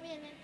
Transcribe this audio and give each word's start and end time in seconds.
No 0.00 0.37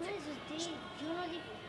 Yo 0.00 0.06
me 0.06 0.12
asusté. 0.12 0.80
Yo 1.02 1.59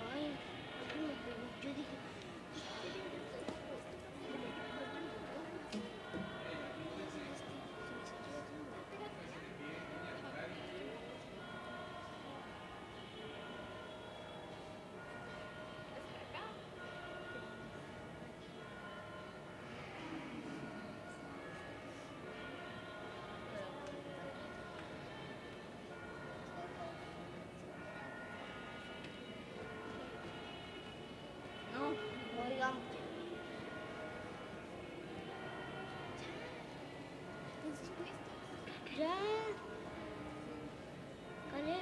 María. 41.54 41.78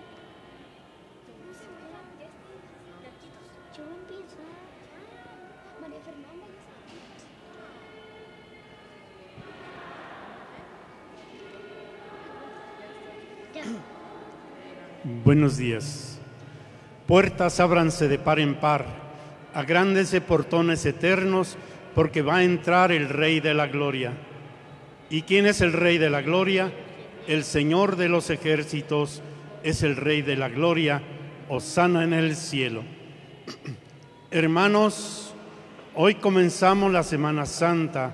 Buenos 15.23 15.57
días. 15.57 16.19
Puertas 17.07 17.59
ábranse 17.59 18.07
de 18.07 18.19
par 18.19 18.39
en 18.39 18.55
par, 18.55 18.85
agrándense 19.53 20.21
portones 20.21 20.85
eternos, 20.85 21.57
porque 21.95 22.21
va 22.21 22.37
a 22.37 22.43
entrar 22.43 22.91
el 22.91 23.09
Rey 23.09 23.39
de 23.39 23.53
la 23.53 23.67
Gloria. 23.67 24.13
¿Y 25.11 25.23
quién 25.23 25.47
es 25.47 25.61
el 25.61 25.73
Rey 25.73 25.97
de 25.97 26.11
la 26.11 26.21
Gloria? 26.21 26.71
El 27.27 27.43
Señor 27.43 27.95
de 27.95 28.09
los 28.09 28.29
ejércitos 28.29 29.23
es 29.63 29.81
el 29.81 29.95
Rey 29.95 30.21
de 30.21 30.35
la 30.35 30.49
Gloria, 30.49 31.01
Osana 31.49 32.03
en 32.03 32.13
el 32.13 32.35
cielo. 32.35 32.83
Hermanos, 34.31 35.33
hoy 35.95 36.13
comenzamos 36.13 36.91
la 36.91 37.01
Semana 37.01 37.47
Santa. 37.47 38.13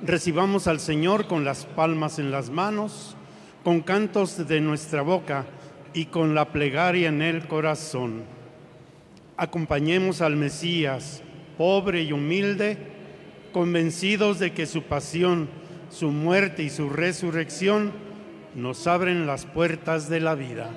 Recibamos 0.00 0.68
al 0.68 0.78
Señor 0.78 1.26
con 1.26 1.44
las 1.44 1.66
palmas 1.66 2.20
en 2.20 2.30
las 2.30 2.48
manos, 2.48 3.16
con 3.64 3.80
cantos 3.80 4.46
de 4.46 4.60
nuestra 4.60 5.02
boca 5.02 5.46
y 5.94 6.06
con 6.06 6.36
la 6.36 6.52
plegaria 6.52 7.08
en 7.08 7.22
el 7.22 7.48
corazón. 7.48 8.22
Acompañemos 9.36 10.20
al 10.20 10.36
Mesías, 10.36 11.24
pobre 11.58 12.02
y 12.02 12.12
humilde, 12.12 12.78
convencidos 13.52 14.38
de 14.38 14.52
que 14.52 14.66
su 14.66 14.82
pasión, 14.84 15.48
su 15.90 16.10
muerte 16.10 16.62
y 16.62 16.70
su 16.70 16.90
resurrección 16.90 17.92
nos 18.54 18.86
abren 18.86 19.26
las 19.26 19.44
puertas 19.44 20.08
de 20.08 20.20
la 20.20 20.34
vida. 20.34 20.70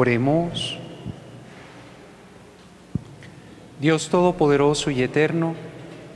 Oremos. 0.00 0.78
Dios 3.82 4.08
Todopoderoso 4.08 4.90
y 4.90 5.02
Eterno, 5.02 5.54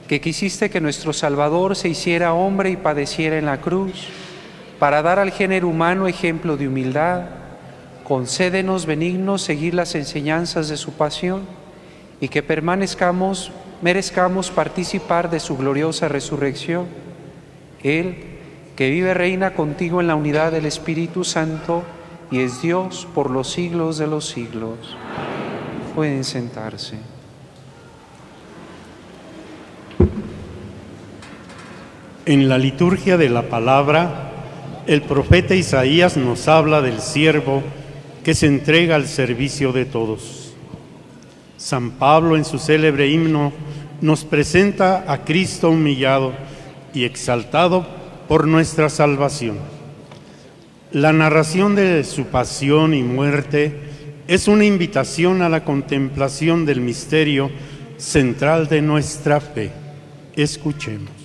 que 0.08 0.22
quisiste 0.22 0.70
que 0.70 0.80
nuestro 0.80 1.12
Salvador 1.12 1.76
se 1.76 1.90
hiciera 1.90 2.32
hombre 2.32 2.70
y 2.70 2.78
padeciera 2.78 3.36
en 3.36 3.44
la 3.44 3.60
cruz, 3.60 4.06
para 4.78 5.02
dar 5.02 5.18
al 5.18 5.32
género 5.32 5.68
humano 5.68 6.08
ejemplo 6.08 6.56
de 6.56 6.66
humildad, 6.66 7.24
concédenos 8.04 8.86
benignos 8.86 9.42
seguir 9.42 9.74
las 9.74 9.94
enseñanzas 9.94 10.70
de 10.70 10.78
su 10.78 10.94
pasión 10.94 11.42
y 12.22 12.28
que 12.28 12.42
permanezcamos, 12.42 13.52
merezcamos 13.82 14.50
participar 14.50 15.28
de 15.28 15.40
su 15.40 15.58
gloriosa 15.58 16.08
resurrección. 16.08 16.86
Él, 17.82 18.16
que 18.76 18.88
vive 18.88 19.12
reina 19.12 19.52
contigo 19.52 20.00
en 20.00 20.06
la 20.06 20.14
unidad 20.14 20.52
del 20.52 20.64
Espíritu 20.64 21.22
Santo 21.22 21.84
y 22.34 22.40
es 22.40 22.62
Dios 22.62 23.06
por 23.14 23.30
los 23.30 23.48
siglos 23.48 23.96
de 23.96 24.08
los 24.08 24.26
siglos. 24.26 24.76
Pueden 25.94 26.24
sentarse. 26.24 26.98
En 32.26 32.48
la 32.48 32.58
liturgia 32.58 33.16
de 33.16 33.28
la 33.28 33.42
palabra, 33.42 34.32
el 34.88 35.02
profeta 35.02 35.54
Isaías 35.54 36.16
nos 36.16 36.48
habla 36.48 36.82
del 36.82 36.98
siervo 36.98 37.62
que 38.24 38.34
se 38.34 38.46
entrega 38.46 38.96
al 38.96 39.06
servicio 39.06 39.72
de 39.72 39.84
todos. 39.84 40.54
San 41.56 41.92
Pablo 41.92 42.36
en 42.36 42.44
su 42.44 42.58
célebre 42.58 43.10
himno 43.10 43.52
nos 44.00 44.24
presenta 44.24 45.04
a 45.06 45.18
Cristo 45.24 45.70
humillado 45.70 46.32
y 46.94 47.04
exaltado 47.04 47.86
por 48.26 48.48
nuestra 48.48 48.88
salvación. 48.88 49.73
La 50.94 51.12
narración 51.12 51.74
de 51.74 52.04
su 52.04 52.26
pasión 52.26 52.94
y 52.94 53.02
muerte 53.02 53.80
es 54.28 54.46
una 54.46 54.64
invitación 54.64 55.42
a 55.42 55.48
la 55.48 55.64
contemplación 55.64 56.64
del 56.64 56.80
misterio 56.80 57.50
central 57.96 58.68
de 58.68 58.80
nuestra 58.80 59.40
fe. 59.40 59.72
Escuchemos. 60.36 61.23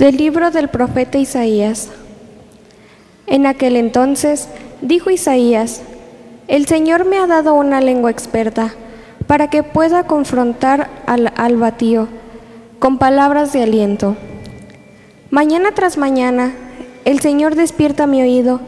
Del 0.00 0.16
libro 0.16 0.50
del 0.50 0.68
profeta 0.68 1.18
Isaías. 1.18 1.90
En 3.26 3.44
aquel 3.44 3.76
entonces 3.76 4.48
dijo 4.80 5.10
Isaías, 5.10 5.82
el 6.48 6.64
Señor 6.64 7.04
me 7.04 7.18
ha 7.18 7.26
dado 7.26 7.52
una 7.52 7.82
lengua 7.82 8.10
experta 8.10 8.72
para 9.26 9.50
que 9.50 9.62
pueda 9.62 10.04
confrontar 10.04 10.88
al, 11.04 11.30
al 11.36 11.58
batío 11.58 12.08
con 12.78 12.96
palabras 12.96 13.52
de 13.52 13.62
aliento. 13.62 14.16
Mañana 15.28 15.72
tras 15.74 15.98
mañana, 15.98 16.54
el 17.04 17.20
Señor 17.20 17.54
despierta 17.54 18.06
mi 18.06 18.22
oído 18.22 18.62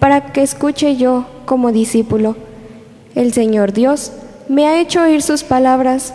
para 0.00 0.34
que 0.34 0.42
escuche 0.42 0.96
yo 0.96 1.24
como 1.46 1.72
discípulo. 1.72 2.36
El 3.14 3.32
Señor 3.32 3.72
Dios 3.72 4.12
me 4.50 4.66
ha 4.66 4.78
hecho 4.78 5.00
oír 5.00 5.22
sus 5.22 5.44
palabras 5.44 6.12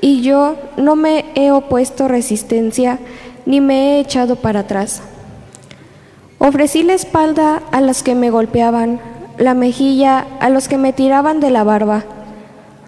y 0.00 0.22
yo 0.22 0.56
no 0.76 0.96
me 0.96 1.26
he 1.36 1.52
opuesto 1.52 2.08
resistencia 2.08 2.98
ni 3.50 3.60
me 3.60 3.96
he 3.96 4.00
echado 4.00 4.36
para 4.36 4.60
atrás. 4.60 5.02
Ofrecí 6.38 6.84
la 6.84 6.94
espalda 6.94 7.60
a 7.72 7.80
los 7.80 8.04
que 8.04 8.14
me 8.14 8.30
golpeaban, 8.30 9.00
la 9.38 9.54
mejilla 9.54 10.24
a 10.38 10.50
los 10.50 10.68
que 10.68 10.78
me 10.78 10.92
tiraban 10.92 11.40
de 11.40 11.50
la 11.50 11.64
barba. 11.64 12.04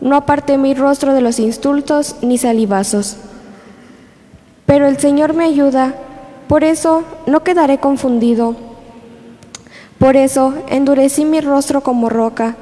No 0.00 0.14
aparté 0.14 0.58
mi 0.58 0.72
rostro 0.74 1.14
de 1.14 1.20
los 1.20 1.40
insultos 1.40 2.14
ni 2.22 2.38
salivazos. 2.38 3.16
Pero 4.64 4.86
el 4.86 4.98
Señor 4.98 5.34
me 5.34 5.46
ayuda, 5.46 5.96
por 6.46 6.62
eso 6.62 7.02
no 7.26 7.42
quedaré 7.42 7.78
confundido. 7.78 8.54
Por 9.98 10.16
eso 10.16 10.54
endurecí 10.68 11.24
mi 11.24 11.40
rostro 11.40 11.80
como 11.80 12.08
roca 12.08 12.54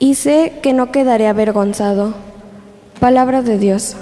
y 0.00 0.16
sé 0.16 0.54
que 0.64 0.72
no 0.72 0.90
quedaré 0.90 1.28
avergonzado. 1.28 2.14
Palabra 2.98 3.40
de 3.42 3.56
Dios. 3.58 3.94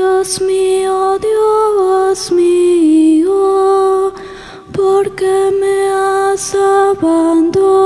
Dios 0.00 0.40
mío, 0.40 1.18
Dios 1.18 2.32
mío, 2.32 4.14
¿por 4.72 5.14
qué 5.14 5.52
me 5.60 5.90
has 5.90 6.54
abandonado? 6.54 7.76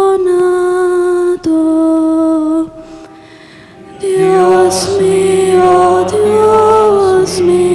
Dios 4.01 4.97
mío, 5.01 6.07
Dios 6.09 7.41
mío, 7.41 7.74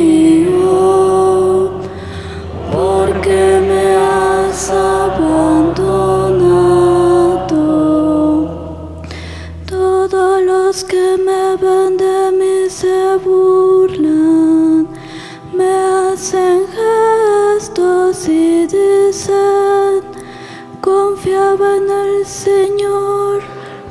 confiaba 20.81 21.77
en 21.77 21.89
el 21.89 22.25
Señor, 22.25 23.41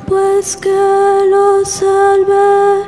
pues 0.07 0.57
que 0.57 1.25
lo 1.29 1.65
salve, 1.65 2.85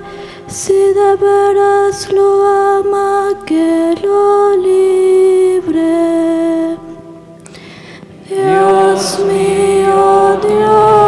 si 0.47 0.73
de 0.73 1.15
veras 1.15 2.11
lo 2.11 2.45
ama, 2.77 3.33
que 3.45 3.95
lo 4.03 4.57
libre. 4.57 5.91
Dios 8.29 9.19
mío, 9.27 10.39
Dios 10.41 11.00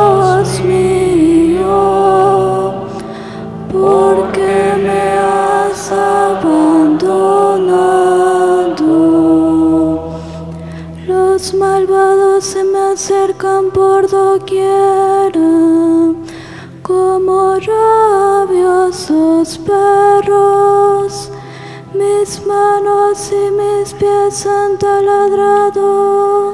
acercan 13.03 13.69
por 13.71 14.09
doquiera, 14.09 15.33
como 16.81 17.55
rabiosos 17.59 19.57
perros. 19.57 21.29
Mis 21.93 22.45
manos 22.45 23.29
y 23.33 23.51
mis 23.51 23.93
pies 23.95 24.45
han 24.45 24.77
taladrado 24.77 26.53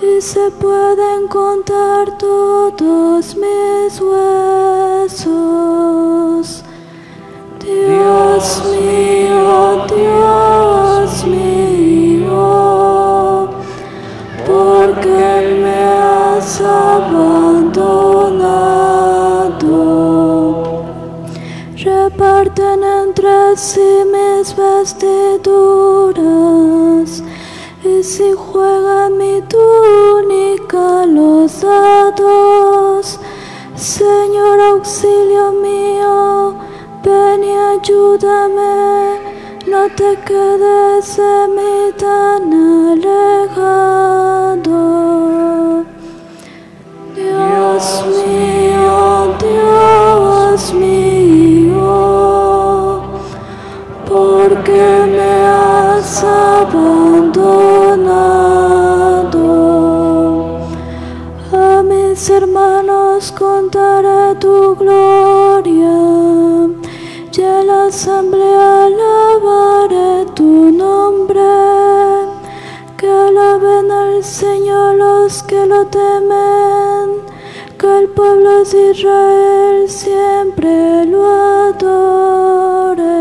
y 0.00 0.20
se 0.20 0.52
pueden 0.52 1.26
contar 1.26 2.16
todos 2.18 3.34
mis 3.34 4.00
huesos. 4.00 5.24
Dios 7.64 8.62
mío, 8.70 9.86
Dios 9.88 10.19
sí 23.60 24.04
mis 24.06 24.56
vestiduras 24.56 25.22
y 27.84 28.02
si 28.02 28.32
juega 28.32 29.10
mi 29.10 29.42
túnica 29.42 31.04
los 31.04 31.60
dados, 31.60 33.20
Señor 33.76 34.58
auxilio 34.60 35.52
mío, 35.52 36.54
ven 37.04 37.44
y 37.44 37.52
ayúdame, 37.52 39.18
no 39.66 39.90
te 39.94 40.16
quedes 40.26 41.18
de 41.18 41.48
mí 41.56 41.92
tan 41.98 42.42
alejado. 42.92 44.69
¿por 54.50 54.62
qué 54.64 55.06
me 55.16 55.32
has 55.46 56.24
abandonado? 56.24 56.98
A 61.52 61.82
mis 61.84 62.28
hermanos 62.28 63.32
contaré 63.38 64.34
tu 64.40 64.74
gloria 64.74 65.98
y 67.32 67.42
a 67.42 67.62
la 67.62 67.84
asamblea 67.84 68.86
alabaré 68.86 70.26
tu 70.34 70.72
nombre. 70.72 71.40
Que 72.96 73.08
alaben 73.08 73.90
al 73.90 74.24
Señor 74.24 74.96
los 74.96 75.42
que 75.44 75.64
lo 75.64 75.86
temen, 75.86 77.22
que 77.78 77.98
el 78.00 78.08
pueblo 78.08 78.64
de 78.64 78.90
Israel 78.90 79.88
siempre 79.88 81.06
lo 81.06 81.24
adore. 81.68 83.19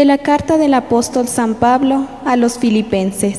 De 0.00 0.06
la 0.06 0.16
carta 0.16 0.56
del 0.56 0.72
apóstol 0.72 1.28
San 1.28 1.56
Pablo 1.56 2.06
a 2.24 2.36
los 2.36 2.58
filipenses. 2.58 3.38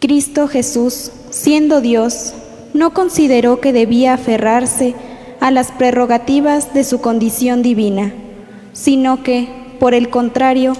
Cristo 0.00 0.48
Jesús, 0.48 1.10
siendo 1.28 1.82
Dios, 1.82 2.32
no 2.72 2.94
consideró 2.94 3.60
que 3.60 3.74
debía 3.74 4.14
aferrarse 4.14 4.94
a 5.38 5.50
las 5.50 5.70
prerrogativas 5.70 6.72
de 6.72 6.82
su 6.82 7.02
condición 7.02 7.60
divina, 7.60 8.14
sino 8.72 9.22
que, 9.22 9.50
por 9.78 9.92
el 9.92 10.08
contrario, 10.08 10.72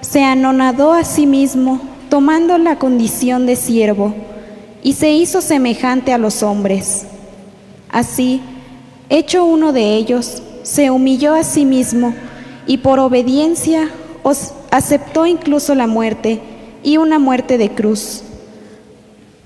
se 0.00 0.24
anonadó 0.24 0.92
a 0.92 1.04
sí 1.04 1.28
mismo 1.28 1.80
tomando 2.08 2.58
la 2.58 2.76
condición 2.76 3.46
de 3.46 3.54
siervo 3.54 4.14
y 4.82 4.94
se 4.94 5.12
hizo 5.12 5.40
semejante 5.40 6.12
a 6.12 6.18
los 6.18 6.42
hombres. 6.42 7.06
Así, 7.88 8.40
hecho 9.10 9.44
uno 9.44 9.72
de 9.72 9.94
ellos, 9.94 10.42
se 10.64 10.90
humilló 10.90 11.34
a 11.34 11.44
sí 11.44 11.64
mismo 11.64 12.14
y 12.70 12.78
por 12.78 13.00
obediencia 13.00 13.90
os 14.22 14.52
aceptó 14.70 15.26
incluso 15.26 15.74
la 15.74 15.88
muerte 15.88 16.40
y 16.84 16.98
una 16.98 17.18
muerte 17.18 17.58
de 17.58 17.70
cruz. 17.70 18.22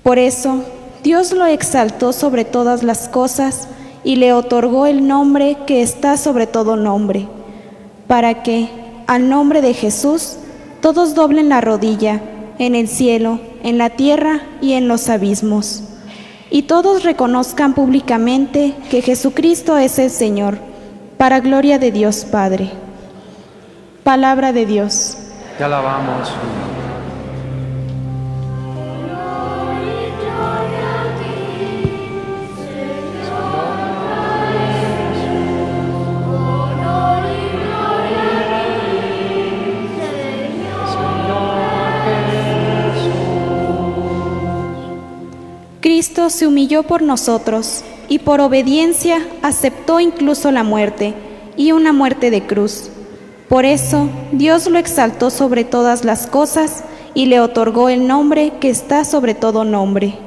Por 0.03 0.19
eso, 0.19 0.63
Dios 1.01 1.31
lo 1.31 1.47
exaltó 1.47 2.13
sobre 2.13 2.45
todas 2.45 2.83
las 2.83 3.09
cosas 3.09 3.67
y 4.03 4.17
le 4.17 4.31
otorgó 4.31 4.85
el 4.85 5.07
nombre 5.07 5.57
que 5.65 5.81
está 5.81 6.17
sobre 6.17 6.45
todo 6.45 6.75
nombre, 6.75 7.27
para 8.05 8.43
que, 8.43 8.69
al 9.07 9.27
nombre 9.27 9.63
de 9.63 9.73
Jesús, 9.73 10.35
todos 10.79 11.15
doblen 11.15 11.49
la 11.49 11.61
rodilla 11.61 12.21
en 12.59 12.75
el 12.75 12.87
cielo, 12.87 13.39
en 13.63 13.79
la 13.79 13.89
tierra 13.89 14.43
y 14.61 14.73
en 14.73 14.87
los 14.87 15.09
abismos, 15.09 15.81
y 16.51 16.61
todos 16.61 17.01
reconozcan 17.01 17.73
públicamente 17.73 18.75
que 18.91 19.01
Jesucristo 19.01 19.79
es 19.79 19.97
el 19.97 20.11
Señor, 20.11 20.59
para 21.17 21.39
gloria 21.39 21.79
de 21.79 21.91
Dios 21.91 22.23
Padre. 22.23 22.84
Palabra 24.05 24.53
de 24.53 24.67
Dios. 24.67 25.17
Te 25.57 25.63
alabamos. 25.63 26.31
Cristo 45.81 46.29
se 46.29 46.45
humilló 46.45 46.83
por 46.83 47.01
nosotros 47.01 47.83
y 48.07 48.19
por 48.19 48.39
obediencia 48.39 49.25
aceptó 49.41 49.99
incluso 49.99 50.51
la 50.51 50.61
muerte 50.61 51.15
y 51.57 51.71
una 51.71 51.91
muerte 51.91 52.29
de 52.29 52.45
cruz. 52.45 52.91
Por 53.49 53.63
eso 53.65 54.09
Dios 54.31 54.67
lo 54.67 54.79
exaltó 54.79 55.29
sobre 55.29 55.63
todas 55.63 56.03
las 56.03 56.25
cosas 56.25 56.83
y 57.13 57.27
le 57.27 57.39
otorgó 57.39 57.89
el 57.89 58.07
nombre 58.07 58.53
que 58.59 58.69
está 58.69 59.05
sobre 59.05 59.35
todo 59.35 59.63
nombre. 59.63 60.24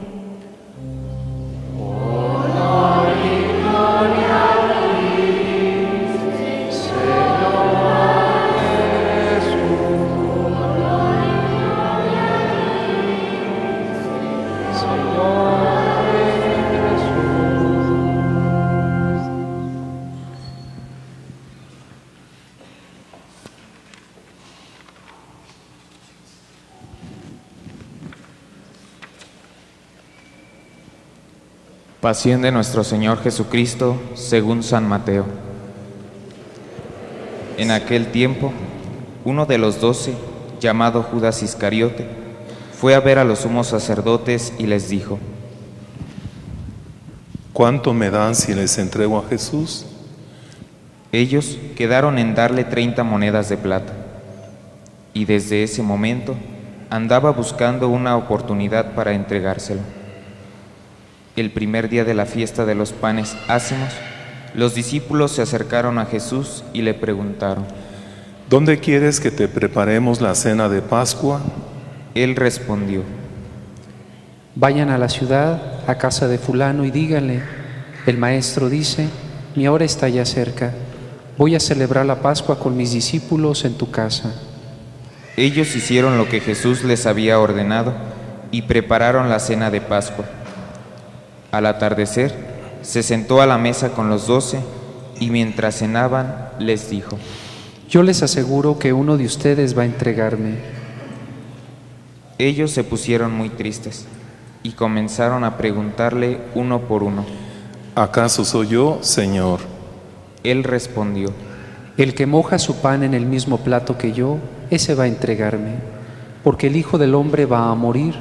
Pasión 32.08 32.40
de 32.40 32.50
nuestro 32.50 32.84
Señor 32.84 33.22
Jesucristo 33.22 34.00
según 34.14 34.62
San 34.62 34.88
Mateo. 34.88 35.26
En 37.58 37.70
aquel 37.70 38.06
tiempo, 38.06 38.50
uno 39.26 39.44
de 39.44 39.58
los 39.58 39.78
doce, 39.78 40.14
llamado 40.58 41.02
Judas 41.02 41.42
Iscariote, 41.42 42.08
fue 42.72 42.94
a 42.94 43.00
ver 43.00 43.18
a 43.18 43.24
los 43.24 43.40
sumos 43.40 43.66
sacerdotes 43.66 44.54
y 44.56 44.64
les 44.64 44.88
dijo, 44.88 45.18
¿Cuánto 47.52 47.92
me 47.92 48.08
dan 48.08 48.34
si 48.34 48.54
les 48.54 48.78
entrego 48.78 49.18
a 49.18 49.28
Jesús? 49.28 49.84
ellos 51.12 51.58
quedaron 51.76 52.18
en 52.18 52.34
darle 52.34 52.64
treinta 52.64 53.04
monedas 53.04 53.50
de 53.50 53.58
plata. 53.58 53.92
Y 55.12 55.26
desde 55.26 55.62
ese 55.62 55.82
momento 55.82 56.36
andaba 56.88 57.32
buscando 57.32 57.90
una 57.90 58.16
oportunidad 58.16 58.94
para 58.94 59.12
entregárselo. 59.12 59.97
El 61.40 61.52
primer 61.52 61.88
día 61.88 62.04
de 62.04 62.14
la 62.14 62.26
fiesta 62.26 62.66
de 62.66 62.74
los 62.74 62.92
panes 62.92 63.36
ácimos, 63.46 63.90
los 64.54 64.74
discípulos 64.74 65.30
se 65.30 65.42
acercaron 65.42 66.00
a 66.00 66.06
Jesús 66.06 66.64
y 66.72 66.82
le 66.82 66.94
preguntaron. 66.94 67.64
¿Dónde 68.50 68.80
quieres 68.80 69.20
que 69.20 69.30
te 69.30 69.46
preparemos 69.46 70.20
la 70.20 70.34
cena 70.34 70.68
de 70.68 70.82
Pascua? 70.82 71.40
Él 72.16 72.34
respondió, 72.34 73.04
Vayan 74.56 74.90
a 74.90 74.98
la 74.98 75.08
ciudad, 75.08 75.88
a 75.88 75.96
casa 75.96 76.26
de 76.26 76.38
fulano, 76.38 76.84
y 76.84 76.90
díganle, 76.90 77.40
el 78.06 78.18
maestro 78.18 78.68
dice, 78.68 79.08
mi 79.54 79.68
hora 79.68 79.84
está 79.84 80.08
ya 80.08 80.24
cerca, 80.24 80.72
voy 81.36 81.54
a 81.54 81.60
celebrar 81.60 82.04
la 82.04 82.20
Pascua 82.20 82.58
con 82.58 82.76
mis 82.76 82.90
discípulos 82.90 83.64
en 83.64 83.74
tu 83.74 83.92
casa. 83.92 84.34
Ellos 85.36 85.76
hicieron 85.76 86.18
lo 86.18 86.28
que 86.28 86.40
Jesús 86.40 86.82
les 86.82 87.06
había 87.06 87.38
ordenado 87.38 87.94
y 88.50 88.62
prepararon 88.62 89.28
la 89.28 89.38
cena 89.38 89.70
de 89.70 89.80
Pascua. 89.80 90.24
Al 91.50 91.66
atardecer, 91.66 92.34
se 92.82 93.02
sentó 93.02 93.40
a 93.40 93.46
la 93.46 93.58
mesa 93.58 93.90
con 93.90 94.08
los 94.08 94.26
doce 94.26 94.60
y 95.18 95.30
mientras 95.30 95.78
cenaban 95.78 96.50
les 96.58 96.90
dijo, 96.90 97.18
Yo 97.88 98.02
les 98.02 98.22
aseguro 98.22 98.78
que 98.78 98.92
uno 98.92 99.16
de 99.16 99.24
ustedes 99.24 99.76
va 99.76 99.82
a 99.82 99.86
entregarme. 99.86 100.56
ellos 102.38 102.70
se 102.70 102.84
pusieron 102.84 103.32
muy 103.32 103.48
tristes 103.48 104.06
y 104.62 104.72
comenzaron 104.72 105.44
a 105.44 105.56
preguntarle 105.56 106.38
uno 106.54 106.80
por 106.80 107.02
uno. 107.02 107.24
¿Acaso 107.94 108.44
soy 108.44 108.68
yo, 108.68 108.98
Señor? 109.00 109.60
Él 110.44 110.62
respondió, 110.64 111.30
El 111.96 112.14
que 112.14 112.26
moja 112.26 112.58
su 112.58 112.76
pan 112.76 113.02
en 113.02 113.14
el 113.14 113.26
mismo 113.26 113.58
plato 113.58 113.98
que 113.98 114.12
yo, 114.12 114.36
ese 114.70 114.94
va 114.94 115.04
a 115.04 115.08
entregarme, 115.08 115.76
porque 116.44 116.68
el 116.68 116.76
Hijo 116.76 116.98
del 116.98 117.14
Hombre 117.14 117.46
va 117.46 117.70
a 117.70 117.74
morir, 117.74 118.14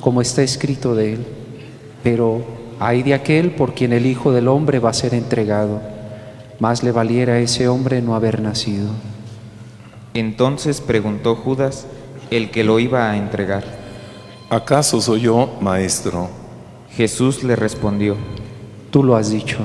como 0.00 0.20
está 0.20 0.42
escrito 0.42 0.94
de 0.94 1.14
él. 1.14 1.26
Pero 2.02 2.44
hay 2.80 3.02
de 3.02 3.14
aquel 3.14 3.52
por 3.52 3.74
quien 3.74 3.92
el 3.92 4.06
Hijo 4.06 4.32
del 4.32 4.48
Hombre 4.48 4.78
va 4.78 4.90
a 4.90 4.94
ser 4.94 5.14
entregado. 5.14 5.80
Más 6.60 6.82
le 6.82 6.92
valiera 6.92 7.34
a 7.34 7.38
ese 7.38 7.68
hombre 7.68 8.02
no 8.02 8.14
haber 8.14 8.40
nacido. 8.40 8.88
entonces 10.14 10.80
preguntó 10.80 11.34
Judas, 11.34 11.86
el 12.30 12.50
que 12.50 12.64
lo 12.64 12.78
iba 12.78 13.10
a 13.10 13.16
entregar. 13.16 13.64
¿Acaso 14.50 15.00
soy 15.00 15.22
yo, 15.22 15.56
Maestro? 15.60 16.28
Jesús 16.90 17.42
le 17.42 17.56
respondió, 17.56 18.16
Tú 18.90 19.02
lo 19.02 19.16
has 19.16 19.30
dicho. 19.30 19.58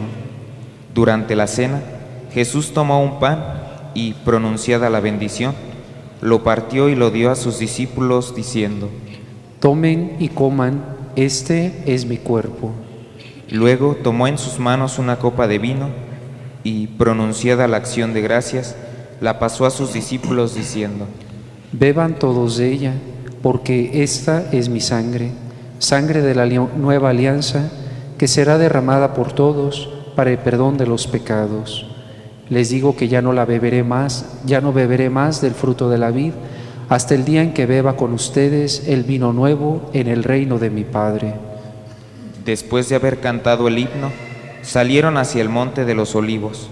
Durante 0.95 1.35
la 1.35 1.45
cena, 1.45 1.81
Jesús 2.33 2.73
tomó 2.73 3.03
un 3.03 3.19
pan 3.19 3.43
y, 3.93 4.13
pronunciada 4.13 4.89
la 4.89 4.99
bendición, 4.99 5.53
lo 6.21 6.43
partió 6.43 6.89
y 6.89 6.95
lo 6.95 7.11
dio 7.11 7.29
a 7.29 7.35
sus 7.35 7.59
discípulos 7.59 8.35
diciendo, 8.35 8.89
Tomen 9.59 10.15
y 10.19 10.29
coman, 10.29 10.83
este 11.15 11.83
es 11.85 12.05
mi 12.05 12.17
cuerpo. 12.17 12.71
Luego 13.51 13.97
tomó 14.01 14.27
en 14.27 14.37
sus 14.37 14.59
manos 14.59 14.99
una 14.99 15.17
copa 15.17 15.47
de 15.47 15.57
vino 15.57 15.89
y, 16.63 16.87
pronunciada 16.87 17.67
la 17.67 17.77
acción 17.77 18.13
de 18.13 18.21
gracias, 18.21 18.75
la 19.21 19.39
pasó 19.39 19.65
a 19.65 19.71
sus 19.71 19.91
discípulos 19.93 20.53
diciendo, 20.53 21.05
Beban 21.71 22.19
todos 22.19 22.57
de 22.57 22.71
ella, 22.71 22.93
porque 23.41 24.03
esta 24.03 24.49
es 24.51 24.69
mi 24.69 24.81
sangre, 24.81 25.31
sangre 25.79 26.21
de 26.21 26.35
la 26.35 26.45
nueva 26.45 27.09
alianza, 27.09 27.71
que 28.17 28.27
será 28.27 28.57
derramada 28.57 29.13
por 29.13 29.33
todos 29.33 29.89
para 30.15 30.31
el 30.31 30.37
perdón 30.37 30.77
de 30.77 30.85
los 30.85 31.07
pecados. 31.07 31.87
Les 32.49 32.69
digo 32.69 32.95
que 32.95 33.07
ya 33.07 33.21
no 33.21 33.33
la 33.33 33.45
beberé 33.45 33.83
más, 33.83 34.25
ya 34.45 34.61
no 34.61 34.73
beberé 34.73 35.09
más 35.09 35.41
del 35.41 35.53
fruto 35.53 35.89
de 35.89 35.97
la 35.97 36.11
vid, 36.11 36.33
hasta 36.89 37.15
el 37.15 37.25
día 37.25 37.41
en 37.41 37.53
que 37.53 37.65
beba 37.65 37.95
con 37.95 38.13
ustedes 38.13 38.87
el 38.87 39.03
vino 39.03 39.33
nuevo 39.33 39.89
en 39.93 40.07
el 40.07 40.23
reino 40.23 40.59
de 40.59 40.69
mi 40.69 40.83
Padre. 40.83 41.48
Después 42.49 42.89
de 42.89 42.95
haber 42.95 43.19
cantado 43.19 43.67
el 43.67 43.77
himno, 43.77 44.11
salieron 44.63 45.17
hacia 45.17 45.39
el 45.39 45.49
monte 45.49 45.85
de 45.85 45.93
los 45.93 46.15
olivos. 46.15 46.67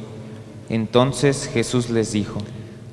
Entonces 0.69 1.47
Jesús 1.53 1.91
les 1.91 2.11
dijo, 2.11 2.39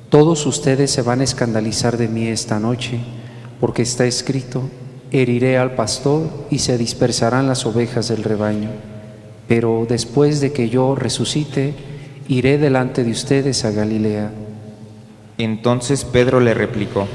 Todos 0.09 0.45
ustedes 0.45 0.91
se 0.91 1.01
van 1.01 1.21
a 1.21 1.23
escandalizar 1.23 1.97
de 1.97 2.07
mí 2.07 2.27
esta 2.27 2.59
noche, 2.59 2.99
porque 3.59 3.81
está 3.81 4.05
escrito, 4.05 4.69
heriré 5.09 5.57
al 5.57 5.73
pastor 5.73 6.29
y 6.51 6.59
se 6.59 6.77
dispersarán 6.77 7.47
las 7.47 7.65
ovejas 7.65 8.07
del 8.07 8.23
rebaño. 8.23 8.69
Pero 9.47 9.87
después 9.89 10.39
de 10.39 10.53
que 10.53 10.69
yo 10.69 10.93
resucite, 10.93 11.73
iré 12.27 12.59
delante 12.59 13.03
de 13.03 13.09
ustedes 13.09 13.65
a 13.65 13.71
Galilea. 13.71 14.29
Entonces 15.39 16.05
Pedro 16.05 16.39
le 16.39 16.53
replicó, 16.53 17.07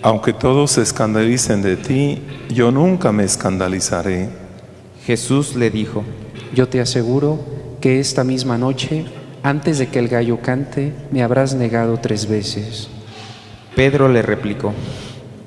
Aunque 0.00 0.32
todos 0.32 0.70
se 0.70 0.82
escandalicen 0.82 1.60
de 1.60 1.76
ti, 1.76 2.22
yo 2.50 2.70
nunca 2.70 3.10
me 3.10 3.24
escandalizaré. 3.24 4.41
Jesús 5.04 5.56
le 5.56 5.70
dijo, 5.70 6.04
Yo 6.54 6.68
te 6.68 6.80
aseguro 6.80 7.38
que 7.80 7.98
esta 7.98 8.22
misma 8.22 8.56
noche, 8.58 9.04
antes 9.42 9.78
de 9.78 9.88
que 9.88 9.98
el 9.98 10.08
gallo 10.08 10.40
cante, 10.40 10.92
me 11.10 11.22
habrás 11.22 11.54
negado 11.54 11.98
tres 12.00 12.28
veces. 12.28 12.88
Pedro 13.74 14.08
le 14.08 14.22
replicó, 14.22 14.72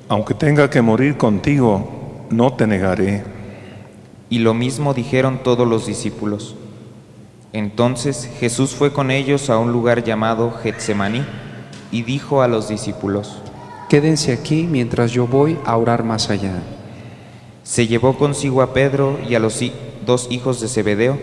Aunque 0.08 0.34
tenga 0.34 0.68
que 0.68 0.82
morir 0.82 1.16
contigo, 1.16 2.26
no 2.30 2.52
te 2.52 2.66
negaré. 2.66 3.24
y 4.28 4.40
lo 4.40 4.54
mismo 4.54 4.92
dijeron 4.92 5.40
todos 5.44 5.68
los 5.68 5.86
discípulos. 5.86 6.56
Entonces 7.52 8.28
Jesús 8.40 8.74
fue 8.74 8.92
con 8.92 9.12
ellos 9.12 9.48
a 9.50 9.58
un 9.58 9.70
lugar 9.70 10.02
llamado 10.02 10.50
Getsemaní 10.50 11.24
y 11.92 12.02
dijo 12.02 12.42
a 12.42 12.48
los 12.48 12.68
discípulos, 12.68 13.40
Quédense 13.88 14.32
aquí 14.32 14.66
mientras 14.68 15.12
yo 15.12 15.28
voy 15.28 15.56
a 15.64 15.76
orar 15.76 16.02
más 16.02 16.28
allá. 16.28 16.60
Se 17.66 17.88
llevó 17.88 18.16
consigo 18.16 18.62
a 18.62 18.72
Pedro 18.72 19.18
y 19.28 19.34
a 19.34 19.40
los 19.40 19.60
dos 20.06 20.28
hijos 20.30 20.60
de 20.60 20.68
Zebedeo 20.68 21.18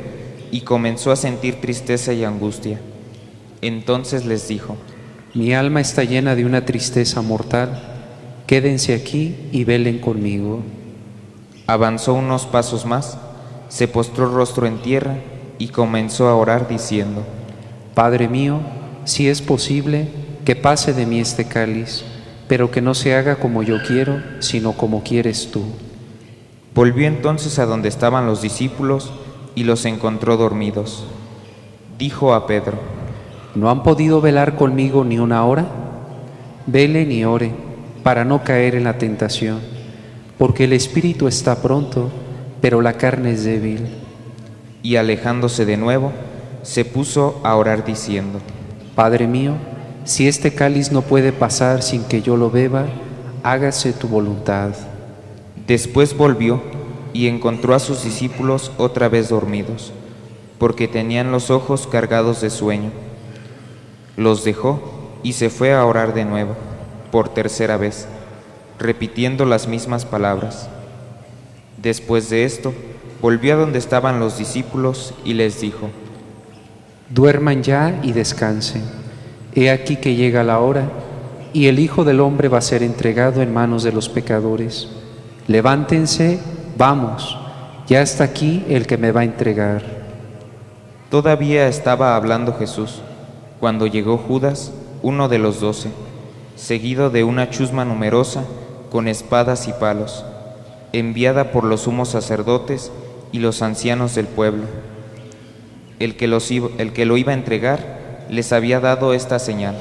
y 0.51 0.61
comenzó 0.61 1.13
a 1.13 1.15
sentir 1.15 1.61
tristeza 1.61 2.11
y 2.11 2.25
angustia. 2.25 2.81
Entonces 3.61 4.25
les 4.25 4.49
dijo, 4.49 4.75
Mi 5.33 5.53
alma 5.53 5.79
está 5.79 6.03
llena 6.03 6.35
de 6.35 6.45
una 6.45 6.65
tristeza 6.65 7.21
mortal. 7.21 7.81
Quédense 8.45 8.93
aquí 8.93 9.37
y 9.53 9.63
velen 9.63 9.99
conmigo. 9.99 10.61
avanzó 11.65 12.13
unos 12.13 12.45
pasos 12.45 12.85
más, 12.85 13.17
se 13.69 13.87
postró 13.87 14.27
rostro 14.27 14.67
en 14.67 14.81
tierra 14.81 15.15
y 15.59 15.69
comenzó 15.69 16.27
a 16.27 16.35
orar 16.35 16.67
diciendo, 16.67 17.23
Padre 17.95 18.27
mío, 18.27 18.59
si 19.05 19.29
es 19.29 19.41
posible, 19.41 20.09
que 20.43 20.57
pase 20.57 20.91
de 20.91 21.05
mí 21.05 21.21
este 21.21 21.45
cáliz, 21.45 22.03
pero 22.49 22.69
que 22.69 22.81
no 22.81 22.95
se 22.95 23.15
haga 23.15 23.37
como 23.37 23.63
yo 23.63 23.77
quiero, 23.87 24.21
sino 24.39 24.73
como 24.73 25.03
quieres 25.03 25.49
tú. 25.49 25.63
Volvió 26.75 27.07
entonces 27.07 27.59
a 27.59 27.65
donde 27.65 27.89
estaban 27.89 28.25
los 28.25 28.41
discípulos 28.41 29.11
y 29.55 29.63
los 29.63 29.85
encontró 29.85 30.37
dormidos. 30.37 31.05
Dijo 31.99 32.33
a 32.33 32.47
Pedro, 32.47 32.77
¿No 33.55 33.69
han 33.69 33.83
podido 33.83 34.19
velar 34.19 34.55
conmigo 34.55 35.03
ni 35.03 35.19
una 35.19 35.45
hora? 35.45 35.67
Velen 36.65 37.11
y 37.11 37.23
ore 37.23 37.51
para 38.01 38.25
no 38.25 38.43
caer 38.43 38.73
en 38.73 38.83
la 38.85 38.97
tentación, 38.97 39.59
porque 40.39 40.63
el 40.63 40.73
espíritu 40.73 41.27
está 41.27 41.61
pronto, 41.61 42.09
pero 42.61 42.81
la 42.81 42.93
carne 42.93 43.31
es 43.31 43.43
débil. 43.43 43.87
y 44.81 44.97
alejándose 44.97 45.65
de 45.65 45.77
nuevo, 45.77 46.11
se 46.63 46.83
puso 46.83 47.39
a 47.43 47.55
orar 47.55 47.85
diciendo, 47.85 48.39
Padre 48.95 49.27
mío, 49.27 49.53
si 50.03 50.27
este 50.27 50.53
cáliz 50.53 50.91
no 50.91 51.03
puede 51.03 51.31
pasar 51.31 51.83
sin 51.83 52.03
que 52.03 52.21
yo 52.21 52.35
lo 52.35 52.49
beba, 52.49 52.85
hágase 53.43 53.93
tu 53.93 54.09
voluntad. 54.09 54.71
Después 55.67 56.17
volvió 56.17 56.61
y 57.13 57.27
encontró 57.27 57.73
a 57.73 57.79
sus 57.79 58.03
discípulos 58.03 58.71
otra 58.77 59.07
vez 59.07 59.29
dormidos, 59.29 59.93
porque 60.57 60.89
tenían 60.89 61.31
los 61.31 61.51
ojos 61.51 61.87
cargados 61.87 62.41
de 62.41 62.49
sueño. 62.49 62.91
Los 64.17 64.43
dejó 64.43 64.81
y 65.23 65.33
se 65.33 65.49
fue 65.49 65.73
a 65.73 65.85
orar 65.85 66.13
de 66.13 66.25
nuevo, 66.25 66.55
por 67.11 67.29
tercera 67.29 67.77
vez, 67.77 68.07
repitiendo 68.77 69.45
las 69.45 69.67
mismas 69.67 70.05
palabras. 70.05 70.67
Después 71.81 72.29
de 72.29 72.43
esto, 72.43 72.73
volvió 73.21 73.53
a 73.53 73.57
donde 73.57 73.79
estaban 73.79 74.19
los 74.19 74.37
discípulos 74.37 75.13
y 75.23 75.33
les 75.33 75.61
dijo, 75.61 75.89
Duerman 77.09 77.63
ya 77.63 77.99
y 78.03 78.11
descansen. 78.11 78.83
He 79.55 79.69
aquí 79.69 79.95
que 79.95 80.15
llega 80.15 80.43
la 80.43 80.59
hora, 80.59 80.89
y 81.53 81.67
el 81.67 81.79
Hijo 81.79 82.03
del 82.03 82.19
Hombre 82.19 82.49
va 82.49 82.57
a 82.57 82.61
ser 82.61 82.83
entregado 82.83 83.41
en 83.41 83.53
manos 83.53 83.83
de 83.83 83.93
los 83.93 84.09
pecadores. 84.09 84.89
Levántense, 85.47 86.39
vamos, 86.77 87.37
ya 87.87 88.01
está 88.01 88.23
aquí 88.23 88.63
el 88.69 88.87
que 88.87 88.97
me 88.97 89.11
va 89.11 89.21
a 89.21 89.25
entregar. 89.25 89.83
Todavía 91.09 91.67
estaba 91.67 92.15
hablando 92.15 92.53
Jesús 92.53 93.01
cuando 93.59 93.85
llegó 93.87 94.17
Judas, 94.17 94.71
uno 95.01 95.27
de 95.27 95.39
los 95.39 95.59
doce, 95.59 95.89
seguido 96.55 97.09
de 97.09 97.23
una 97.23 97.49
chusma 97.49 97.83
numerosa 97.85 98.43
con 98.89 99.07
espadas 99.07 99.67
y 99.67 99.73
palos, 99.73 100.23
enviada 100.93 101.51
por 101.51 101.65
los 101.65 101.81
sumos 101.81 102.09
sacerdotes 102.09 102.91
y 103.31 103.39
los 103.39 103.61
ancianos 103.61 104.15
del 104.15 104.27
pueblo. 104.27 104.63
El 105.99 106.15
que, 106.15 106.27
los 106.27 106.49
iba- 106.51 106.69
el 106.77 106.93
que 106.93 107.05
lo 107.05 107.17
iba 107.17 107.31
a 107.31 107.35
entregar 107.35 108.23
les 108.29 108.53
había 108.53 108.79
dado 108.79 109.13
esta 109.13 109.39
señal. 109.39 109.75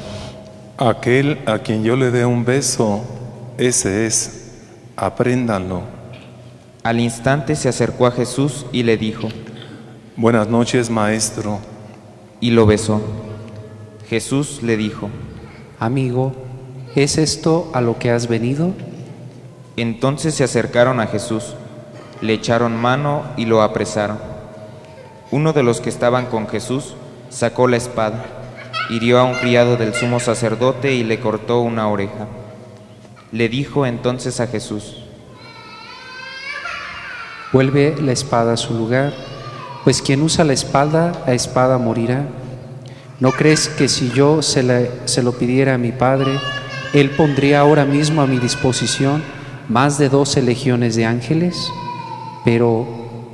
Aquel 0.78 1.38
a 1.46 1.58
quien 1.60 1.84
yo 1.84 1.96
le 1.96 2.10
dé 2.10 2.24
un 2.26 2.44
beso, 2.44 3.02
ese 3.58 4.06
es. 4.06 4.41
Apréndanlo. 4.96 5.82
Al 6.82 7.00
instante 7.00 7.56
se 7.56 7.68
acercó 7.68 8.06
a 8.06 8.10
Jesús 8.10 8.66
y 8.72 8.82
le 8.82 8.96
dijo, 8.96 9.28
Buenas 10.16 10.48
noches, 10.48 10.90
maestro. 10.90 11.60
y 12.40 12.50
lo 12.50 12.66
besó. 12.66 13.00
Jesús 14.08 14.62
le 14.62 14.76
dijo, 14.76 15.08
Amigo, 15.78 16.32
¿es 16.94 17.16
esto 17.16 17.70
a 17.72 17.80
lo 17.80 17.98
que 17.98 18.10
has 18.10 18.26
venido? 18.26 18.72
Entonces 19.76 20.34
se 20.34 20.44
acercaron 20.44 21.00
a 21.00 21.06
Jesús, 21.06 21.54
le 22.20 22.34
echaron 22.34 22.76
mano 22.76 23.22
y 23.36 23.46
lo 23.46 23.62
apresaron. 23.62 24.18
Uno 25.30 25.54
de 25.54 25.62
los 25.62 25.80
que 25.80 25.88
estaban 25.88 26.26
con 26.26 26.46
Jesús 26.48 26.94
sacó 27.30 27.68
la 27.68 27.78
espada, 27.78 28.24
hirió 28.90 29.18
a 29.18 29.24
un 29.24 29.34
criado 29.34 29.76
del 29.76 29.94
sumo 29.94 30.20
sacerdote 30.20 30.92
y 30.92 31.04
le 31.04 31.20
cortó 31.20 31.60
una 31.60 31.88
oreja. 31.88 32.26
Le 33.32 33.48
dijo 33.48 33.86
entonces 33.86 34.40
a 34.40 34.46
Jesús, 34.46 34.96
Vuelve 37.52 37.96
la 38.00 38.12
espada 38.12 38.54
a 38.54 38.56
su 38.56 38.72
lugar, 38.72 39.12
pues 39.84 40.00
quien 40.00 40.22
usa 40.22 40.42
la 40.42 40.54
espada, 40.54 41.22
a 41.26 41.34
espada 41.34 41.76
morirá. 41.76 42.24
¿No 43.20 43.30
crees 43.32 43.68
que 43.68 43.88
si 43.88 44.10
yo 44.10 44.40
se, 44.40 44.90
se 45.04 45.22
lo 45.22 45.32
pidiera 45.32 45.74
a 45.74 45.78
mi 45.78 45.92
Padre, 45.92 46.38
Él 46.94 47.10
pondría 47.10 47.60
ahora 47.60 47.84
mismo 47.84 48.22
a 48.22 48.26
mi 48.26 48.38
disposición 48.38 49.22
más 49.68 49.98
de 49.98 50.08
doce 50.08 50.40
legiones 50.40 50.96
de 50.96 51.04
ángeles? 51.04 51.68
Pero, 52.42 52.86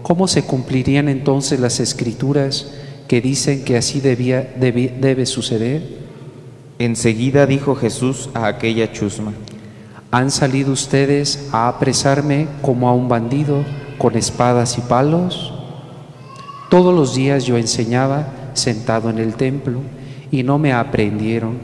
¿cómo 0.02 0.26
se 0.26 0.42
cumplirían 0.42 1.08
entonces 1.08 1.60
las 1.60 1.78
escrituras 1.78 2.72
que 3.06 3.20
dicen 3.20 3.64
que 3.64 3.76
así 3.76 4.00
debía, 4.00 4.52
debe 4.56 5.26
suceder? 5.26 6.08
enseguida 6.78 7.46
dijo 7.46 7.74
Jesús 7.74 8.30
a 8.34 8.46
aquella 8.46 8.92
chusma, 8.92 9.32
¿Han 10.10 10.30
salido 10.30 10.72
ustedes 10.72 11.50
a 11.52 11.68
apresarme 11.68 12.48
como 12.62 12.88
a 12.88 12.94
un 12.94 13.10
bandido 13.10 13.62
con 13.98 14.16
espadas 14.16 14.78
y 14.78 14.80
palos? 14.80 15.52
Todos 16.70 16.94
los 16.94 17.14
días 17.14 17.44
yo 17.44 17.58
enseñaba 17.58 18.26
sentado 18.54 19.10
en 19.10 19.18
el 19.18 19.34
templo 19.34 19.80
y 20.30 20.44
no 20.44 20.58
me 20.58 20.72
aprendieron. 20.72 21.58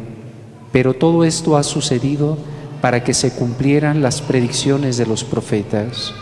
Pero 0.72 0.92
todo 0.92 1.24
esto 1.24 1.56
ha 1.56 1.62
sucedido 1.62 2.36
para 2.82 3.02
que 3.02 3.14
se 3.14 3.32
cumplieran 3.32 4.02
las 4.02 4.20
predicciones 4.20 4.98
de 4.98 5.06
los 5.06 5.24
profetas. 5.24 6.12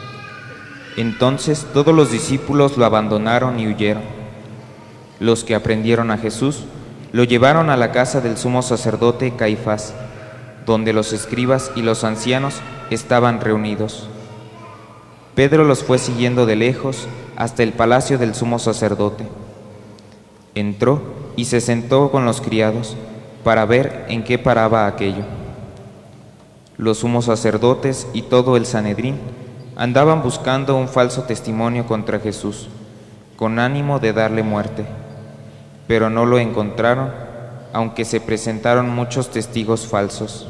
Entonces 0.96 1.66
todos 1.74 1.92
los 1.92 2.12
discípulos 2.12 2.76
lo 2.76 2.84
abandonaron 2.84 3.58
y 3.58 3.66
huyeron. 3.66 4.04
Los 5.18 5.42
que 5.42 5.56
aprendieron 5.56 6.12
a 6.12 6.18
Jesús 6.18 6.66
lo 7.10 7.24
llevaron 7.24 7.68
a 7.68 7.76
la 7.76 7.90
casa 7.90 8.20
del 8.20 8.36
sumo 8.36 8.62
sacerdote 8.62 9.34
Caifás, 9.34 9.92
donde 10.66 10.92
los 10.92 11.12
escribas 11.12 11.70
y 11.74 11.82
los 11.82 12.04
ancianos 12.04 12.60
estaban 12.90 13.40
reunidos. 13.40 14.08
Pedro 15.34 15.64
los 15.64 15.82
fue 15.82 15.98
siguiendo 15.98 16.46
de 16.46 16.56
lejos 16.56 17.08
hasta 17.36 17.62
el 17.62 17.72
palacio 17.72 18.18
del 18.18 18.34
sumo 18.34 18.58
sacerdote. 18.58 19.26
Entró 20.54 21.02
y 21.36 21.46
se 21.46 21.60
sentó 21.60 22.10
con 22.10 22.24
los 22.24 22.40
criados 22.40 22.96
para 23.42 23.64
ver 23.64 24.04
en 24.08 24.24
qué 24.24 24.38
paraba 24.38 24.86
aquello. 24.86 25.24
Los 26.76 26.98
sumos 26.98 27.26
sacerdotes 27.26 28.06
y 28.12 28.22
todo 28.22 28.56
el 28.56 28.66
Sanedrín 28.66 29.16
andaban 29.76 30.22
buscando 30.22 30.76
un 30.76 30.88
falso 30.88 31.22
testimonio 31.22 31.86
contra 31.86 32.20
Jesús, 32.20 32.68
con 33.36 33.58
ánimo 33.58 33.98
de 33.98 34.12
darle 34.12 34.42
muerte, 34.42 34.84
pero 35.86 36.10
no 36.10 36.26
lo 36.26 36.38
encontraron, 36.38 37.10
aunque 37.72 38.04
se 38.04 38.20
presentaron 38.20 38.90
muchos 38.90 39.30
testigos 39.30 39.86
falsos. 39.86 40.48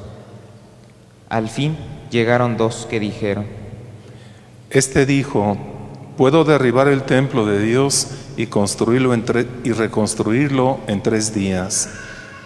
Al 1.29 1.49
fin 1.49 1.77
llegaron 2.11 2.57
dos 2.57 2.87
que 2.89 3.01
dijeron, 3.01 3.47
Este 4.71 5.07
dijo, 5.07 5.57
puedo 6.17 6.45
derribar 6.45 6.89
el 6.89 7.03
templo 7.03 7.47
de 7.47 7.63
Dios 7.63 8.09
y, 8.37 8.47
construirlo 8.47 9.15
en 9.15 9.25
y 9.65 9.73
reconstruirlo 9.73 10.81
en 10.87 11.03
tres 11.03 11.35
días. 11.35 11.91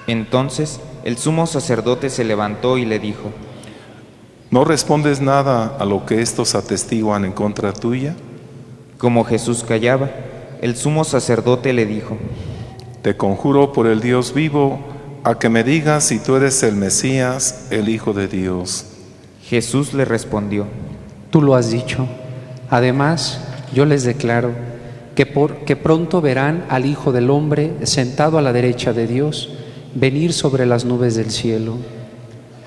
Entonces 0.07 0.81
el 1.05 1.19
sumo 1.19 1.47
sacerdote 1.47 2.11
se 2.11 2.25
levantó 2.25 2.79
y 2.79 2.85
le 2.85 2.99
dijo, 2.99 3.33
¿No 4.51 4.65
respondes 4.65 5.21
nada 5.21 5.77
a 5.79 5.85
lo 5.85 6.07
que 6.07 6.23
estos 6.23 6.55
atestiguan 6.55 7.25
en 7.25 7.33
contra 7.33 7.73
tuya? 7.73 8.15
como 8.99 9.25
Jesús 9.25 9.63
callaba, 9.63 10.11
el 10.63 10.77
sumo 10.77 11.05
sacerdote 11.05 11.73
le 11.73 11.87
dijo, 11.87 12.17
Te 13.07 13.17
conjuro 13.17 13.73
por 13.73 13.87
el 13.87 14.01
Dios 14.01 14.35
vivo 14.35 14.81
a 15.23 15.39
que 15.39 15.49
me 15.49 15.63
digas 15.63 16.03
si 16.03 16.19
tú 16.19 16.35
eres 16.35 16.65
el 16.65 16.75
Mesías, 16.75 17.69
el 17.71 17.89
Hijo 17.89 18.13
de 18.13 18.27
Dios. 18.27 18.85
Jesús 19.45 19.95
le 19.95 20.05
respondió, 20.05 20.67
Tú 21.31 21.41
lo 21.41 21.55
has 21.55 21.71
dicho. 21.71 22.09
Además, 22.69 23.41
yo 23.73 23.85
les 23.85 24.03
declaro 24.03 24.51
que, 25.15 25.25
por, 25.25 25.59
que 25.59 25.77
pronto 25.77 26.21
verán 26.21 26.65
al 26.69 26.85
Hijo 26.85 27.13
del 27.13 27.31
Hombre 27.31 27.75
sentado 27.85 28.39
a 28.39 28.43
la 28.43 28.53
derecha 28.53 28.93
de 28.93 29.07
Dios, 29.07 29.51
venir 29.95 30.33
sobre 30.33 30.67
las 30.67 30.85
nubes 30.85 31.15
del 31.15 31.31
cielo. 31.31 31.77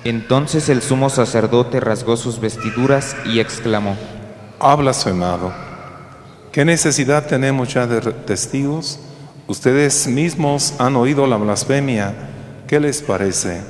Entonces 0.04 0.70
el 0.70 0.80
sumo 0.80 1.10
sacerdote 1.10 1.80
rasgó 1.80 2.16
sus 2.16 2.40
vestiduras 2.40 3.14
y 3.26 3.40
exclamó, 3.40 3.94
Ha 4.58 4.74
blasfemado. 4.74 5.52
¿Qué 6.50 6.64
necesidad 6.64 7.26
tenemos 7.26 7.74
ya 7.74 7.86
de 7.86 8.00
testigos? 8.00 9.00
Ustedes 9.50 10.06
mismos 10.06 10.74
han 10.78 10.94
oído 10.94 11.26
la 11.26 11.36
blasfemia. 11.36 12.14
¿Qué 12.68 12.78
les 12.78 13.02
parece? 13.02 13.60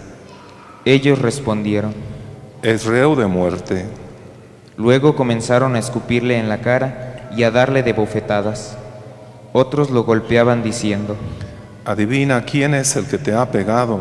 ellos 0.84 1.18
respondieron. 1.18 1.94
Es 2.60 2.84
reo 2.84 3.16
de 3.16 3.26
muerte. 3.26 3.86
Luego 4.76 5.16
comenzaron 5.16 5.76
a 5.76 5.78
escupirle 5.78 6.36
en 6.36 6.50
la 6.50 6.60
cara 6.60 7.30
y 7.34 7.44
a 7.44 7.50
darle 7.50 7.82
de 7.82 7.94
bofetadas. 7.94 8.76
Otros 9.54 9.88
lo 9.88 10.04
golpeaban 10.04 10.62
diciendo, 10.62 11.16
Adivina 11.86 12.44
quién 12.44 12.74
es 12.74 12.94
el 12.96 13.06
que 13.06 13.16
te 13.16 13.32
ha 13.32 13.50
pegado. 13.50 14.00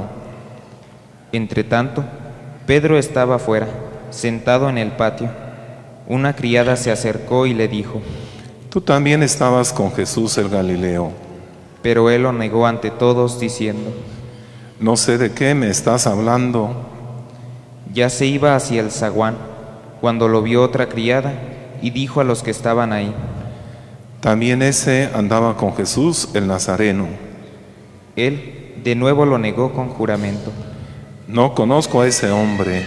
Entretanto, 1.32 2.04
Pedro 2.68 2.98
estaba 2.98 3.40
fuera, 3.40 3.70
sentado 4.10 4.68
en 4.68 4.78
el 4.78 4.92
patio. 4.92 5.30
Una 6.10 6.36
criada 6.36 6.76
se 6.76 6.92
acercó 6.92 7.46
y 7.46 7.54
le 7.54 7.70
dijo, 7.70 8.02
Tú 8.70 8.82
también 8.82 9.24
estabas 9.24 9.72
con 9.72 9.94
Jesús 9.94 10.38
el 10.38 10.50
Galileo. 10.50 11.29
Pero 11.82 12.10
él 12.10 12.24
lo 12.24 12.34
negó 12.34 12.68
ante 12.68 12.92
todos 12.92 13.40
diciendo, 13.40 13.92
No 14.80 14.98
sé 14.98 15.18
de 15.18 15.32
qué 15.32 15.56
me 15.56 15.70
estás 15.70 16.08
hablando. 16.08 16.74
ya 17.94 18.10
se 18.10 18.26
iba 18.26 18.56
hacia 18.56 18.82
el 18.82 18.92
zaguán, 18.92 19.36
cuando 20.02 20.28
lo 20.28 20.42
vio 20.42 20.64
otra 20.64 20.88
criada 20.90 21.34
y 21.82 21.90
dijo 21.92 22.22
a 22.22 22.24
los 22.24 22.44
que 22.44 22.52
estaban 22.52 22.94
ahí, 22.94 23.14
También 24.22 24.62
ese 24.62 25.10
andaba 25.14 25.56
con 25.58 25.76
Jesús 25.76 26.30
el 26.34 26.48
Nazareno. 26.48 27.08
él 28.16 28.56
de 28.84 28.96
nuevo 28.96 29.26
lo 29.26 29.38
negó 29.38 29.74
con 29.74 29.90
juramento. 29.90 30.52
No 31.28 31.54
conozco 31.54 32.02
a 32.02 32.08
ese 32.08 32.32
hombre. 32.32 32.86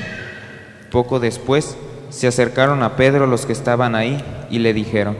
Poco 0.90 1.20
después 1.20 1.76
se 2.10 2.26
acercaron 2.26 2.82
a 2.82 2.96
Pedro 2.96 3.26
los 3.26 3.44
que 3.46 3.52
estaban 3.52 3.94
ahí 3.94 4.22
y 4.50 4.58
le 4.58 4.72
dijeron, 4.74 5.16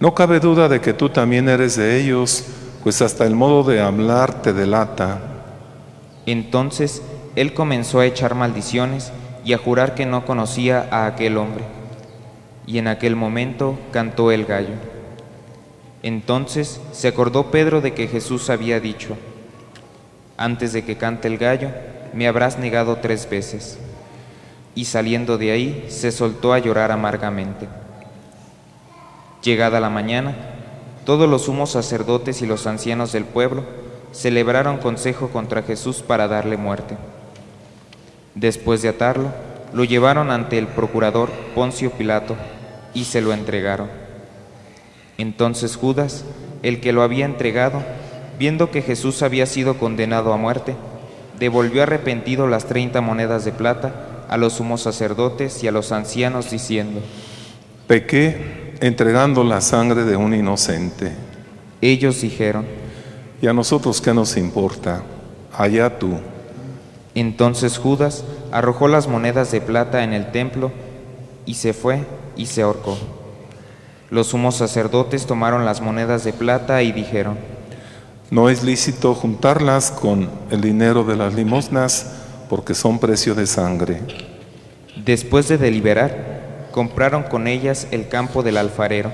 No 0.00 0.14
cabe 0.14 0.40
duda 0.40 0.68
de 0.68 0.80
que 0.80 0.92
tú 0.92 1.08
también 1.10 1.48
eres 1.48 1.76
de 1.76 2.00
ellos, 2.00 2.44
pues 2.86 3.02
hasta 3.02 3.24
el 3.24 3.34
modo 3.34 3.64
de 3.64 3.80
hablar 3.80 4.42
te 4.42 4.52
delata. 4.52 5.18
Entonces 6.24 7.02
él 7.34 7.52
comenzó 7.52 7.98
a 7.98 8.06
echar 8.06 8.36
maldiciones 8.36 9.10
y 9.44 9.54
a 9.54 9.58
jurar 9.58 9.96
que 9.96 10.06
no 10.06 10.24
conocía 10.24 10.86
a 10.92 11.06
aquel 11.06 11.36
hombre. 11.36 11.64
Y 12.64 12.78
en 12.78 12.86
aquel 12.86 13.16
momento 13.16 13.76
cantó 13.90 14.30
el 14.30 14.44
gallo. 14.44 14.76
Entonces 16.04 16.80
se 16.92 17.08
acordó 17.08 17.50
Pedro 17.50 17.80
de 17.80 17.92
que 17.92 18.06
Jesús 18.06 18.50
había 18.50 18.78
dicho, 18.78 19.16
antes 20.36 20.72
de 20.72 20.84
que 20.84 20.96
cante 20.96 21.26
el 21.26 21.38
gallo, 21.38 21.70
me 22.14 22.28
habrás 22.28 22.56
negado 22.56 22.98
tres 22.98 23.28
veces. 23.28 23.80
Y 24.76 24.84
saliendo 24.84 25.38
de 25.38 25.50
ahí, 25.50 25.86
se 25.88 26.12
soltó 26.12 26.52
a 26.52 26.60
llorar 26.60 26.92
amargamente. 26.92 27.66
Llegada 29.42 29.80
la 29.80 29.90
mañana, 29.90 30.55
todos 31.06 31.30
los 31.30 31.42
sumos 31.42 31.70
sacerdotes 31.70 32.42
y 32.42 32.46
los 32.46 32.66
ancianos 32.66 33.12
del 33.12 33.24
pueblo 33.24 33.62
celebraron 34.10 34.78
consejo 34.78 35.28
contra 35.28 35.62
Jesús 35.62 36.02
para 36.02 36.26
darle 36.26 36.56
muerte. 36.56 36.96
Después 38.34 38.82
de 38.82 38.88
atarlo, 38.88 39.28
lo 39.72 39.84
llevaron 39.84 40.32
ante 40.32 40.58
el 40.58 40.66
procurador 40.66 41.30
Poncio 41.54 41.92
Pilato 41.92 42.34
y 42.92 43.04
se 43.04 43.20
lo 43.20 43.32
entregaron. 43.32 43.88
Entonces 45.16 45.76
Judas, 45.76 46.24
el 46.64 46.80
que 46.80 46.92
lo 46.92 47.02
había 47.02 47.24
entregado, 47.24 47.84
viendo 48.36 48.72
que 48.72 48.82
Jesús 48.82 49.22
había 49.22 49.46
sido 49.46 49.78
condenado 49.78 50.32
a 50.32 50.36
muerte, 50.36 50.74
devolvió 51.38 51.84
arrepentido 51.84 52.48
las 52.48 52.66
treinta 52.66 53.00
monedas 53.00 53.44
de 53.44 53.52
plata 53.52 54.24
a 54.28 54.36
los 54.36 54.54
sumos 54.54 54.82
sacerdotes 54.82 55.62
y 55.62 55.68
a 55.68 55.72
los 55.72 55.92
ancianos, 55.92 56.50
diciendo, 56.50 57.00
Pequé 57.86 58.65
entregando 58.80 59.44
la 59.44 59.60
sangre 59.60 60.04
de 60.04 60.16
un 60.16 60.34
inocente. 60.34 61.12
ellos 61.80 62.20
dijeron, 62.20 62.66
¿Y 63.40 63.48
a 63.48 63.52
nosotros 63.52 64.00
qué 64.00 64.14
nos 64.14 64.36
importa? 64.36 65.02
Allá 65.52 65.98
tú. 65.98 66.18
Entonces 67.14 67.78
Judas 67.78 68.24
arrojó 68.50 68.88
las 68.88 69.08
monedas 69.08 69.50
de 69.50 69.60
plata 69.60 70.04
en 70.04 70.12
el 70.12 70.32
templo 70.32 70.72
y 71.44 71.54
se 71.54 71.72
fue 71.72 72.00
y 72.36 72.46
se 72.46 72.62
ahorcó. 72.62 72.96
Los 74.10 74.28
sumos 74.28 74.56
sacerdotes 74.56 75.26
tomaron 75.26 75.64
las 75.64 75.80
monedas 75.80 76.24
de 76.24 76.32
plata 76.32 76.82
y 76.82 76.92
dijeron, 76.92 77.36
No 78.30 78.48
es 78.48 78.62
lícito 78.62 79.14
juntarlas 79.14 79.90
con 79.90 80.30
el 80.50 80.60
dinero 80.60 81.04
de 81.04 81.16
las 81.16 81.34
limosnas 81.34 82.12
porque 82.48 82.74
son 82.74 82.98
precio 82.98 83.34
de 83.34 83.46
sangre. 83.46 84.00
después 85.04 85.48
de 85.48 85.58
deliberar, 85.58 86.35
compraron 86.76 87.22
con 87.22 87.46
ellas 87.46 87.88
el 87.90 88.06
campo 88.06 88.42
del 88.42 88.58
alfarero 88.58 89.10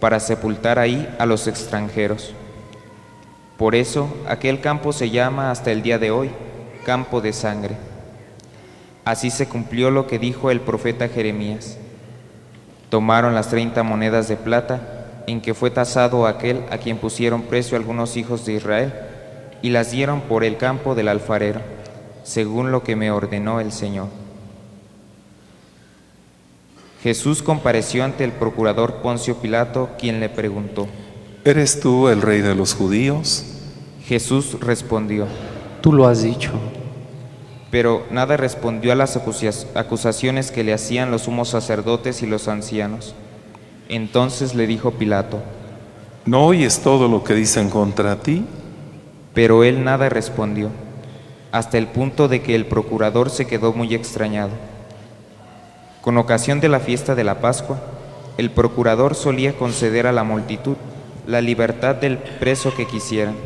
para 0.00 0.18
sepultar 0.18 0.80
ahí 0.80 1.08
a 1.20 1.26
los 1.26 1.46
extranjeros. 1.46 2.34
Por 3.56 3.76
eso 3.76 4.12
aquel 4.26 4.60
campo 4.60 4.92
se 4.92 5.08
llama 5.08 5.52
hasta 5.52 5.70
el 5.70 5.82
día 5.82 6.00
de 6.00 6.10
hoy 6.10 6.32
campo 6.84 7.20
de 7.20 7.32
sangre. 7.32 7.76
Así 9.04 9.30
se 9.30 9.46
cumplió 9.46 9.92
lo 9.92 10.08
que 10.08 10.18
dijo 10.18 10.50
el 10.50 10.60
profeta 10.60 11.06
Jeremías. 11.06 11.78
Tomaron 12.90 13.32
las 13.32 13.46
treinta 13.46 13.84
monedas 13.84 14.26
de 14.26 14.34
plata 14.34 15.22
en 15.28 15.40
que 15.40 15.54
fue 15.54 15.70
tasado 15.70 16.26
aquel 16.26 16.64
a 16.72 16.78
quien 16.78 16.98
pusieron 16.98 17.42
precio 17.42 17.76
algunos 17.76 18.16
hijos 18.16 18.44
de 18.44 18.54
Israel 18.54 18.92
y 19.62 19.70
las 19.70 19.92
dieron 19.92 20.22
por 20.22 20.42
el 20.42 20.56
campo 20.56 20.96
del 20.96 21.06
alfarero, 21.06 21.60
según 22.24 22.72
lo 22.72 22.82
que 22.82 22.96
me 22.96 23.12
ordenó 23.12 23.60
el 23.60 23.70
Señor. 23.70 24.21
Jesús 27.02 27.42
compareció 27.42 28.04
ante 28.04 28.24
el 28.24 28.32
procurador 28.32 28.96
Poncio 29.02 29.36
Pilato, 29.36 29.90
quien 29.98 30.20
le 30.20 30.28
preguntó. 30.28 30.86
¿Eres 31.44 31.80
tú 31.80 32.08
el 32.08 32.22
rey 32.22 32.40
de 32.40 32.54
los 32.54 32.74
judíos? 32.74 33.44
Jesús 34.06 34.56
respondió, 34.60 35.26
Tú 35.80 35.92
lo 35.92 36.06
has 36.06 36.22
dicho. 36.22 36.52
pero 37.72 38.04
nada 38.10 38.36
respondió 38.36 38.92
a 38.92 38.94
las 38.94 39.16
acusaciones 39.74 40.50
que 40.52 40.62
le 40.62 40.74
hacían 40.74 41.10
los 41.10 41.22
sumos 41.22 41.48
sacerdotes 41.48 42.22
y 42.22 42.26
los 42.26 42.46
ancianos. 42.46 43.14
Entonces 43.88 44.54
le 44.54 44.66
dijo 44.66 44.92
Pilato, 44.92 45.42
¿No 46.24 46.46
oyes 46.46 46.80
todo 46.80 47.08
lo 47.08 47.24
que 47.24 47.34
dicen 47.34 47.68
contra 47.70 48.16
ti? 48.20 48.44
pero 49.34 49.64
él 49.64 49.82
nada 49.82 50.10
respondió, 50.10 50.68
hasta 51.52 51.78
el 51.78 51.86
punto 51.86 52.28
de 52.28 52.42
que 52.42 52.54
el 52.54 52.66
procurador 52.66 53.30
se 53.30 53.46
quedó 53.46 53.72
muy 53.72 53.94
extrañado. 53.94 54.50
Con 56.02 56.18
ocasión 56.18 56.58
de 56.60 56.68
la 56.68 56.80
fiesta 56.80 57.14
de 57.14 57.22
la 57.22 57.40
Pascua, 57.40 57.78
el 58.36 58.50
procurador 58.50 59.14
solía 59.14 59.52
conceder 59.56 60.08
a 60.08 60.12
la 60.12 60.24
multitud 60.24 60.76
la 61.28 61.40
libertad 61.40 61.94
del 61.94 62.18
preso 62.18 62.74
que 62.74 62.88
quisieran. 62.88 63.36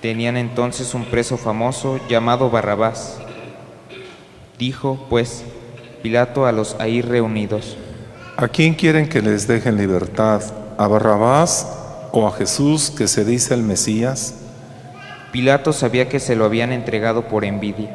Tenían 0.00 0.36
entonces 0.36 0.94
un 0.94 1.04
preso 1.04 1.36
famoso 1.36 2.00
llamado 2.08 2.50
Barrabás. 2.50 3.18
Dijo, 4.58 5.06
pues, 5.08 5.44
Pilato 6.02 6.46
a 6.46 6.50
los 6.50 6.74
ahí 6.80 7.00
reunidos, 7.00 7.76
¿A 8.36 8.48
quién 8.48 8.74
quieren 8.74 9.08
que 9.08 9.22
les 9.22 9.46
dejen 9.46 9.76
libertad? 9.76 10.42
¿A 10.76 10.88
Barrabás 10.88 11.68
o 12.10 12.26
a 12.26 12.32
Jesús 12.32 12.90
que 12.90 13.06
se 13.06 13.24
dice 13.24 13.54
el 13.54 13.62
Mesías? 13.62 14.34
Pilato 15.30 15.72
sabía 15.72 16.08
que 16.08 16.18
se 16.18 16.34
lo 16.34 16.46
habían 16.46 16.72
entregado 16.72 17.28
por 17.28 17.44
envidia. 17.44 17.94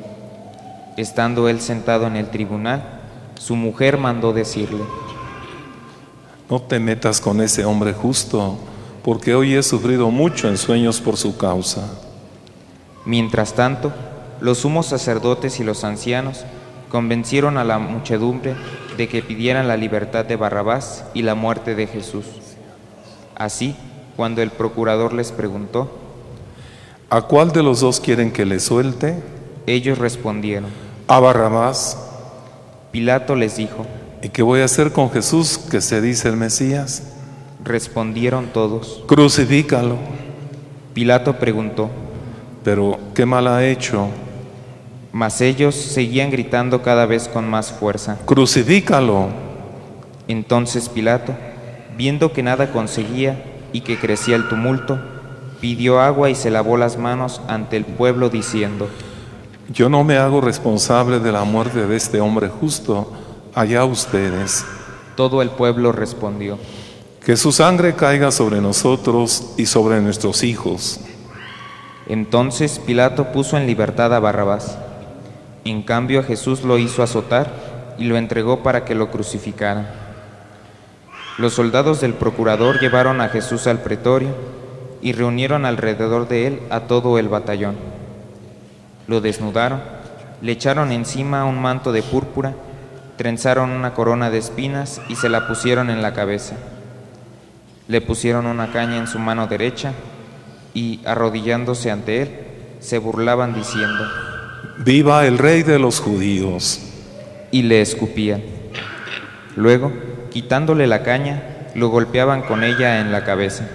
Estando 0.95 1.49
él 1.49 1.59
sentado 1.59 2.07
en 2.07 2.15
el 2.15 2.29
tribunal, 2.29 2.96
su 3.39 3.55
mujer 3.55 3.97
mandó 3.97 4.33
decirle, 4.33 4.83
No 6.49 6.61
te 6.61 6.79
metas 6.79 7.19
con 7.21 7.41
ese 7.41 7.65
hombre 7.65 7.93
justo, 7.93 8.57
porque 9.03 9.35
hoy 9.35 9.55
he 9.55 9.63
sufrido 9.63 10.09
mucho 10.11 10.47
en 10.47 10.57
sueños 10.57 11.01
por 11.01 11.17
su 11.17 11.37
causa. 11.37 11.89
Mientras 13.05 13.53
tanto, 13.53 13.93
los 14.41 14.59
sumos 14.59 14.85
sacerdotes 14.87 15.59
y 15.59 15.63
los 15.63 15.83
ancianos 15.83 16.45
convencieron 16.89 17.57
a 17.57 17.63
la 17.63 17.79
muchedumbre 17.79 18.55
de 18.97 19.07
que 19.07 19.21
pidieran 19.21 19.67
la 19.67 19.77
libertad 19.77 20.25
de 20.25 20.35
Barrabás 20.35 21.05
y 21.13 21.21
la 21.21 21.35
muerte 21.35 21.75
de 21.75 21.87
Jesús. 21.87 22.25
Así, 23.35 23.75
cuando 24.15 24.41
el 24.41 24.51
procurador 24.51 25.13
les 25.13 25.31
preguntó, 25.31 25.91
¿A 27.09 27.21
cuál 27.21 27.51
de 27.53 27.63
los 27.63 27.79
dos 27.79 28.01
quieren 28.01 28.31
que 28.31 28.45
le 28.45 28.59
suelte? 28.59 29.21
ellos 29.65 29.97
respondieron. 29.97 30.69
A 31.07 31.19
Barrabás. 31.19 32.06
Pilato 32.91 33.35
les 33.35 33.57
dijo, 33.57 33.85
¿Y 34.21 34.29
qué 34.29 34.41
voy 34.41 34.61
a 34.61 34.65
hacer 34.65 34.91
con 34.91 35.11
Jesús 35.11 35.57
que 35.57 35.81
se 35.81 36.01
dice 36.01 36.29
el 36.29 36.37
Mesías? 36.37 37.03
respondieron 37.63 38.47
todos. 38.53 39.03
Crucifícalo. 39.07 39.97
Pilato 40.93 41.37
preguntó, 41.37 41.89
Pero, 42.63 42.99
¿qué 43.13 43.25
mal 43.25 43.47
ha 43.47 43.65
hecho? 43.65 44.09
mas 45.17 45.41
ellos 45.41 45.73
seguían 45.73 46.29
gritando 46.29 46.83
cada 46.83 47.07
vez 47.07 47.27
con 47.27 47.49
más 47.49 47.71
fuerza. 47.71 48.19
Crucifícalo. 48.25 49.29
Entonces 50.27 50.89
Pilato, 50.89 51.33
viendo 51.97 52.33
que 52.33 52.43
nada 52.43 52.71
conseguía 52.71 53.43
y 53.73 53.81
que 53.81 53.97
crecía 53.97 54.35
el 54.35 54.47
tumulto, 54.47 54.99
pidió 55.59 56.01
agua 56.01 56.29
y 56.29 56.35
se 56.35 56.51
lavó 56.51 56.77
las 56.77 56.99
manos 56.99 57.41
ante 57.47 57.77
el 57.77 57.85
pueblo 57.85 58.29
diciendo, 58.29 58.89
Yo 59.69 59.89
no 59.89 60.05
me 60.05 60.17
hago 60.17 60.39
responsable 60.39 61.19
de 61.19 61.31
la 61.33 61.43
muerte 61.43 61.85
de 61.87 61.95
este 61.97 62.21
hombre 62.21 62.47
justo. 62.47 63.11
Allá 63.53 63.83
ustedes. 63.83 64.65
todo 65.15 65.41
el 65.41 65.49
pueblo 65.49 65.91
respondió, 65.91 66.57
Que 67.25 67.35
su 67.35 67.51
sangre 67.51 67.95
caiga 67.95 68.31
sobre 68.31 68.61
nosotros 68.61 69.55
y 69.57 69.65
sobre 69.65 69.99
nuestros 69.99 70.43
hijos. 70.43 71.01
Entonces 72.07 72.79
Pilato 72.79 73.33
puso 73.33 73.57
en 73.57 73.67
libertad 73.67 74.13
a 74.13 74.19
Barrabás. 74.19 74.77
En 75.65 75.81
cambio 75.81 76.21
a 76.21 76.23
Jesús 76.23 76.63
lo 76.63 76.77
hizo 76.77 77.03
azotar 77.03 77.51
y 77.97 78.05
lo 78.05 78.15
entregó 78.15 78.63
para 78.63 78.85
que 78.85 78.95
lo 78.95 79.11
crucificaran. 79.11 79.89
Los 81.37 81.55
soldados 81.55 81.99
del 81.99 82.13
procurador 82.13 82.79
llevaron 82.79 83.19
a 83.19 83.27
Jesús 83.27 83.67
al 83.67 83.81
pretorio 83.81 84.29
y 85.01 85.11
reunieron 85.11 85.65
alrededor 85.65 86.29
de 86.29 86.47
él 86.47 86.61
a 86.69 86.81
todo 86.81 87.19
el 87.19 87.27
batallón. 87.27 87.96
Lo 89.07 89.21
desnudaron, 89.21 89.81
le 90.41 90.51
echaron 90.51 90.91
encima 90.91 91.45
un 91.45 91.61
manto 91.61 91.91
de 91.91 92.03
púrpura, 92.03 92.53
trenzaron 93.17 93.71
una 93.71 93.93
corona 93.93 94.29
de 94.29 94.37
espinas 94.37 95.01
y 95.09 95.15
se 95.15 95.29
la 95.29 95.47
pusieron 95.47 95.89
en 95.89 96.01
la 96.01 96.13
cabeza. 96.13 96.55
Le 97.87 98.01
pusieron 98.01 98.45
una 98.45 98.71
caña 98.71 98.97
en 98.97 99.07
su 99.07 99.17
mano 99.17 99.47
derecha 99.47 99.93
y, 100.73 101.01
arrodillándose 101.05 101.89
ante 101.89 102.21
él, 102.21 102.29
se 102.79 102.99
burlaban 102.99 103.53
diciendo, 103.53 104.03
Viva 104.79 105.25
el 105.25 105.37
rey 105.37 105.63
de 105.63 105.79
los 105.79 105.99
judíos. 105.99 106.81
y 107.49 107.63
le 107.63 107.81
escupían. 107.81 108.43
Luego, 109.55 109.91
quitándole 110.29 110.85
la 110.85 111.01
caña, 111.01 111.41
lo 111.73 111.87
golpeaban 111.87 112.41
con 112.41 112.63
ella 112.63 112.99
en 112.99 113.11
la 113.11 113.23
cabeza. 113.23 113.67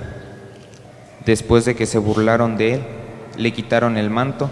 Después 1.25 1.65
de 1.65 1.75
que 1.75 1.87
se 1.87 1.99
burlaron 1.99 2.57
de 2.57 2.75
él, 2.75 2.83
le 3.37 3.53
quitaron 3.53 3.97
el 3.97 4.11
manto, 4.11 4.51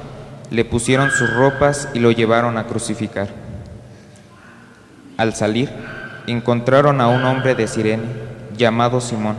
le 0.50 0.64
pusieron 0.64 1.12
sus 1.12 1.32
ropas 1.32 1.88
y 1.94 2.00
lo 2.00 2.10
llevaron 2.10 2.58
a 2.58 2.66
crucificar. 2.66 3.28
Al 5.16 5.34
salir, 5.34 5.70
encontraron 6.26 7.00
a 7.00 7.06
un 7.06 7.24
hombre 7.24 7.54
de 7.54 7.68
Sirene, 7.68 8.02
llamado 8.56 9.00
Simón, 9.00 9.36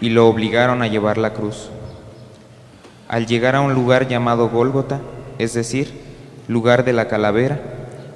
y 0.00 0.10
lo 0.10 0.28
obligaron 0.28 0.82
a 0.82 0.88
llevar 0.88 1.16
la 1.16 1.32
cruz. 1.32 1.70
Al 3.08 3.26
llegar 3.26 3.56
a 3.56 3.62
un 3.62 3.72
lugar 3.72 4.08
llamado 4.08 4.50
Gólgota, 4.50 5.00
es 5.38 5.54
decir, 5.54 5.90
lugar 6.48 6.84
de 6.84 6.92
la 6.92 7.08
calavera, 7.08 7.58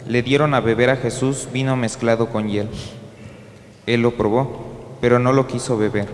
le 0.07 0.23
dieron 0.23 0.53
a 0.53 0.61
beber 0.61 0.91
a 0.91 0.97
Jesús 0.97 1.49
vino 1.53 1.75
mezclado 1.75 2.29
con 2.29 2.49
hiel. 2.49 2.69
Él 3.87 4.03
lo 4.03 4.15
probó, 4.15 4.99
pero 5.01 5.19
no 5.19 5.33
lo 5.33 5.47
quiso 5.47 5.79
beber. 5.79 6.09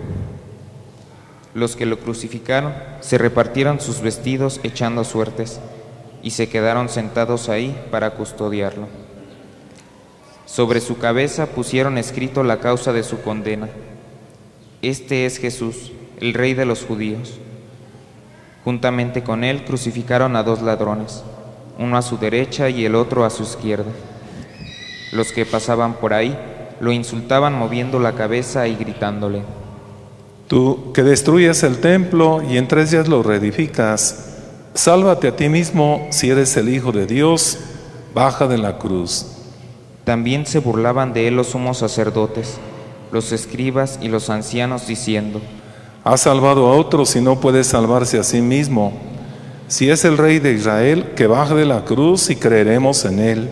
Los 1.53 1.75
que 1.75 1.85
lo 1.85 1.99
crucificaron 1.99 2.73
se 3.01 3.17
repartieron 3.17 3.81
sus 3.81 3.99
vestidos 3.99 4.61
echando 4.63 5.03
suertes 5.03 5.59
y 6.23 6.31
se 6.31 6.49
quedaron 6.49 6.89
sentados 6.89 7.49
ahí 7.49 7.79
para 7.91 8.11
custodiarlo. 8.11 8.87
Sobre 10.45 10.81
su 10.81 10.97
cabeza 10.97 11.47
pusieron 11.47 11.97
escrito 11.97 12.43
la 12.43 12.59
causa 12.59 12.93
de 12.93 13.03
su 13.03 13.21
condena. 13.21 13.69
Este 14.81 15.25
es 15.25 15.37
Jesús, 15.37 15.91
el 16.19 16.33
rey 16.33 16.53
de 16.53 16.65
los 16.65 16.83
judíos. 16.85 17.39
Juntamente 18.63 19.23
con 19.23 19.43
él 19.43 19.63
crucificaron 19.65 20.35
a 20.35 20.43
dos 20.43 20.61
ladrones, 20.61 21.23
uno 21.79 21.97
a 21.97 22.01
su 22.01 22.17
derecha 22.17 22.69
y 22.69 22.85
el 22.85 22.95
otro 22.95 23.25
a 23.25 23.29
su 23.29 23.43
izquierda. 23.43 23.91
Los 25.13 25.31
que 25.31 25.45
pasaban 25.45 25.93
por 25.95 26.13
ahí 26.13 26.37
lo 26.79 26.91
insultaban 26.91 27.53
moviendo 27.53 27.99
la 27.99 28.13
cabeza 28.13 28.67
y 28.67 28.75
gritándole, 28.75 29.41
Tú 30.51 30.91
que 30.93 31.01
destruyes 31.01 31.63
el 31.63 31.79
templo 31.79 32.43
y 32.43 32.57
en 32.57 32.67
tres 32.67 32.91
días 32.91 33.07
lo 33.07 33.23
reedificas, 33.23 34.30
sálvate 34.73 35.27
a 35.27 35.35
ti 35.35 35.49
mismo 35.49 36.07
si 36.11 36.29
eres 36.29 36.55
el 36.57 36.69
Hijo 36.69 36.91
de 36.91 37.05
Dios, 37.05 37.57
baja 38.13 38.47
de 38.47 38.57
la 38.57 38.77
cruz. 38.77 39.27
También 40.03 40.45
se 40.45 40.59
burlaban 40.59 41.13
de 41.13 41.27
él 41.27 41.35
los 41.35 41.47
sumos 41.47 41.77
sacerdotes, 41.77 42.57
los 43.11 43.31
escribas 43.31 43.99
y 44.01 44.07
los 44.07 44.29
ancianos, 44.29 44.87
diciendo, 44.87 45.41
Ha 46.03 46.17
salvado 46.17 46.67
a 46.67 46.75
otros 46.75 47.15
y 47.15 47.21
no 47.21 47.39
puede 47.39 47.63
salvarse 47.63 48.17
a 48.17 48.23
sí 48.23 48.41
mismo. 48.41 48.93
Si 49.67 49.89
es 49.89 50.03
el 50.03 50.17
Rey 50.17 50.39
de 50.39 50.53
Israel, 50.53 51.11
que 51.15 51.27
baje 51.27 51.53
de 51.53 51.65
la 51.65 51.85
cruz 51.85 52.29
y 52.29 52.35
creeremos 52.35 53.05
en 53.05 53.19
él. 53.19 53.49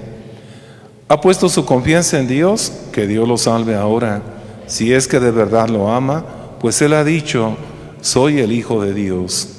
Ha 1.07 1.21
puesto 1.21 1.49
su 1.49 1.65
confianza 1.65 2.19
en 2.19 2.27
Dios, 2.27 2.71
que 2.91 3.07
Dios 3.07 3.27
lo 3.27 3.37
salve 3.37 3.75
ahora. 3.75 4.21
Si 4.67 4.93
es 4.93 5.07
que 5.07 5.19
de 5.19 5.31
verdad 5.31 5.69
lo 5.69 5.91
ama, 5.91 6.25
pues 6.59 6.81
él 6.81 6.93
ha 6.93 7.03
dicho, 7.03 7.55
soy 8.01 8.39
el 8.39 8.51
Hijo 8.51 8.81
de 8.81 8.93
Dios. 8.93 9.58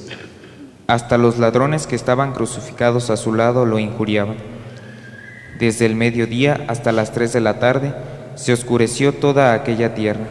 Hasta 0.90 1.18
los 1.18 1.38
ladrones 1.38 1.86
que 1.86 1.94
estaban 1.94 2.32
crucificados 2.32 3.10
a 3.10 3.16
su 3.16 3.32
lado 3.32 3.64
lo 3.64 3.78
injuriaban. 3.78 4.34
Desde 5.60 5.86
el 5.86 5.94
mediodía 5.94 6.64
hasta 6.66 6.90
las 6.90 7.12
tres 7.12 7.32
de 7.32 7.40
la 7.40 7.60
tarde 7.60 7.94
se 8.34 8.52
oscureció 8.52 9.12
toda 9.12 9.54
aquella 9.54 9.94
tierra, 9.94 10.26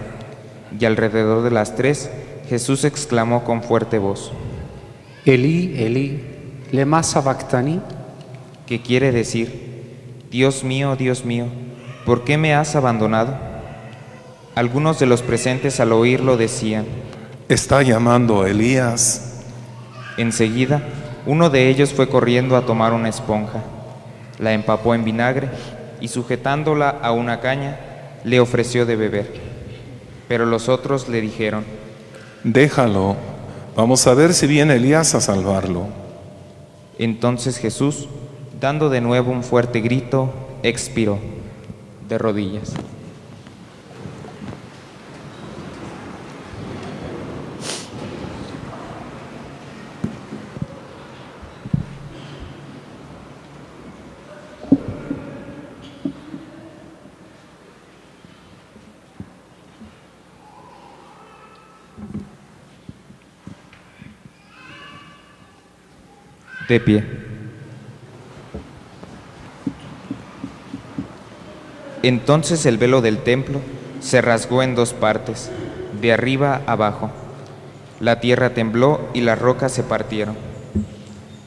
y 0.77 0.83
alrededor 0.83 1.43
de 1.43 1.51
las 1.51 1.77
tres 1.77 2.09
Jesús 2.49 2.83
exclamó 2.83 3.45
con 3.45 3.63
fuerte 3.63 3.99
voz, 3.99 4.33
Elí, 5.23 5.81
Elí, 5.81 6.21
lema 6.73 7.03
sabactani, 7.03 7.79
que 8.65 8.81
quiere 8.81 9.13
decir, 9.13 10.25
Dios 10.29 10.65
mío, 10.65 10.97
Dios 10.97 11.23
mío, 11.23 11.45
¿por 12.05 12.25
qué 12.25 12.37
me 12.37 12.53
has 12.53 12.75
abandonado? 12.75 13.33
Algunos 14.55 14.99
de 14.99 15.05
los 15.05 15.21
presentes 15.21 15.79
al 15.79 15.93
oírlo 15.93 16.35
decían, 16.35 16.83
Está 17.47 17.81
llamando 17.81 18.41
a 18.41 18.49
Elías. 18.49 19.28
Enseguida, 20.19 20.81
uno 21.25 21.49
de 21.49 21.69
ellos 21.69 21.93
fue 21.93 22.09
corriendo 22.09 22.57
a 22.57 22.65
tomar 22.65 22.91
una 22.91 23.07
esponja, 23.07 23.63
la 24.37 24.51
empapó 24.51 24.93
en 24.93 25.05
vinagre 25.05 25.47
y 26.01 26.09
sujetándola 26.09 26.89
a 26.89 27.13
una 27.13 27.39
caña, 27.39 27.79
le 28.25 28.41
ofreció 28.41 28.85
de 28.85 28.97
beber. 28.97 29.31
Pero 30.27 30.45
los 30.45 30.67
otros 30.67 31.07
le 31.07 31.21
dijeron, 31.21 31.63
Déjalo, 32.43 33.15
vamos 33.77 34.05
a 34.07 34.13
ver 34.13 34.33
si 34.33 34.45
viene 34.45 34.75
Elías 34.75 35.15
a 35.15 35.21
salvarlo. 35.21 35.87
entonces 36.97 37.57
Jesús, 37.57 38.09
dando 38.59 38.89
de 38.89 38.99
nuevo 38.99 39.31
un 39.31 39.41
fuerte 39.41 39.79
grito, 39.79 40.33
expiró 40.63 41.17
de 42.09 42.17
rodillas. 42.17 42.73
De 66.69 66.79
pie. 66.79 67.03
Entonces 72.03 72.65
el 72.67 72.77
velo 72.77 73.01
del 73.01 73.17
templo 73.17 73.59
se 73.99 74.21
rasgó 74.21 74.63
en 74.63 74.75
dos 74.75 74.93
partes, 74.93 75.49
de 75.99 76.13
arriba 76.13 76.61
abajo. 76.67 77.09
La 77.99 78.21
tierra 78.21 78.53
tembló 78.53 79.01
y 79.15 79.21
las 79.21 79.39
rocas 79.39 79.71
se 79.73 79.83
partieron. 79.83 80.37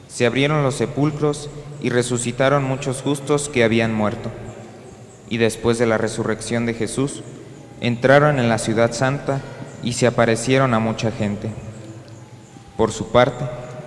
Se 0.09 0.25
abrieron 0.25 0.61
los 0.61 0.75
sepulcros 0.75 1.49
y 1.81 1.89
resucitaron 1.89 2.65
muchos 2.65 3.01
justos 3.01 3.47
que 3.47 3.63
habían 3.63 3.93
muerto. 3.93 4.29
Y 5.29 5.37
después 5.37 5.79
de 5.79 5.85
la 5.87 5.97
resurrección 5.97 6.65
de 6.65 6.73
Jesús, 6.73 7.23
entraron 7.81 8.39
en 8.39 8.49
la 8.49 8.57
ciudad 8.57 8.91
santa 8.91 9.41
y 9.81 9.93
se 9.93 10.05
aparecieron 10.05 10.73
a 10.73 10.79
mucha 10.79 11.11
gente. 11.11 11.49
Por 12.77 12.91
su 12.91 13.11
parte, 13.11 13.45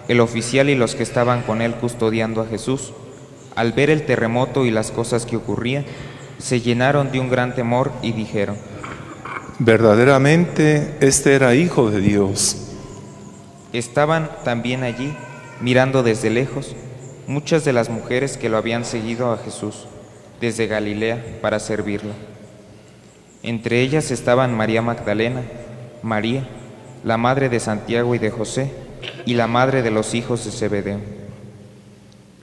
el 0.09 0.20
oficial 0.20 0.70
y 0.70 0.74
los 0.74 0.94
que 0.94 1.02
estaban 1.02 1.42
con 1.42 1.62
él 1.62 1.74
custodiando 1.74 2.40
a 2.40 2.46
Jesús, 2.46 2.92
al 3.54 3.72
ver 3.72 3.90
el 3.90 4.04
terremoto 4.04 4.66
y 4.66 4.70
las 4.70 4.90
cosas 4.90 5.26
que 5.26 5.36
ocurrían, 5.36 5.84
se 6.38 6.61
llenaron 6.61 7.11
de 7.11 7.20
un 7.20 7.30
gran 7.30 7.54
temor 7.54 7.92
y 8.02 8.12
dijeron, 8.12 8.57
Verdaderamente 9.59 10.96
este 11.00 11.34
era 11.34 11.54
hijo 11.54 11.90
de 11.90 12.00
Dios. 12.00 12.74
Estaban 13.72 14.30
también 14.44 14.82
allí, 14.82 15.14
mirando 15.61 16.02
desde 16.02 16.28
lejos, 16.28 16.76
muchas 17.26 17.64
de 17.64 17.72
las 17.72 17.88
mujeres 17.88 18.36
que 18.36 18.48
lo 18.48 18.59
habían 18.59 18.84
seguido 18.84 19.32
a 19.32 19.38
Jesús 19.38 19.86
desde 20.40 20.66
Galilea 20.66 21.38
para 21.40 21.59
servirlo. 21.59 22.12
Entre 23.42 23.80
ellas 23.80 24.11
estaban 24.11 24.54
María 24.54 24.82
Magdalena, 24.82 25.42
María, 26.02 26.46
la 27.04 27.16
madre 27.16 27.48
de 27.48 27.61
Santiago 27.61 28.14
y 28.14 28.18
de 28.18 28.30
José, 28.30 28.72
y 29.24 29.34
la 29.34 29.46
madre 29.46 29.82
de 29.82 29.90
los 29.90 30.14
hijos 30.14 30.44
de 30.44 30.50
Zebedeo. 30.50 31.00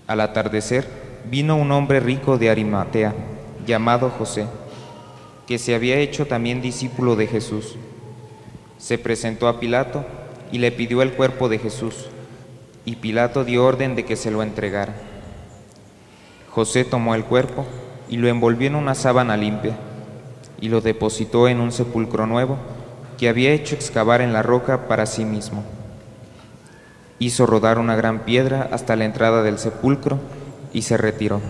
Al 0.07 0.21
atardecer 0.21 0.87
vino 1.29 1.55
un 1.55 1.71
hombre 1.71 1.99
rico 1.99 2.37
de 2.37 2.49
Arimatea, 2.49 3.13
llamado 3.65 4.09
José, 4.09 4.45
que 5.47 5.57
se 5.57 5.75
había 5.75 5.97
hecho 5.97 6.27
también 6.27 6.61
discípulo 6.61 7.15
de 7.15 7.27
Jesús. 7.27 7.75
Se 8.77 8.97
presentó 8.97 9.47
a 9.47 9.59
Pilato 9.59 10.05
y 10.51 10.57
le 10.57 10.71
pidió 10.71 11.01
el 11.01 11.13
cuerpo 11.13 11.49
de 11.49 11.59
Jesús, 11.59 12.07
y 12.85 12.97
Pilato 12.97 13.43
dio 13.43 13.65
orden 13.65 13.95
de 13.95 14.05
que 14.05 14.15
se 14.15 14.31
lo 14.31 14.43
entregara. 14.43 14.93
José 16.49 16.83
tomó 16.83 17.15
el 17.15 17.23
cuerpo 17.23 17.65
y 18.09 18.17
lo 18.17 18.27
envolvió 18.27 18.67
en 18.67 18.75
una 18.75 18.93
sábana 18.93 19.37
limpia, 19.37 19.77
y 20.59 20.69
lo 20.69 20.81
depositó 20.81 21.47
en 21.47 21.59
un 21.59 21.71
sepulcro 21.71 22.27
nuevo 22.27 22.57
que 23.17 23.29
había 23.29 23.51
hecho 23.51 23.75
excavar 23.75 24.21
en 24.21 24.33
la 24.33 24.43
roca 24.43 24.87
para 24.87 25.05
sí 25.05 25.25
mismo. 25.25 25.63
Hizo 27.19 27.45
rodar 27.45 27.79
una 27.79 27.95
gran 27.95 28.19
piedra 28.19 28.69
hasta 28.71 28.95
la 28.95 29.05
entrada 29.05 29.43
del 29.43 29.59
sepulcro 29.59 30.19
y 30.73 30.81
se 30.81 30.97
retiró. 30.97 31.41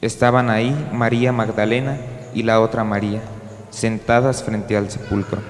Estaban 0.00 0.50
ahí 0.50 0.74
María 0.92 1.32
Magdalena 1.32 1.98
y 2.34 2.42
la 2.42 2.60
otra 2.60 2.84
María, 2.84 3.22
sentadas 3.70 4.42
frente 4.42 4.76
al 4.76 4.90
sepulcro. 4.90 5.40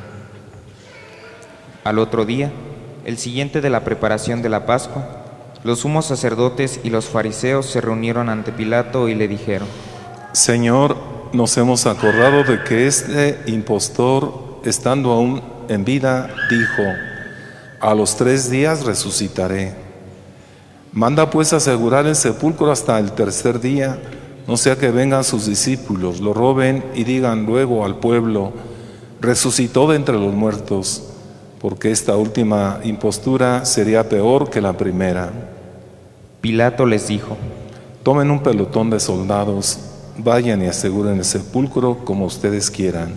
Al 1.84 1.98
otro 1.98 2.24
día, 2.24 2.50
el 3.04 3.18
siguiente 3.18 3.60
de 3.60 3.70
la 3.70 3.84
preparación 3.84 4.42
de 4.42 4.48
la 4.48 4.66
Pascua, 4.66 5.04
los 5.64 5.80
sumos 5.80 6.06
sacerdotes 6.06 6.80
y 6.84 6.90
los 6.90 7.06
fariseos 7.06 7.66
se 7.66 7.80
reunieron 7.80 8.28
ante 8.28 8.52
Pilato 8.52 9.08
y 9.08 9.14
le 9.14 9.28
dijeron, 9.28 9.68
Señor, 10.32 10.96
nos 11.32 11.56
hemos 11.56 11.86
acordado 11.86 12.44
de 12.44 12.62
que 12.62 12.86
este 12.86 13.40
impostor, 13.46 14.60
estando 14.64 15.12
aún 15.12 15.42
en 15.68 15.84
vida, 15.84 16.28
dijo, 16.50 16.82
a 17.80 17.94
los 17.94 18.16
tres 18.16 18.50
días 18.50 18.84
resucitaré. 18.84 19.74
Manda 20.92 21.30
pues 21.30 21.52
asegurar 21.52 22.06
el 22.06 22.16
sepulcro 22.16 22.70
hasta 22.70 22.98
el 22.98 23.12
tercer 23.12 23.60
día, 23.60 23.98
no 24.46 24.56
sea 24.56 24.76
que 24.76 24.90
vengan 24.90 25.24
sus 25.24 25.46
discípulos, 25.46 26.20
lo 26.20 26.32
roben 26.32 26.84
y 26.94 27.04
digan 27.04 27.44
luego 27.44 27.84
al 27.84 27.96
pueblo, 27.96 28.52
resucitó 29.20 29.88
de 29.88 29.96
entre 29.96 30.18
los 30.18 30.32
muertos, 30.32 31.02
porque 31.60 31.90
esta 31.90 32.16
última 32.16 32.80
impostura 32.84 33.64
sería 33.64 34.08
peor 34.08 34.48
que 34.48 34.60
la 34.60 34.74
primera. 34.74 35.32
Pilato 36.40 36.86
les 36.86 37.08
dijo, 37.08 37.36
tomen 38.02 38.30
un 38.30 38.42
pelotón 38.42 38.88
de 38.88 39.00
soldados, 39.00 39.80
vayan 40.16 40.62
y 40.62 40.66
aseguren 40.66 41.18
el 41.18 41.24
sepulcro 41.24 42.04
como 42.04 42.24
ustedes 42.24 42.70
quieran. 42.70 43.14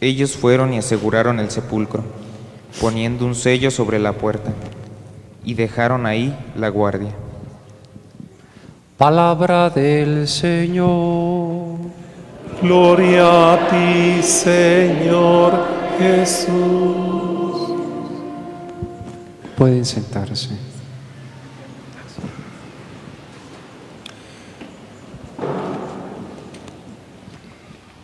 Ellos 0.00 0.32
fueron 0.36 0.72
y 0.72 0.78
aseguraron 0.78 1.38
el 1.38 1.50
sepulcro, 1.50 2.02
poniendo 2.80 3.24
un 3.24 3.34
sello 3.34 3.70
sobre 3.70 3.98
la 3.98 4.12
puerta, 4.12 4.52
y 5.44 5.54
dejaron 5.54 6.06
ahí 6.06 6.36
la 6.56 6.68
guardia. 6.68 7.10
Palabra 8.96 9.70
del 9.70 10.28
Señor. 10.28 11.78
Gloria 12.62 13.54
a 13.54 13.68
ti, 13.68 14.22
Señor 14.22 15.66
Jesús. 15.98 17.74
Pueden 19.56 19.84
sentarse. 19.84 20.50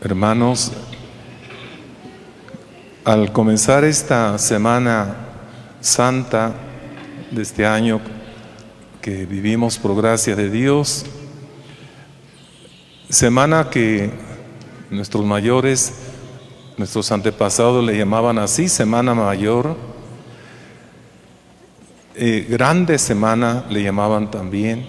Hermanos, 0.02 0.72
al 3.10 3.32
comenzar 3.32 3.82
esta 3.82 4.38
semana 4.38 5.16
santa 5.80 6.52
de 7.32 7.42
este 7.42 7.66
año 7.66 8.00
que 9.02 9.26
vivimos 9.26 9.78
por 9.78 9.96
gracia 9.96 10.36
de 10.36 10.48
Dios, 10.48 11.04
semana 13.08 13.68
que 13.68 14.12
nuestros 14.90 15.24
mayores, 15.24 15.92
nuestros 16.76 17.10
antepasados 17.10 17.84
le 17.84 17.98
llamaban 17.98 18.38
así, 18.38 18.68
Semana 18.68 19.12
Mayor, 19.12 19.74
eh, 22.14 22.46
Grande 22.48 22.96
Semana 22.96 23.64
le 23.70 23.82
llamaban 23.82 24.30
también. 24.30 24.88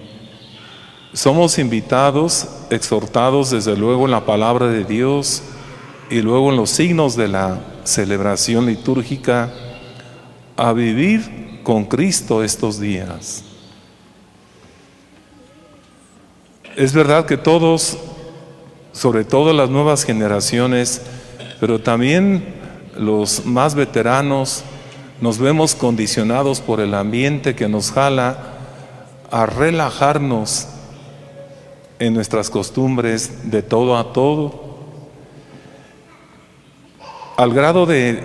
Somos 1.11 1.57
invitados, 1.57 2.47
exhortados 2.69 3.49
desde 3.49 3.75
luego 3.75 4.05
en 4.05 4.11
la 4.11 4.27
palabra 4.27 4.67
de 4.67 4.83
Dios 4.83 5.41
y 6.11 6.21
luego 6.21 6.51
en 6.51 6.57
los 6.57 6.69
signos 6.69 7.15
de 7.15 7.27
la 7.27 7.70
celebración 7.83 8.65
litúrgica 8.65 9.51
a 10.57 10.73
vivir 10.73 11.61
con 11.63 11.85
Cristo 11.85 12.43
estos 12.43 12.79
días. 12.79 13.43
Es 16.75 16.93
verdad 16.93 17.25
que 17.25 17.37
todos, 17.37 17.97
sobre 18.93 19.23
todo 19.25 19.53
las 19.53 19.69
nuevas 19.69 20.03
generaciones, 20.03 21.01
pero 21.59 21.79
también 21.79 22.55
los 22.97 23.45
más 23.45 23.75
veteranos, 23.75 24.63
nos 25.19 25.37
vemos 25.37 25.75
condicionados 25.75 26.61
por 26.61 26.79
el 26.79 26.93
ambiente 26.93 27.55
que 27.55 27.69
nos 27.69 27.91
jala 27.91 28.37
a 29.29 29.45
relajarnos 29.45 30.67
en 31.99 32.13
nuestras 32.15 32.49
costumbres 32.49 33.51
de 33.51 33.61
todo 33.61 33.97
a 33.97 34.11
todo, 34.13 34.70
al 37.37 37.53
grado 37.53 37.85
de 37.85 38.21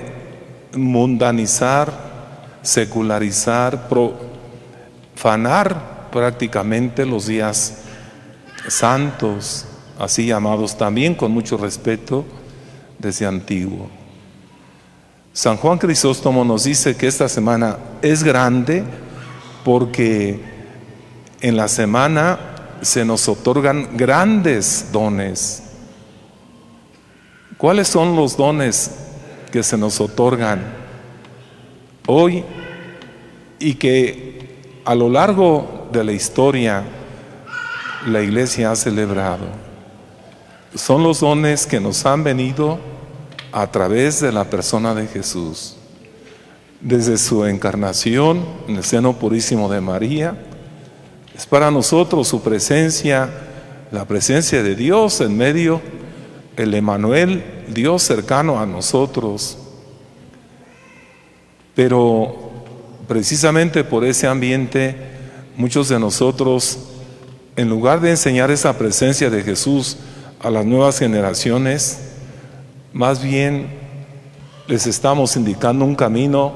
mundanizar, 0.75 1.93
secularizar, 2.63 3.89
profanar 5.15 6.09
prácticamente 6.11 7.07
los 7.07 7.27
días 7.27 7.83
santos, 8.69 9.67
así 9.99 10.27
llamados 10.27 10.77
también 10.77 11.15
con 11.15 11.33
mucho 11.33 11.57
respeto 11.57 12.25
desde 12.99 13.27
antiguo. 13.27 13.89
San 15.33 15.57
Juan 15.59 15.79
Crisóstomo 15.79 16.45
nos 16.45 16.65
dice 16.65 16.97
que 16.97 17.07
esta 17.07 17.29
semana 17.29 17.77
es 18.01 18.23
grande 18.23 18.83
porque 19.65 20.41
en 21.41 21.57
la 21.57 21.69
semana 21.69 22.39
se 22.81 23.05
nos 23.05 23.29
otorgan 23.29 23.97
grandes 23.97 24.87
dones. 24.93 25.63
¿Cuáles 27.59 27.89
son 27.89 28.17
los 28.17 28.37
dones 28.37 28.91
que 29.51 29.63
se 29.63 29.79
nos 29.79 29.99
otorgan 30.01 30.63
hoy 32.07 32.45
y 33.59 33.75
que 33.75 34.81
a 34.85 34.95
lo 34.95 35.09
largo 35.09 35.89
de 35.91 36.05
la 36.05 36.13
historia 36.13 36.85
la 38.07 38.21
iglesia 38.21 38.73
ha 38.73 38.77
celebrado? 38.77 39.47
Son 40.75 41.03
los 41.03 41.21
dones 41.21 41.67
que 41.67 41.81
nos 41.81 42.05
han 42.05 42.23
venido 42.23 42.79
a 43.53 43.71
través 43.71 44.21
de 44.21 44.33
la 44.33 44.45
persona 44.45 44.95
de 44.95 45.07
Jesús. 45.07 45.77
Desde 46.83 47.17
su 47.17 47.47
encarnación 47.47 48.45
en 48.69 48.77
el 48.77 48.85
seno 48.85 49.15
purísimo 49.15 49.71
de 49.71 49.81
María, 49.81 50.37
es 51.35 51.47
para 51.47 51.71
nosotros 51.71 52.29
su 52.29 52.43
presencia, 52.43 53.31
la 53.91 54.05
presencia 54.05 54.63
de 54.63 54.75
Dios 54.75 55.23
en 55.23 55.39
medio, 55.39 55.81
el 56.57 56.75
Emanuel, 56.75 57.45
Dios 57.69 58.03
cercano 58.03 58.61
a 58.61 58.67
nosotros. 58.67 59.59
Pero 61.75 62.51
precisamente 63.07 63.85
por 63.85 64.05
ese 64.05 64.27
ambiente, 64.27 64.97
muchos 65.57 65.89
de 65.89 65.99
nosotros, 65.99 66.79
en 67.57 67.69
lugar 67.69 68.01
de 68.01 68.11
enseñar 68.11 68.51
esa 68.51 68.77
presencia 68.77 69.31
de 69.31 69.43
Jesús 69.43 69.99
a 70.41 70.51
las 70.51 70.65
nuevas 70.65 70.99
generaciones, 70.99 71.99
más 72.93 73.23
bien 73.23 73.69
les 74.67 74.87
estamos 74.87 75.37
indicando 75.37 75.85
un 75.85 75.95
camino, 75.95 76.55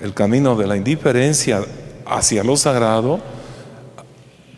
el 0.00 0.14
camino 0.14 0.54
de 0.56 0.66
la 0.66 0.76
indiferencia 0.76 1.62
hacia 2.06 2.44
lo 2.44 2.56
sagrado, 2.56 3.20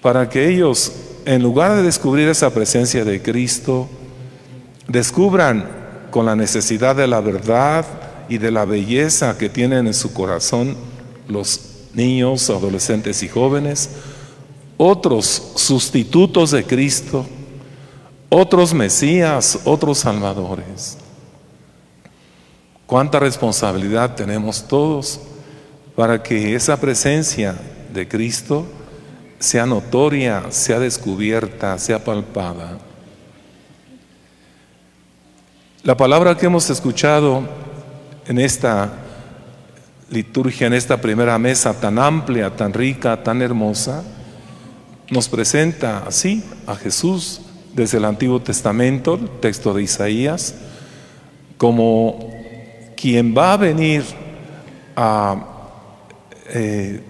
para 0.02 0.28
que 0.28 0.48
ellos, 0.48 0.92
en 1.24 1.42
lugar 1.42 1.76
de 1.76 1.82
descubrir 1.82 2.28
esa 2.28 2.52
presencia 2.52 3.04
de 3.04 3.22
Cristo, 3.22 3.88
descubran 4.88 5.68
con 6.10 6.26
la 6.26 6.36
necesidad 6.36 6.96
de 6.96 7.06
la 7.06 7.20
verdad 7.20 7.84
y 8.28 8.38
de 8.38 8.50
la 8.50 8.64
belleza 8.64 9.36
que 9.36 9.48
tienen 9.48 9.86
en 9.86 9.94
su 9.94 10.12
corazón 10.12 10.76
los 11.28 11.60
niños, 11.94 12.50
adolescentes 12.50 13.22
y 13.22 13.28
jóvenes, 13.28 13.90
otros 14.76 15.52
sustitutos 15.56 16.50
de 16.50 16.64
Cristo, 16.64 17.26
otros 18.28 18.74
Mesías, 18.74 19.60
otros 19.64 19.98
Salvadores. 19.98 20.98
Cuánta 22.86 23.18
responsabilidad 23.18 24.14
tenemos 24.14 24.66
todos 24.66 25.20
para 25.96 26.22
que 26.22 26.54
esa 26.54 26.78
presencia 26.78 27.54
de 27.92 28.06
Cristo 28.08 28.66
sea 29.38 29.66
notoria, 29.66 30.44
sea 30.50 30.78
descubierta, 30.78 31.78
sea 31.78 32.02
palpada. 32.02 32.78
La 35.84 35.98
palabra 35.98 36.34
que 36.34 36.46
hemos 36.46 36.70
escuchado 36.70 37.42
en 38.26 38.38
esta 38.38 38.90
liturgia, 40.08 40.66
en 40.66 40.72
esta 40.72 40.98
primera 40.98 41.38
mesa 41.38 41.78
tan 41.78 41.98
amplia, 41.98 42.56
tan 42.56 42.72
rica, 42.72 43.22
tan 43.22 43.42
hermosa, 43.42 44.02
nos 45.10 45.28
presenta 45.28 45.98
así 46.06 46.42
a 46.66 46.74
Jesús 46.74 47.42
desde 47.74 47.98
el 47.98 48.06
Antiguo 48.06 48.40
Testamento, 48.40 49.16
el 49.16 49.28
texto 49.40 49.74
de 49.74 49.82
Isaías, 49.82 50.54
como 51.58 52.30
quien 52.96 53.36
va 53.36 53.52
a 53.52 53.58
venir 53.58 54.04
a 54.96 55.36
eh, 56.48 57.02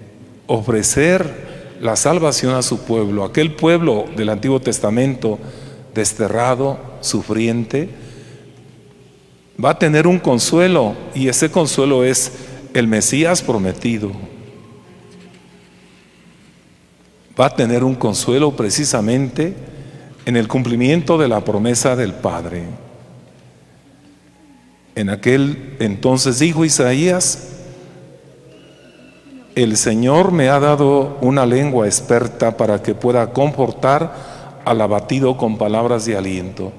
ofrecer 0.48 1.76
la 1.80 1.94
salvación 1.94 2.56
a 2.56 2.62
su 2.62 2.80
pueblo, 2.80 3.22
aquel 3.22 3.54
pueblo 3.54 4.06
del 4.16 4.30
Antiguo 4.30 4.58
Testamento 4.58 5.38
desterrado, 5.94 6.80
sufriente, 7.02 8.02
va 9.62 9.70
a 9.70 9.78
tener 9.78 10.06
un 10.06 10.18
consuelo 10.18 10.94
y 11.14 11.28
ese 11.28 11.50
consuelo 11.50 12.04
es 12.04 12.32
el 12.72 12.88
Mesías 12.88 13.42
prometido. 13.42 14.10
Va 17.38 17.46
a 17.46 17.56
tener 17.56 17.84
un 17.84 17.94
consuelo 17.94 18.52
precisamente 18.56 19.54
en 20.24 20.36
el 20.36 20.48
cumplimiento 20.48 21.18
de 21.18 21.28
la 21.28 21.40
promesa 21.40 21.96
del 21.96 22.14
Padre. 22.14 22.64
En 24.94 25.10
aquel 25.10 25.76
entonces 25.80 26.38
dijo 26.38 26.64
Isaías, 26.64 27.50
el 29.54 29.76
Señor 29.76 30.32
me 30.32 30.48
ha 30.48 30.58
dado 30.58 31.18
una 31.20 31.46
lengua 31.46 31.86
experta 31.86 32.56
para 32.56 32.82
que 32.82 32.94
pueda 32.94 33.32
confortar 33.32 34.14
al 34.64 34.80
abatido 34.80 35.36
con 35.36 35.58
palabras 35.58 36.06
de 36.06 36.16
aliento. 36.16 36.72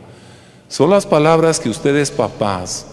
Son 0.67 0.89
las 0.89 1.05
palabras 1.05 1.59
que 1.59 1.69
ustedes 1.69 2.11
papás, 2.11 2.85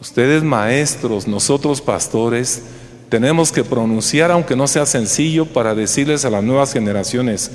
ustedes 0.00 0.42
maestros, 0.42 1.26
nosotros 1.26 1.80
pastores, 1.80 2.62
tenemos 3.08 3.50
que 3.50 3.64
pronunciar, 3.64 4.30
aunque 4.30 4.54
no 4.54 4.68
sea 4.68 4.86
sencillo, 4.86 5.44
para 5.46 5.74
decirles 5.74 6.24
a 6.24 6.30
las 6.30 6.44
nuevas 6.44 6.72
generaciones, 6.72 7.50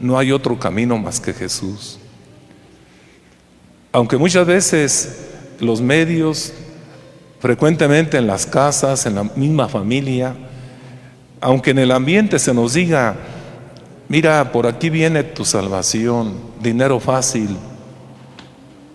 no 0.00 0.16
hay 0.16 0.30
otro 0.30 0.58
camino 0.58 0.96
más 0.98 1.20
que 1.20 1.32
Jesús. 1.32 1.98
Aunque 3.92 4.16
muchas 4.16 4.46
veces 4.46 5.16
los 5.58 5.80
medios, 5.80 6.52
frecuentemente 7.40 8.16
en 8.16 8.28
las 8.28 8.46
casas, 8.46 9.04
en 9.06 9.16
la 9.16 9.24
misma 9.24 9.68
familia, 9.68 10.36
aunque 11.40 11.72
en 11.72 11.80
el 11.80 11.90
ambiente 11.90 12.38
se 12.38 12.54
nos 12.54 12.74
diga, 12.74 13.16
mira, 14.08 14.52
por 14.52 14.68
aquí 14.68 14.90
viene 14.90 15.24
tu 15.24 15.44
salvación, 15.44 16.34
dinero 16.62 17.00
fácil, 17.00 17.56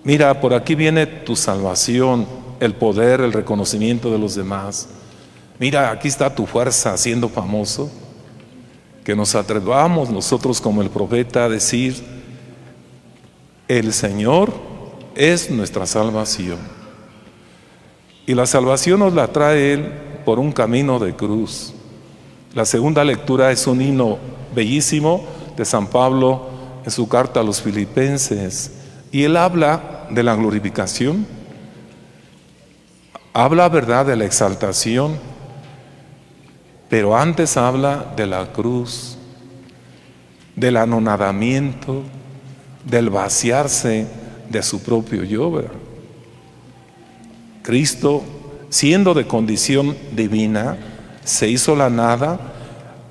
mira, 0.06 0.40
por 0.40 0.54
aquí 0.54 0.76
viene 0.76 1.06
tu 1.06 1.36
salvación, 1.36 2.26
el 2.62 2.74
poder, 2.76 3.20
el 3.20 3.34
reconocimiento 3.34 4.10
de 4.10 4.18
los 4.18 4.36
demás, 4.36 4.88
mira, 5.60 5.92
aquí 5.92 6.08
está 6.08 6.34
tu 6.34 6.46
fuerza 6.46 6.96
siendo 6.98 7.28
famoso, 7.28 7.92
que 9.04 9.16
nos 9.16 9.36
atrevamos 9.36 10.10
nosotros 10.10 10.62
como 10.62 10.82
el 10.82 10.90
profeta 10.90 11.46
a 11.46 11.50
decir, 11.50 12.02
el 13.68 13.92
Señor 13.92 14.54
es 15.16 15.52
nuestra 15.52 15.86
salvación. 15.86 16.60
Y 18.28 18.34
la 18.34 18.46
salvación 18.46 19.00
nos 19.00 19.14
la 19.14 19.28
trae 19.28 19.74
Él 19.74 19.92
por 20.24 20.40
un 20.40 20.52
camino 20.52 20.98
de 20.98 21.16
cruz. 21.16 21.74
La 22.54 22.66
segunda 22.66 23.04
lectura 23.04 23.52
es 23.52 23.68
un 23.68 23.82
himno 23.82 24.18
bellísimo 24.56 25.24
de 25.56 25.66
San 25.66 25.88
Pablo 25.88 26.48
en 26.84 26.92
su 26.92 27.08
carta 27.08 27.42
a 27.42 27.44
los 27.44 27.62
filipenses. 27.62 28.72
Y 29.12 29.24
él 29.24 29.38
habla 29.38 29.95
de 30.10 30.24
la 30.24 30.36
glorificación, 30.36 31.26
habla, 33.34 33.70
¿verdad?, 33.70 34.06
de 34.06 34.16
la 34.16 34.26
exaltación, 34.26 35.18
pero 36.90 37.18
antes 37.18 37.58
habla 37.58 38.14
de 38.16 38.26
la 38.26 38.52
cruz, 38.54 39.18
del 40.56 40.78
anonadamiento, 40.78 42.04
del 42.86 43.10
vaciarse 43.10 44.08
de 44.50 44.64
su 44.64 44.82
propio 44.82 45.24
yo. 45.24 45.62
Cristo, 47.62 48.24
siendo 48.70 49.14
de 49.14 49.28
condición 49.28 49.98
divina, 50.16 50.78
se 51.24 51.50
hizo 51.50 51.76
la 51.76 51.90
nada 51.90 52.40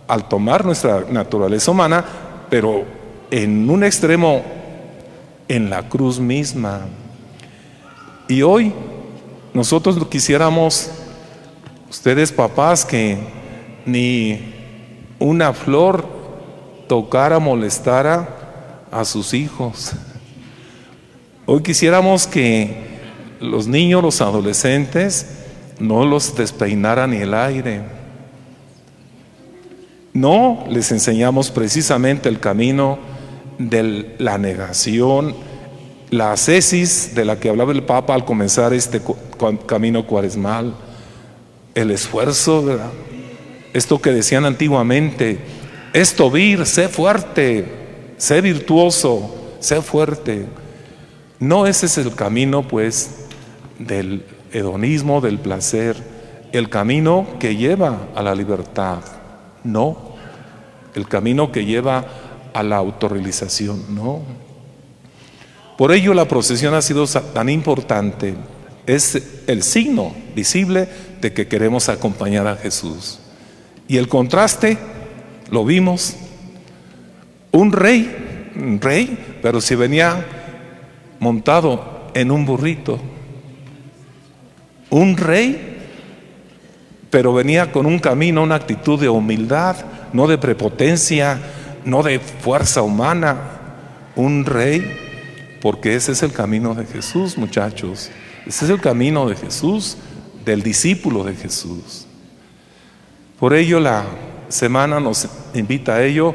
al 0.06 0.28
tomar 0.28 0.64
nuestra 0.64 1.04
naturaleza 1.10 1.70
humana, 1.70 2.04
pero 2.48 2.84
en 3.30 3.68
un 3.68 3.82
extremo, 3.82 4.42
en 5.48 5.70
la 5.70 5.88
cruz 5.88 6.18
misma. 6.18 6.86
Y 8.28 8.42
hoy 8.42 8.72
nosotros 9.52 9.96
quisiéramos, 10.08 10.90
ustedes 11.90 12.32
papás, 12.32 12.84
que 12.84 13.18
ni 13.86 14.52
una 15.18 15.52
flor 15.52 16.06
tocara, 16.88 17.38
molestara 17.38 18.86
a 18.90 19.04
sus 19.04 19.34
hijos. 19.34 19.92
Hoy 21.46 21.62
quisiéramos 21.62 22.26
que 22.26 22.84
los 23.40 23.66
niños, 23.66 24.02
los 24.02 24.20
adolescentes, 24.20 25.26
no 25.78 26.04
los 26.04 26.34
despeinara 26.34 27.06
ni 27.06 27.18
el 27.18 27.34
aire. 27.34 27.82
No, 30.12 30.64
les 30.68 30.92
enseñamos 30.92 31.50
precisamente 31.50 32.28
el 32.28 32.40
camino 32.40 32.98
de 33.58 34.14
la 34.18 34.38
negación, 34.38 35.34
la 36.10 36.32
ascesis 36.32 37.14
de 37.14 37.24
la 37.24 37.38
que 37.38 37.48
hablaba 37.48 37.72
el 37.72 37.82
Papa 37.82 38.14
al 38.14 38.24
comenzar 38.24 38.72
este 38.72 39.00
camino 39.66 40.06
cuaresmal, 40.06 40.74
el 41.74 41.90
esfuerzo, 41.90 42.78
esto 43.72 44.00
que 44.00 44.12
decían 44.12 44.44
antiguamente, 44.44 45.38
esto 45.92 46.30
vir, 46.30 46.66
sé 46.66 46.88
fuerte, 46.88 47.66
sé 48.16 48.40
virtuoso, 48.40 49.56
sé 49.60 49.82
fuerte. 49.82 50.46
No 51.40 51.66
ese 51.66 51.86
es 51.86 51.98
el 51.98 52.14
camino, 52.14 52.66
pues, 52.66 53.26
del 53.78 54.24
hedonismo, 54.52 55.20
del 55.20 55.38
placer, 55.38 55.96
el 56.52 56.68
camino 56.68 57.26
que 57.40 57.56
lleva 57.56 58.08
a 58.14 58.22
la 58.22 58.34
libertad, 58.34 59.00
no, 59.64 60.14
el 60.94 61.08
camino 61.08 61.50
que 61.50 61.64
lleva 61.64 61.98
a 61.98 62.04
la 62.62 62.76
autorrealización, 62.76 63.94
no. 63.94 64.22
Por 65.76 65.92
ello 65.92 66.14
la 66.14 66.28
procesión 66.28 66.74
ha 66.74 66.82
sido 66.82 67.06
tan 67.06 67.48
importante, 67.48 68.34
es 68.86 69.42
el 69.46 69.62
signo 69.62 70.14
visible 70.34 70.88
de 71.20 71.32
que 71.32 71.48
queremos 71.48 71.88
acompañar 71.88 72.46
a 72.46 72.56
Jesús. 72.56 73.18
Y 73.88 73.96
el 73.96 74.08
contraste, 74.08 74.78
lo 75.50 75.64
vimos, 75.64 76.14
un 77.50 77.72
rey, 77.72 78.52
un 78.56 78.80
rey, 78.80 79.38
pero 79.42 79.60
si 79.60 79.74
venía 79.74 80.24
montado 81.18 82.10
en 82.14 82.30
un 82.30 82.44
burrito. 82.44 82.98
Un 84.90 85.16
rey, 85.16 85.78
pero 87.10 87.32
venía 87.32 87.72
con 87.72 87.86
un 87.86 87.98
camino, 87.98 88.42
una 88.42 88.56
actitud 88.56 89.00
de 89.00 89.08
humildad, 89.08 89.76
no 90.12 90.26
de 90.26 90.38
prepotencia, 90.38 91.40
no 91.84 92.02
de 92.02 92.18
fuerza 92.18 92.82
humana. 92.82 93.36
Un 94.16 94.44
rey, 94.44 95.58
porque 95.60 95.94
ese 95.96 96.12
es 96.12 96.22
el 96.22 96.32
camino 96.32 96.74
de 96.74 96.86
Jesús, 96.86 97.36
muchachos. 97.36 98.10
Ese 98.46 98.64
es 98.64 98.70
el 98.70 98.80
camino 98.80 99.28
de 99.28 99.36
Jesús, 99.36 99.96
del 100.44 100.62
discípulo 100.62 101.24
de 101.24 101.34
Jesús. 101.34 102.06
Por 103.40 103.54
ello 103.54 103.80
la 103.80 104.04
semana 104.48 105.00
nos 105.00 105.28
invita 105.54 105.94
a 105.94 106.04
ello, 106.04 106.34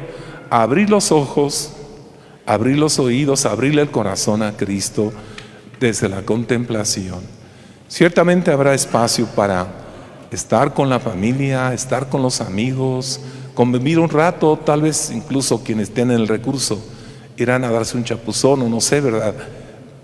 a 0.50 0.62
abrir 0.62 0.90
los 0.90 1.10
ojos 1.10 1.72
abrir 2.50 2.78
los 2.78 2.98
oídos, 2.98 3.46
abrirle 3.46 3.82
el 3.82 3.92
corazón 3.92 4.42
a 4.42 4.56
Cristo, 4.56 5.12
desde 5.78 6.08
la 6.08 6.22
contemplación. 6.22 7.20
Ciertamente 7.88 8.50
habrá 8.50 8.74
espacio 8.74 9.26
para 9.36 9.68
estar 10.32 10.74
con 10.74 10.88
la 10.88 10.98
familia, 10.98 11.72
estar 11.72 12.08
con 12.08 12.22
los 12.22 12.40
amigos, 12.40 13.20
convivir 13.54 13.98
un 13.98 14.08
rato, 14.08 14.56
tal 14.56 14.82
vez 14.82 15.10
incluso 15.10 15.62
quienes 15.62 15.90
tienen 15.90 16.16
el 16.16 16.28
recurso 16.28 16.80
irán 17.36 17.64
a 17.64 17.70
darse 17.70 17.96
un 17.96 18.04
chapuzón 18.04 18.62
o 18.62 18.68
no 18.68 18.80
sé, 18.80 19.00
¿verdad? 19.00 19.34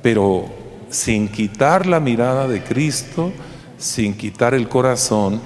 Pero 0.02 0.46
sin 0.90 1.28
quitar 1.28 1.86
la 1.86 2.00
mirada 2.00 2.48
de 2.48 2.62
Cristo, 2.62 3.32
sin 3.78 4.14
quitar 4.14 4.54
el 4.54 4.68
corazón, 4.68 5.40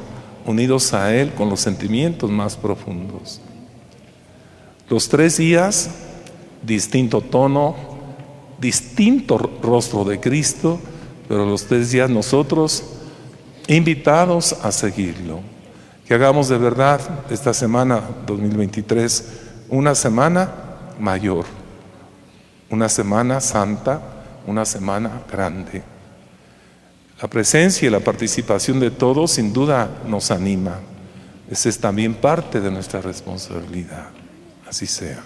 unidos 0.46 0.94
a 0.94 1.14
Él 1.14 1.32
con 1.32 1.48
los 1.48 1.60
sentimientos 1.60 2.30
más 2.30 2.56
profundos. 2.56 3.40
Los 4.88 5.08
tres 5.08 5.36
días, 5.36 5.90
distinto 6.62 7.20
tono, 7.20 7.76
distinto 8.58 9.38
rostro 9.62 10.04
de 10.04 10.20
Cristo, 10.20 10.78
pero 11.28 11.46
los 11.46 11.66
tres 11.66 11.90
días 11.90 12.10
nosotros 12.10 12.84
invitados 13.68 14.52
a 14.62 14.72
seguirlo. 14.72 15.40
Que 16.10 16.14
hagamos 16.14 16.48
de 16.48 16.58
verdad 16.58 17.00
esta 17.30 17.54
semana 17.54 18.02
2023 18.26 19.24
una 19.68 19.94
semana 19.94 20.50
mayor, 20.98 21.44
una 22.68 22.88
semana 22.88 23.40
santa, 23.40 24.02
una 24.44 24.64
semana 24.64 25.22
grande. 25.30 25.84
La 27.22 27.28
presencia 27.28 27.86
y 27.86 27.92
la 27.92 28.00
participación 28.00 28.80
de 28.80 28.90
todos 28.90 29.30
sin 29.30 29.52
duda 29.52 29.88
nos 30.04 30.32
anima. 30.32 30.80
Esa 31.48 31.68
es 31.68 31.78
también 31.78 32.14
parte 32.14 32.60
de 32.60 32.72
nuestra 32.72 33.00
responsabilidad. 33.00 34.08
Así 34.68 34.86
sea. 34.86 35.22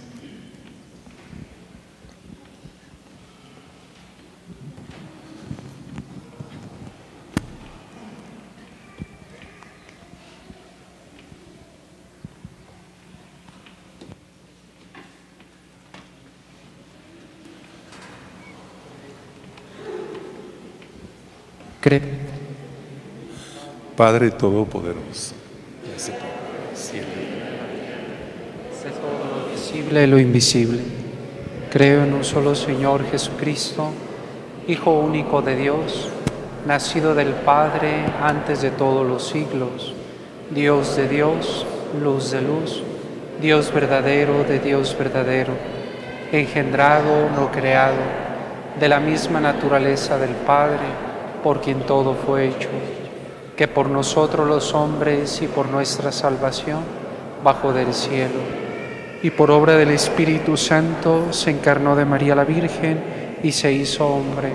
Padre 23.94 24.30
Todopoderoso, 24.30 25.34
de 28.82 28.90
todo 28.90 29.42
lo 29.42 29.52
visible 29.52 30.04
y 30.04 30.06
lo 30.06 30.18
invisible. 30.18 30.80
Creo 31.70 32.04
en 32.04 32.14
un 32.14 32.24
solo 32.24 32.54
Señor 32.54 33.04
Jesucristo, 33.10 33.90
Hijo 34.66 34.98
único 34.98 35.42
de 35.42 35.56
Dios, 35.56 36.08
nacido 36.66 37.14
del 37.14 37.34
Padre 37.34 38.06
antes 38.22 38.62
de 38.62 38.70
todos 38.70 39.06
los 39.06 39.28
siglos, 39.28 39.92
Dios 40.54 40.96
de 40.96 41.06
Dios, 41.06 41.66
luz 42.02 42.30
de 42.30 42.40
luz, 42.40 42.82
Dios 43.42 43.70
verdadero 43.74 44.44
de 44.44 44.58
Dios 44.58 44.96
verdadero, 44.98 45.52
engendrado, 46.32 47.28
no 47.36 47.52
creado, 47.52 48.00
de 48.80 48.88
la 48.88 49.00
misma 49.00 49.38
naturaleza 49.38 50.16
del 50.16 50.30
Padre 50.30 51.03
por 51.44 51.60
quien 51.60 51.80
todo 51.80 52.14
fue 52.14 52.48
hecho, 52.48 52.70
que 53.54 53.68
por 53.68 53.90
nosotros 53.90 54.48
los 54.48 54.72
hombres 54.72 55.42
y 55.42 55.46
por 55.46 55.68
nuestra 55.68 56.10
salvación 56.10 56.80
bajo 57.44 57.74
del 57.74 57.92
cielo, 57.92 58.40
y 59.22 59.28
por 59.28 59.50
obra 59.50 59.74
del 59.74 59.90
Espíritu 59.90 60.56
Santo 60.56 61.34
se 61.34 61.50
encarnó 61.50 61.96
de 61.96 62.06
María 62.06 62.34
la 62.34 62.44
Virgen 62.44 63.38
y 63.42 63.52
se 63.52 63.70
hizo 63.70 64.08
hombre, 64.08 64.54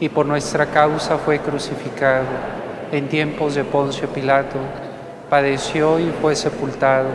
y 0.00 0.08
por 0.08 0.24
nuestra 0.24 0.66
causa 0.66 1.18
fue 1.18 1.40
crucificado. 1.40 2.26
En 2.92 3.08
tiempos 3.08 3.56
de 3.56 3.64
Poncio 3.64 4.08
Pilato, 4.08 4.58
padeció 5.28 5.98
y 5.98 6.12
fue 6.22 6.36
sepultado, 6.36 7.08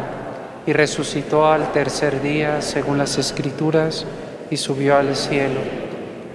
y 0.68 0.74
resucitó 0.74 1.50
al 1.50 1.72
tercer 1.72 2.22
día 2.22 2.62
según 2.62 2.98
las 2.98 3.18
Escrituras, 3.18 4.06
y 4.52 4.58
subió 4.58 4.98
al 4.98 5.16
cielo 5.16 5.83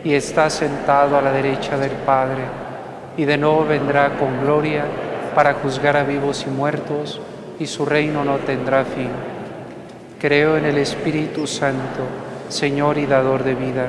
y 0.08 0.14
está 0.14 0.48
sentado 0.48 1.18
a 1.18 1.20
la 1.20 1.30
derecha 1.30 1.76
del 1.76 1.90
Padre, 1.90 2.40
y 3.18 3.26
de 3.26 3.36
nuevo 3.36 3.66
vendrá 3.66 4.16
con 4.16 4.40
gloria 4.40 4.86
para 5.34 5.52
juzgar 5.52 5.98
a 5.98 6.02
vivos 6.02 6.46
y 6.46 6.50
muertos, 6.50 7.20
y 7.58 7.66
su 7.66 7.84
reino 7.84 8.24
no 8.24 8.36
tendrá 8.36 8.86
fin. 8.86 9.10
Creo 10.18 10.56
en 10.56 10.64
el 10.64 10.78
Espíritu 10.78 11.46
Santo, 11.46 12.04
Señor 12.48 12.96
y 12.96 13.04
dador 13.04 13.44
de 13.44 13.54
vida, 13.54 13.88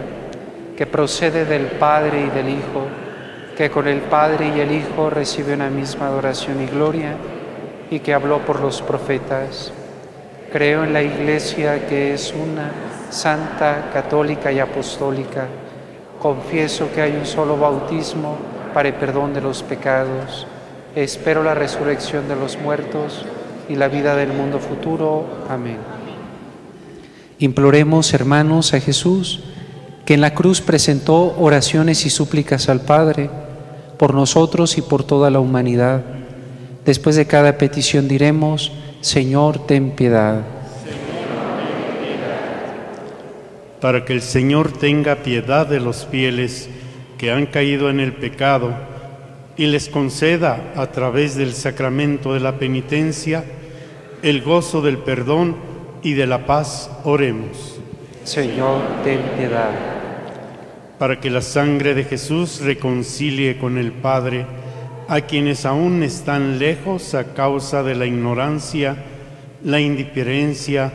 que 0.75 0.85
procede 0.85 1.45
del 1.45 1.67
Padre 1.67 2.25
y 2.25 2.29
del 2.31 2.49
Hijo, 2.49 2.85
que 3.55 3.69
con 3.69 3.87
el 3.87 4.01
Padre 4.01 4.51
y 4.53 4.59
el 4.59 4.73
Hijo 4.73 5.09
recibe 5.09 5.53
una 5.53 5.69
misma 5.69 6.07
adoración 6.07 6.61
y 6.61 6.65
gloria, 6.65 7.15
y 7.89 8.01
que 8.01 8.13
habló 8.13 8.39
por 8.39 8.59
los 8.59 8.81
profetas. 8.81 9.71
Creo 10.51 10.83
en 10.83 10.91
la 10.91 11.01
Iglesia 11.01 11.87
que 11.87 12.13
es 12.13 12.33
una, 12.33 12.71
santa, 13.09 13.89
católica 13.93 14.51
y 14.51 14.59
apostólica 14.59 15.47
Confieso 16.19 16.89
que 16.93 17.01
hay 17.01 17.13
un 17.15 17.25
solo 17.25 17.57
bautismo 17.57 18.37
para 18.73 18.89
el 18.89 18.95
perdón 18.95 19.33
de 19.33 19.41
los 19.41 19.63
pecados. 19.63 20.45
Espero 20.95 21.43
la 21.43 21.55
resurrección 21.55 22.27
de 22.27 22.35
los 22.35 22.57
muertos 22.57 23.25
y 23.69 23.75
la 23.75 23.87
vida 23.87 24.15
del 24.15 24.33
mundo 24.33 24.59
futuro. 24.59 25.25
Amén. 25.49 25.77
Imploremos, 27.37 28.13
hermanos, 28.13 28.73
a 28.73 28.81
Jesús, 28.81 29.43
que 30.05 30.15
en 30.15 30.21
la 30.21 30.33
cruz 30.33 30.59
presentó 30.59 31.35
oraciones 31.39 32.05
y 32.05 32.09
súplicas 32.09 32.67
al 32.67 32.81
Padre 32.81 33.29
por 33.97 34.13
nosotros 34.13 34.77
y 34.77 34.81
por 34.81 35.05
toda 35.05 35.29
la 35.29 35.39
humanidad. 35.39 36.01
Después 36.83 37.15
de 37.15 37.27
cada 37.27 37.57
petición 37.57 38.09
diremos, 38.09 38.73
Señor, 38.99 39.65
ten 39.67 39.91
piedad. 39.91 40.41
Para 43.81 44.05
que 44.05 44.13
el 44.13 44.21
Señor 44.21 44.71
tenga 44.71 45.17
piedad 45.17 45.67
de 45.67 45.79
los 45.79 46.05
fieles 46.05 46.69
que 47.17 47.31
han 47.31 47.45
caído 47.45 47.89
en 47.89 47.99
el 47.99 48.13
pecado 48.13 48.73
y 49.57 49.65
les 49.67 49.89
conceda 49.89 50.73
a 50.75 50.87
través 50.87 51.35
del 51.35 51.53
sacramento 51.53 52.33
de 52.33 52.39
la 52.39 52.57
penitencia 52.57 53.43
el 54.21 54.41
gozo 54.41 54.81
del 54.81 54.97
perdón 54.97 55.55
y 56.03 56.13
de 56.13 56.27
la 56.27 56.45
paz, 56.45 56.89
oremos. 57.03 57.79
Señor, 58.23 58.81
ten 59.03 59.21
piedad. 59.37 59.71
Para 60.97 61.19
que 61.19 61.29
la 61.29 61.41
sangre 61.41 61.93
de 61.93 62.03
Jesús 62.03 62.61
reconcilie 62.61 63.57
con 63.57 63.77
el 63.77 63.91
Padre 63.91 64.45
a 65.07 65.21
quienes 65.21 65.65
aún 65.65 66.03
están 66.03 66.59
lejos 66.59 67.15
a 67.15 67.33
causa 67.33 67.81
de 67.83 67.95
la 67.95 68.05
ignorancia, 68.05 68.97
la 69.63 69.79
indiferencia 69.79 70.91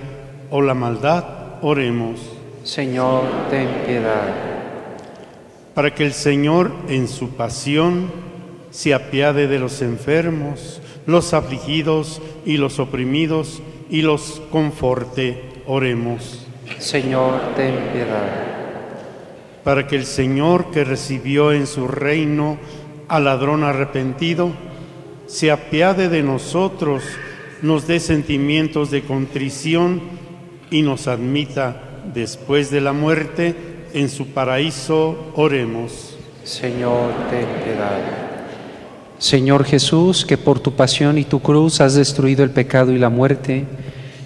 o 0.51 0.61
la 0.61 0.75
maldad, 0.75 1.25
oremos. 1.63 2.34
Señor, 2.65 3.25
ten 3.51 3.69
piedad. 3.87 4.25
Para 5.75 5.95
que 5.95 6.03
el 6.07 6.15
Señor 6.15 6.73
en 6.89 7.09
su 7.09 7.29
pasión 7.37 8.11
se 8.71 8.95
apiade 8.95 9.49
de 9.49 9.59
los 9.59 9.83
enfermos, 9.83 10.81
los 11.05 11.35
afligidos 11.35 12.23
y 12.47 12.57
los 12.57 12.79
oprimidos 12.79 13.63
y 13.91 14.01
los 14.01 14.41
conforte, 14.51 15.43
oremos. 15.67 16.47
Señor, 16.79 17.39
ten 17.55 17.75
piedad. 17.93 18.31
Para 19.63 19.87
que 19.87 19.97
el 19.97 20.07
Señor 20.07 20.71
que 20.71 20.85
recibió 20.85 21.53
en 21.53 21.67
su 21.67 21.87
reino 21.87 22.57
al 23.09 23.25
ladrón 23.25 23.63
arrepentido, 23.63 24.53
se 25.27 25.51
apiade 25.51 26.09
de 26.09 26.23
nosotros, 26.23 27.03
nos 27.61 27.87
dé 27.87 28.01
sentimientos 28.01 28.91
de 28.91 29.03
contrición 29.03 30.01
y 30.71 30.81
nos 30.81 31.09
admita 31.09 31.91
después 32.13 32.71
de 32.71 32.81
la 32.81 32.93
muerte, 32.93 33.55
en 33.93 34.09
su 34.09 34.29
paraíso, 34.29 35.33
oremos. 35.35 36.17
Señor, 36.43 37.13
ten 37.31 37.47
piedad. 37.65 38.01
Señor 39.19 39.65
Jesús, 39.65 40.27
que 40.27 40.37
por 40.37 40.61
tu 40.61 40.73
pasión 40.73 41.17
y 41.17 41.25
tu 41.25 41.41
cruz 41.41 41.81
has 41.81 41.95
destruido 41.95 42.45
el 42.45 42.51
pecado 42.51 42.93
y 42.93 42.99
la 42.99 43.09
muerte, 43.09 43.65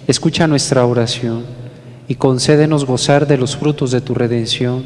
escucha 0.07 0.47
nuestra 0.47 0.85
oración 0.85 1.45
y 2.07 2.15
concédenos 2.15 2.85
gozar 2.85 3.27
de 3.27 3.37
los 3.37 3.55
frutos 3.55 3.91
de 3.91 4.01
tu 4.01 4.15
redención, 4.15 4.83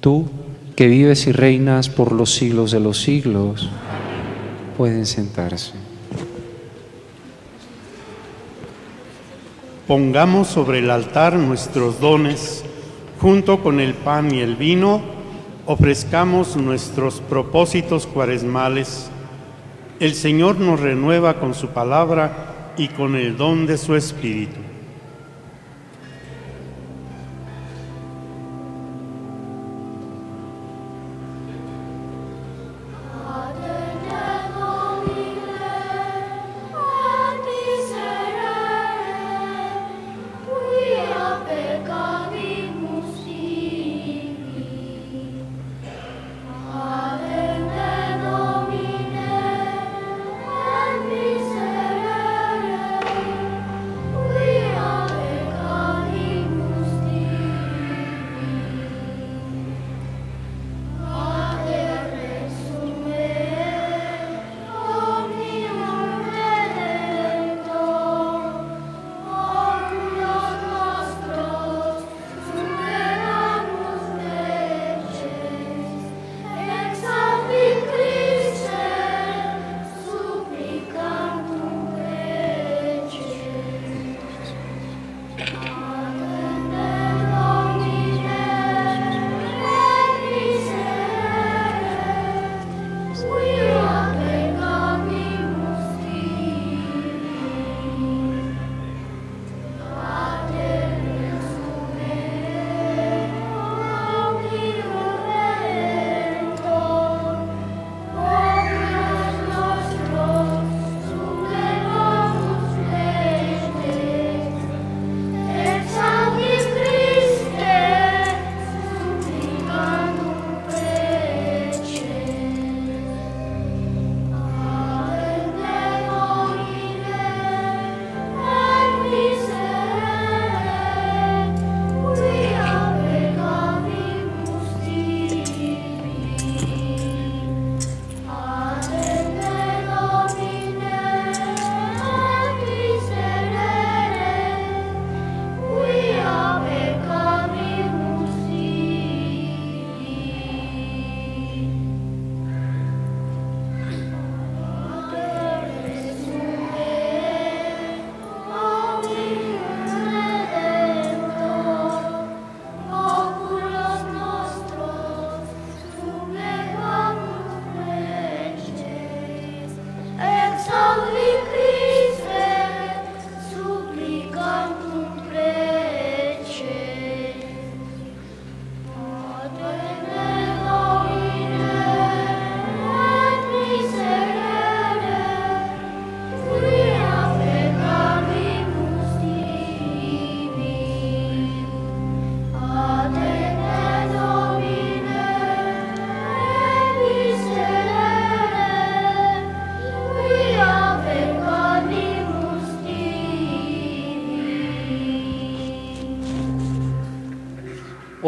tú 0.00 0.28
que 0.76 0.86
vives 0.86 1.26
y 1.26 1.32
reinas 1.32 1.88
por 1.88 2.12
los 2.12 2.34
siglos 2.34 2.70
de 2.70 2.80
los 2.80 3.00
siglos. 3.00 3.70
Pueden 4.76 5.06
sentarse. 5.06 5.81
Pongamos 9.86 10.46
sobre 10.46 10.78
el 10.78 10.92
altar 10.92 11.34
nuestros 11.34 11.98
dones, 11.98 12.64
junto 13.20 13.64
con 13.64 13.80
el 13.80 13.94
pan 13.94 14.32
y 14.32 14.38
el 14.38 14.54
vino, 14.54 15.02
ofrezcamos 15.66 16.56
nuestros 16.56 17.20
propósitos 17.20 18.06
cuaresmales. 18.06 19.10
El 19.98 20.14
Señor 20.14 20.60
nos 20.60 20.78
renueva 20.78 21.40
con 21.40 21.52
su 21.54 21.68
palabra 21.68 22.74
y 22.76 22.88
con 22.88 23.16
el 23.16 23.36
don 23.36 23.66
de 23.66 23.76
su 23.76 23.96
Espíritu. 23.96 24.61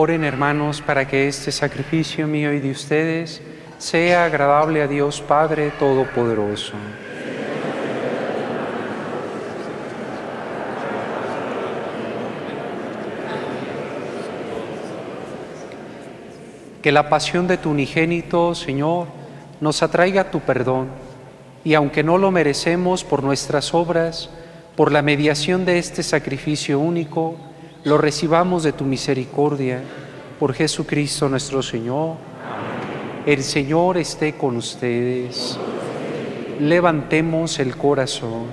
Oren 0.05 0.23
hermanos 0.23 0.83
para 0.83 1.09
que 1.09 1.29
este 1.29 1.51
sacrificio 1.51 2.27
mío 2.27 2.53
y 2.53 2.61
de 2.61 2.71
ustedes 2.71 3.41
sea 3.79 4.27
agradable 4.27 4.83
a 4.83 4.87
Dios 4.87 5.23
Padre 5.23 5.71
Todopoderoso. 5.79 6.75
Que 16.83 16.93
la 16.93 17.09
pasión 17.09 17.47
de 17.47 17.57
tu 17.57 17.71
unigénito, 17.71 18.55
Señor, 18.55 19.07
nos 19.63 19.83
atraiga 19.83 20.31
tu 20.31 20.41
perdón 20.41 20.89
y 21.65 21.73
aunque 21.73 22.03
no 22.03 22.19
lo 22.19 22.31
merecemos 22.31 23.05
por 23.05 23.23
nuestras 23.23 23.73
obras, 23.73 24.29
por 24.77 24.93
la 24.93 25.01
mediación 25.01 25.65
de 25.65 25.79
este 25.79 26.03
sacrificio 26.03 26.79
único, 26.79 27.54
lo 27.85 27.99
recibamos 27.99 28.63
de 28.63 28.73
tu 28.73 28.85
misericordia 28.85 29.83
por 30.39 30.55
Jesucristo 30.55 31.29
nuestro 31.29 31.63
Señor. 31.63 32.17
El 33.27 33.43
Señor 33.43 33.99
esté 33.99 34.35
con 34.35 34.57
ustedes. 34.57 35.59
Levantemos 36.61 37.59
el 37.59 37.77
corazón. 37.77 38.47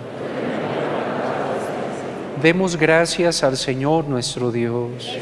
Demos 2.42 2.76
gracias 2.76 3.44
al 3.44 3.56
Señor 3.56 4.06
nuestro 4.06 4.52
Dios. 4.52 5.18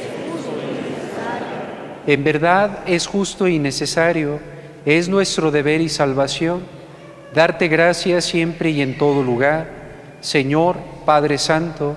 En 2.07 2.23
verdad 2.23 2.79
es 2.87 3.05
justo 3.05 3.47
y 3.47 3.59
necesario, 3.59 4.39
es 4.85 5.07
nuestro 5.07 5.51
deber 5.51 5.81
y 5.81 5.89
salvación, 5.89 6.61
darte 7.35 7.67
gracias 7.67 8.25
siempre 8.25 8.71
y 8.71 8.81
en 8.81 8.97
todo 8.97 9.21
lugar, 9.21 9.69
Señor 10.21 10.77
Padre 11.05 11.37
Santo, 11.37 11.95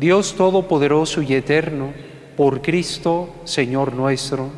Dios 0.00 0.34
Todopoderoso 0.34 1.20
y 1.20 1.34
Eterno, 1.34 1.92
por 2.34 2.62
Cristo, 2.62 3.28
Señor 3.44 3.92
nuestro, 3.92 4.48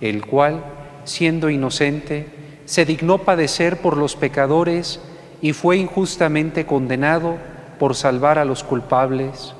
el 0.00 0.24
cual, 0.24 0.64
siendo 1.04 1.50
inocente, 1.50 2.30
se 2.64 2.86
dignó 2.86 3.18
padecer 3.18 3.82
por 3.82 3.98
los 3.98 4.16
pecadores 4.16 4.98
y 5.42 5.52
fue 5.52 5.76
injustamente 5.76 6.64
condenado 6.64 7.36
por 7.78 7.94
salvar 7.94 8.38
a 8.38 8.46
los 8.46 8.64
culpables. 8.64 9.52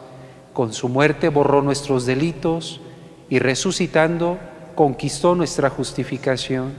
Con 0.54 0.72
su 0.72 0.88
muerte 0.88 1.28
borró 1.28 1.60
nuestros 1.60 2.06
delitos 2.06 2.80
y 3.28 3.38
resucitando 3.38 4.38
conquistó 4.74 5.34
nuestra 5.34 5.68
justificación. 5.68 6.72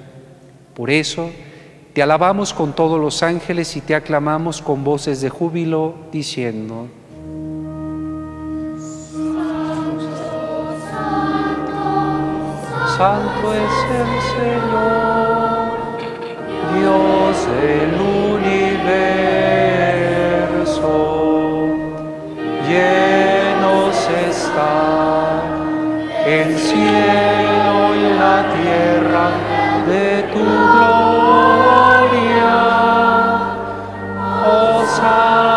Por 0.74 0.90
eso, 0.90 1.30
te 1.94 2.02
alabamos 2.02 2.56
con 2.56 2.74
todos 2.74 3.00
los 3.00 3.22
ángeles 3.22 3.78
y 3.78 3.82
te 3.82 3.94
aclamamos 3.94 4.64
con 4.64 4.84
voces 4.84 5.22
de 5.22 5.30
júbilo, 5.30 5.94
diciendo, 6.12 6.88
Santo 12.98 13.54
es 13.54 13.78
el 14.02 14.12
Señor, 14.34 15.78
Dios 16.74 17.36
del 17.62 17.92
universo, 18.34 18.88
llenos 22.68 23.96
está 24.30 24.74
el 26.26 26.50
cielo 26.58 27.78
y 27.94 27.98
la 28.18 28.38
tierra 28.56 29.26
de 29.86 30.10
tu 30.34 30.44
gloria. 30.74 31.76
Osana 34.44 35.57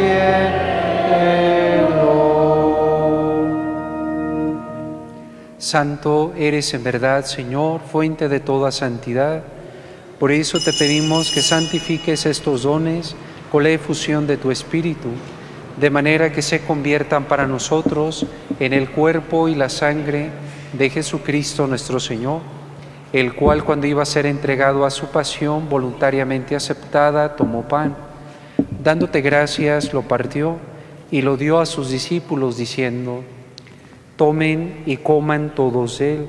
Santo 5.58 6.32
eres 6.36 6.72
en 6.74 6.82
verdad, 6.84 7.24
Señor, 7.24 7.80
fuente 7.80 8.28
de 8.28 8.40
toda 8.40 8.70
santidad. 8.72 9.42
Por 10.18 10.32
eso 10.32 10.58
te 10.60 10.72
pedimos 10.72 11.30
que 11.30 11.42
santifiques 11.42 12.26
estos 12.26 12.62
dones 12.62 13.14
con 13.52 13.62
la 13.62 13.70
efusión 13.70 14.26
de 14.26 14.36
tu 14.36 14.50
Espíritu, 14.50 15.08
de 15.78 15.90
manera 15.90 16.32
que 16.32 16.42
se 16.42 16.60
conviertan 16.60 17.24
para 17.24 17.46
nosotros 17.46 18.26
en 18.58 18.72
el 18.72 18.90
cuerpo 18.90 19.48
y 19.48 19.54
la 19.54 19.68
sangre 19.68 20.30
de 20.72 20.90
Jesucristo 20.90 21.66
nuestro 21.66 22.00
Señor, 22.00 22.40
el 23.12 23.34
cual 23.34 23.64
cuando 23.64 23.86
iba 23.86 24.02
a 24.02 24.06
ser 24.06 24.26
entregado 24.26 24.84
a 24.84 24.90
su 24.90 25.06
pasión 25.06 25.68
voluntariamente 25.68 26.54
aceptada, 26.54 27.36
tomó 27.36 27.66
pan. 27.66 27.96
Dándote 28.82 29.20
gracias, 29.20 29.92
lo 29.92 30.02
partió 30.02 30.56
y 31.10 31.22
lo 31.22 31.36
dio 31.36 31.58
a 31.58 31.66
sus 31.66 31.90
discípulos 31.90 32.56
diciendo, 32.56 33.22
tomen 34.16 34.82
y 34.84 34.98
coman 34.98 35.54
todos 35.54 36.00
él, 36.00 36.26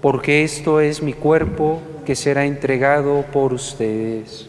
porque 0.00 0.42
esto 0.42 0.80
es 0.80 1.02
mi 1.02 1.12
cuerpo 1.12 1.80
que 2.06 2.16
será 2.16 2.46
entregado 2.46 3.24
por 3.32 3.52
ustedes. 3.52 4.48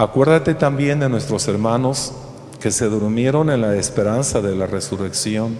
Acuérdate 0.00 0.54
también 0.54 0.98
de 1.00 1.10
nuestros 1.10 1.46
hermanos 1.46 2.14
que 2.58 2.70
se 2.70 2.86
durmieron 2.86 3.50
en 3.50 3.60
la 3.60 3.76
esperanza 3.76 4.40
de 4.40 4.56
la 4.56 4.66
resurrección 4.66 5.58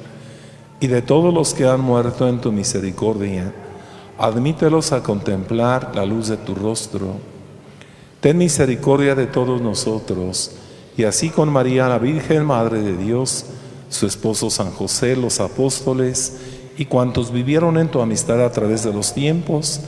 y 0.81 0.87
de 0.87 1.03
todos 1.03 1.35
los 1.35 1.53
que 1.53 1.69
han 1.69 1.83
muerto 1.83 2.27
en 2.27 2.41
tu 2.41 2.51
misericordia. 2.51 3.53
Admítelos 4.17 4.93
a 4.93 5.03
contemplar 5.03 5.93
la 5.95 6.07
luz 6.07 6.29
de 6.29 6.39
tu 6.39 6.55
rostro. 6.55 7.17
Ten 8.23 8.39
misericordia 8.39 9.15
de 9.15 9.27
todos 9.27 9.61
nosotros 9.61 10.53
y 10.97 11.05
así 11.05 11.29
con 11.29 11.53
María, 11.53 11.87
la 11.91 11.99
Virgen 11.99 12.47
Madre 12.47 12.81
de 12.81 12.97
Dios, 12.97 13.45
su 13.91 14.07
esposo 14.07 14.49
San 14.49 14.71
José, 14.71 15.17
los 15.17 15.39
apóstoles 15.39 16.39
y 16.79 16.87
cuantos 16.87 17.31
vivieron 17.31 17.77
en 17.77 17.89
tu 17.89 18.01
amistad 18.01 18.43
a 18.43 18.51
través 18.51 18.85
de 18.85 18.93
los 18.95 19.13
tiempos, 19.13 19.83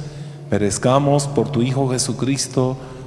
merezcamos 0.50 1.26
por 1.26 1.50
tu 1.50 1.62
Hijo 1.62 1.88
Jesucristo 1.88 2.76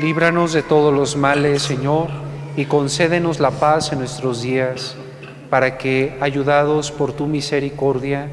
Líbranos 0.00 0.54
de 0.54 0.62
todos 0.62 0.94
los 0.94 1.14
males, 1.14 1.60
Señor, 1.60 2.08
y 2.56 2.64
concédenos 2.64 3.38
la 3.38 3.50
paz 3.50 3.92
en 3.92 3.98
nuestros 3.98 4.40
días, 4.40 4.96
para 5.50 5.76
que, 5.76 6.16
ayudados 6.22 6.90
por 6.90 7.12
tu 7.12 7.26
misericordia, 7.26 8.28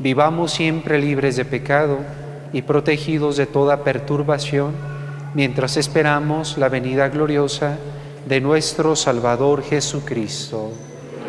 vivamos 0.00 0.50
siempre 0.50 0.98
libres 0.98 1.36
de 1.36 1.44
pecado 1.44 1.98
y 2.52 2.62
protegidos 2.62 3.36
de 3.36 3.46
toda 3.46 3.84
perturbación, 3.84 4.72
mientras 5.34 5.76
esperamos 5.76 6.58
la 6.58 6.68
venida 6.68 7.08
gloriosa 7.10 7.78
de 8.26 8.40
nuestro 8.40 8.96
Salvador 8.96 9.62
Jesucristo. 9.62 10.72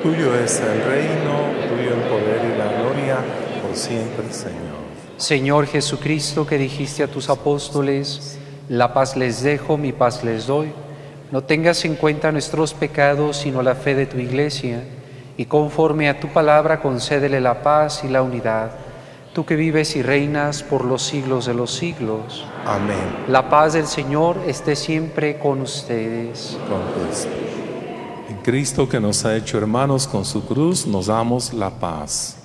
Tuyo 0.02 0.34
es 0.34 0.62
el 0.62 0.84
reino, 0.84 1.52
tuyo 1.70 1.94
el 1.94 2.02
poder 2.10 2.42
y 2.44 2.58
la 2.58 2.82
gloria, 2.82 3.18
por 3.62 3.76
siempre, 3.76 4.34
Señor. 4.34 4.86
Señor 5.18 5.68
Jesucristo, 5.68 6.48
que 6.48 6.58
dijiste 6.58 7.04
a 7.04 7.08
tus 7.08 7.30
apóstoles, 7.30 8.40
la 8.70 8.94
paz 8.94 9.16
les 9.16 9.44
dejo, 9.44 9.78
mi 9.78 9.92
paz 9.92 10.24
les 10.24 10.48
doy. 10.48 10.72
No 11.32 11.44
tengas 11.44 11.84
en 11.86 11.96
cuenta 11.96 12.32
nuestros 12.32 12.74
pecados, 12.74 13.38
sino 13.38 13.62
la 13.62 13.76
fe 13.76 13.96
de 13.96 14.06
tu 14.06 14.18
iglesia, 14.18 14.84
y 15.38 15.46
conforme 15.46 16.10
a 16.10 16.20
tu 16.20 16.30
palabra 16.30 16.82
concédele 16.82 17.42
la 17.42 17.62
paz 17.62 18.04
y 18.04 18.08
la 18.08 18.22
unidad. 18.22 18.72
Tú 19.34 19.46
que 19.46 19.56
vives 19.56 19.98
y 19.98 20.02
reinas 20.02 20.64
por 20.64 20.86
los 20.86 21.04
siglos 21.04 21.46
de 21.46 21.54
los 21.54 21.74
siglos. 21.74 22.46
Amén. 22.66 23.26
La 23.28 23.50
paz 23.50 23.74
del 23.74 23.86
Señor 23.86 24.38
esté 24.48 24.78
siempre 24.78 25.38
con 25.38 25.62
ustedes. 25.62 26.58
Con. 26.70 26.80
En 28.30 28.42
Cristo 28.44 28.88
que 28.88 29.02
nos 29.02 29.26
ha 29.26 29.36
hecho 29.36 29.58
hermanos 29.58 30.08
con 30.08 30.24
su 30.24 30.46
cruz, 30.46 30.88
nos 30.88 31.08
damos 31.08 31.54
la. 31.54 31.70
Paz. 31.70 32.45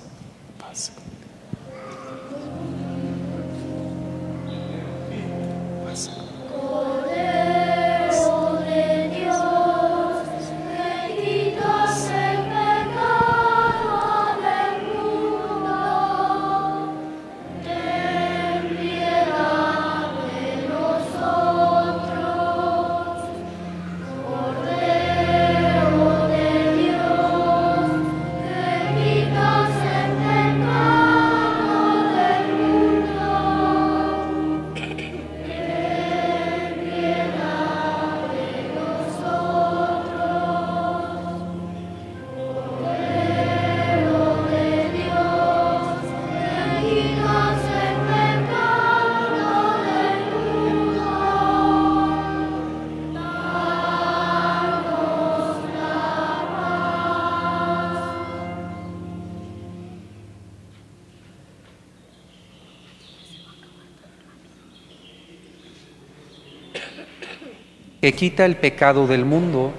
Que 68.01 68.13
quita 68.13 68.45
el 68.45 68.57
pecado 68.57 69.05
del 69.05 69.25
mundo, 69.25 69.71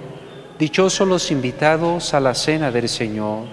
dichosos 0.57 1.05
los 1.05 1.29
invitados 1.29 2.13
a 2.13 2.21
la 2.21 2.33
cena 2.33 2.71
del 2.71 2.87
Señor. 2.87 3.47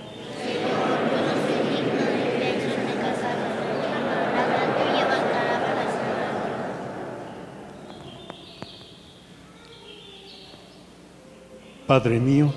Padre 11.88 12.20
mío, 12.20 12.54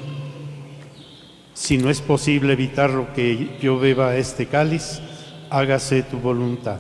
si 1.56 1.80
no 1.80 1.90
es 1.90 1.99
posible 1.99 2.53
evitar 2.53 2.91
lo 2.91 3.11
que 3.14 3.57
yo 3.60 3.80
beba 3.80 4.15
este 4.15 4.45
cáliz, 4.45 5.02
hágase 5.49 6.03
tu 6.03 6.19
voluntad. 6.19 6.77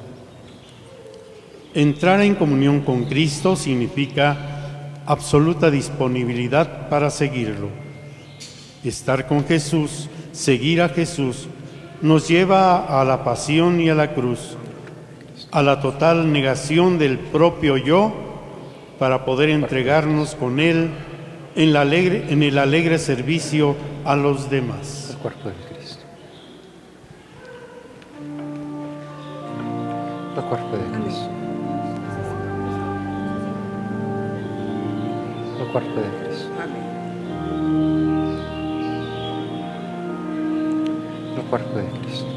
Entrar 1.73 2.21
en 2.21 2.35
comunión 2.35 2.81
con 2.81 3.05
Cristo 3.05 3.55
significa 3.55 4.52
absoluta 5.05 5.69
disponibilidad 5.69 6.89
para 6.89 7.09
seguirlo. 7.09 7.69
Estar 8.83 9.27
con 9.27 9.45
Jesús, 9.45 10.09
seguir 10.31 10.81
a 10.81 10.89
Jesús, 10.89 11.47
nos 12.01 12.27
lleva 12.27 13.01
a 13.01 13.05
la 13.05 13.23
pasión 13.23 13.79
y 13.79 13.89
a 13.89 13.95
la 13.95 14.13
cruz, 14.13 14.57
a 15.51 15.61
la 15.61 15.79
total 15.79 16.31
negación 16.31 16.97
del 16.97 17.17
propio 17.17 17.77
yo 17.77 18.13
para 18.99 19.25
poder 19.25 19.49
entregarnos 19.49 20.35
con 20.35 20.59
Él 20.59 20.89
en, 21.55 22.43
el 22.43 22.57
alegre 22.57 22.97
servicio 22.97 23.75
a 24.05 24.15
los 24.15 24.49
demás. 24.49 25.09
El 25.11 25.17
cuerpo 25.17 25.49
de 25.49 25.55
Cristo. 25.75 26.03
El 30.35 30.43
cuerpo 30.43 30.77
de 30.77 30.99
Cristo. 30.99 31.42
Cuerpo 35.73 36.01
de 36.01 36.09
Cristo. 36.23 36.51
El 41.35 41.43
cuerpo 41.45 41.77
de 41.79 41.87
Cristo. 41.99 42.32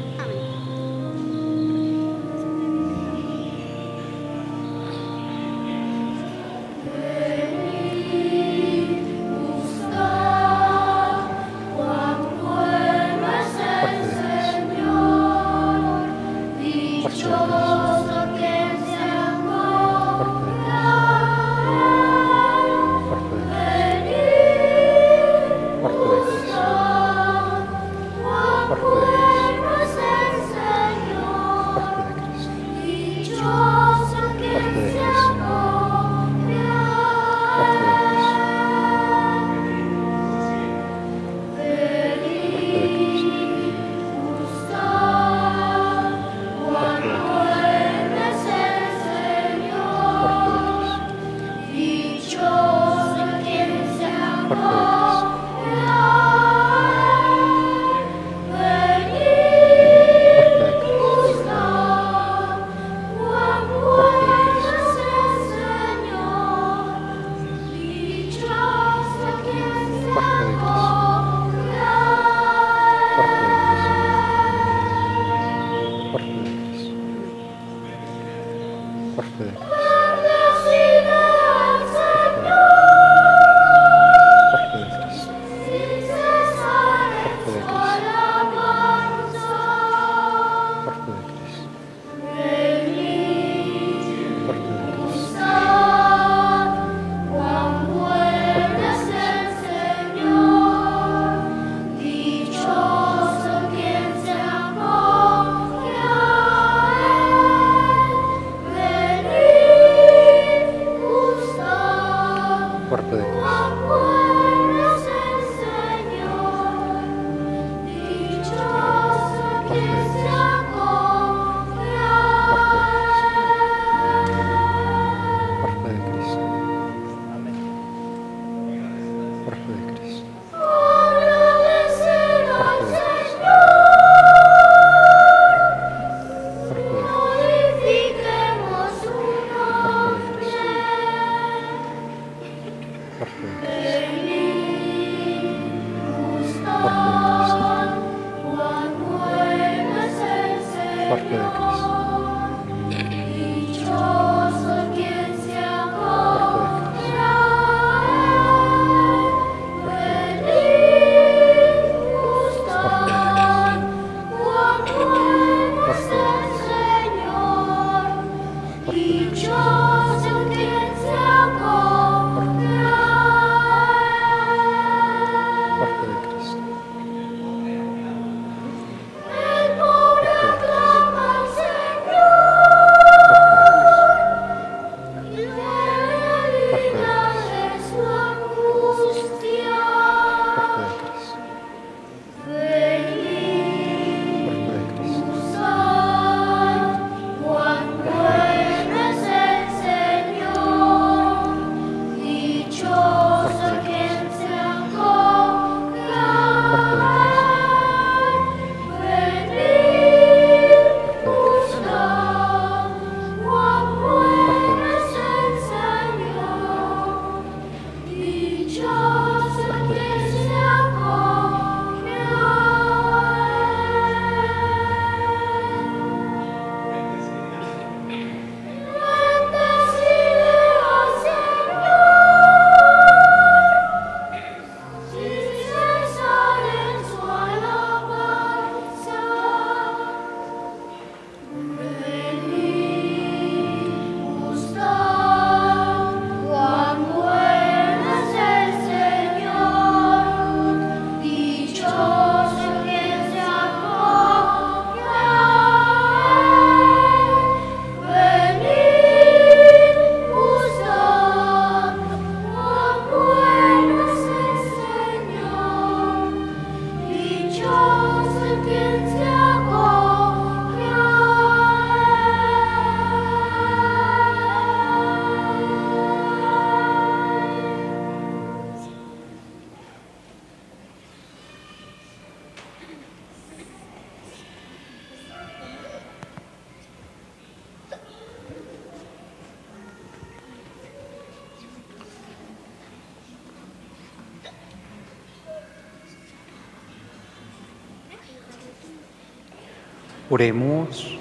Oremos. 300.29 301.17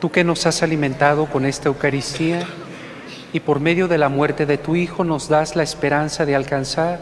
Tú 0.00 0.10
que 0.10 0.22
nos 0.22 0.46
has 0.46 0.62
alimentado 0.62 1.26
con 1.26 1.44
esta 1.44 1.68
Eucaristía 1.68 2.46
y 3.32 3.40
por 3.40 3.58
medio 3.58 3.88
de 3.88 3.98
la 3.98 4.08
muerte 4.08 4.46
de 4.46 4.58
tu 4.58 4.76
Hijo 4.76 5.02
nos 5.02 5.28
das 5.28 5.56
la 5.56 5.62
esperanza 5.62 6.24
de 6.24 6.36
alcanzar 6.36 7.00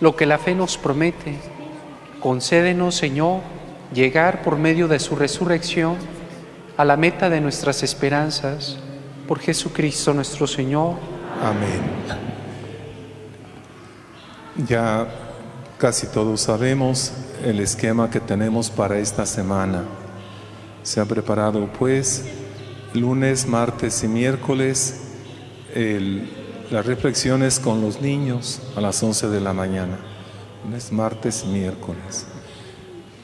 lo 0.00 0.16
que 0.16 0.26
la 0.26 0.38
fe 0.38 0.54
nos 0.54 0.76
promete. 0.76 1.36
Concédenos, 2.20 2.96
Señor, 2.96 3.42
llegar 3.92 4.42
por 4.42 4.56
medio 4.56 4.88
de 4.88 4.98
su 4.98 5.14
resurrección 5.14 5.96
a 6.76 6.84
la 6.84 6.96
meta 6.96 7.30
de 7.30 7.40
nuestras 7.40 7.82
esperanzas. 7.82 8.78
Por 9.28 9.38
Jesucristo 9.38 10.14
nuestro 10.14 10.46
Señor. 10.46 10.94
Amén. 11.42 11.82
Ya 14.66 15.06
casi 15.78 16.06
todos 16.06 16.40
sabemos 16.40 17.12
el 17.44 17.60
esquema 17.60 18.10
que 18.10 18.20
tenemos 18.20 18.70
para 18.70 18.98
esta 18.98 19.26
semana. 19.26 19.84
Se 20.82 21.00
ha 21.00 21.04
preparado 21.04 21.68
pues 21.78 22.24
lunes, 22.94 23.46
martes 23.46 24.02
y 24.04 24.08
miércoles 24.08 25.00
las 26.70 26.86
reflexiones 26.86 27.60
con 27.60 27.80
los 27.80 28.00
niños 28.00 28.62
a 28.76 28.80
las 28.80 29.02
11 29.02 29.28
de 29.28 29.40
la 29.40 29.52
mañana. 29.52 29.98
Lunes, 30.64 30.90
martes 30.90 31.44
y 31.44 31.48
miércoles. 31.48 32.26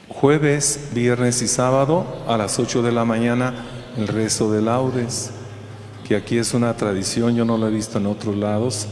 Jueves, 0.07 0.89
viernes 0.93 1.41
y 1.41 1.47
sábado 1.47 2.05
a 2.27 2.37
las 2.37 2.59
8 2.59 2.83
de 2.83 2.91
la 2.91 3.05
mañana 3.05 3.53
el 3.97 4.07
rezo 4.07 4.51
de 4.51 4.61
laudes, 4.61 5.31
que 6.07 6.15
aquí 6.15 6.37
es 6.37 6.53
una 6.53 6.75
tradición, 6.75 7.35
yo 7.35 7.45
no 7.45 7.57
lo 7.57 7.67
he 7.67 7.71
visto 7.71 7.97
en 7.97 8.07
otros 8.07 8.35
lados, 8.35 8.87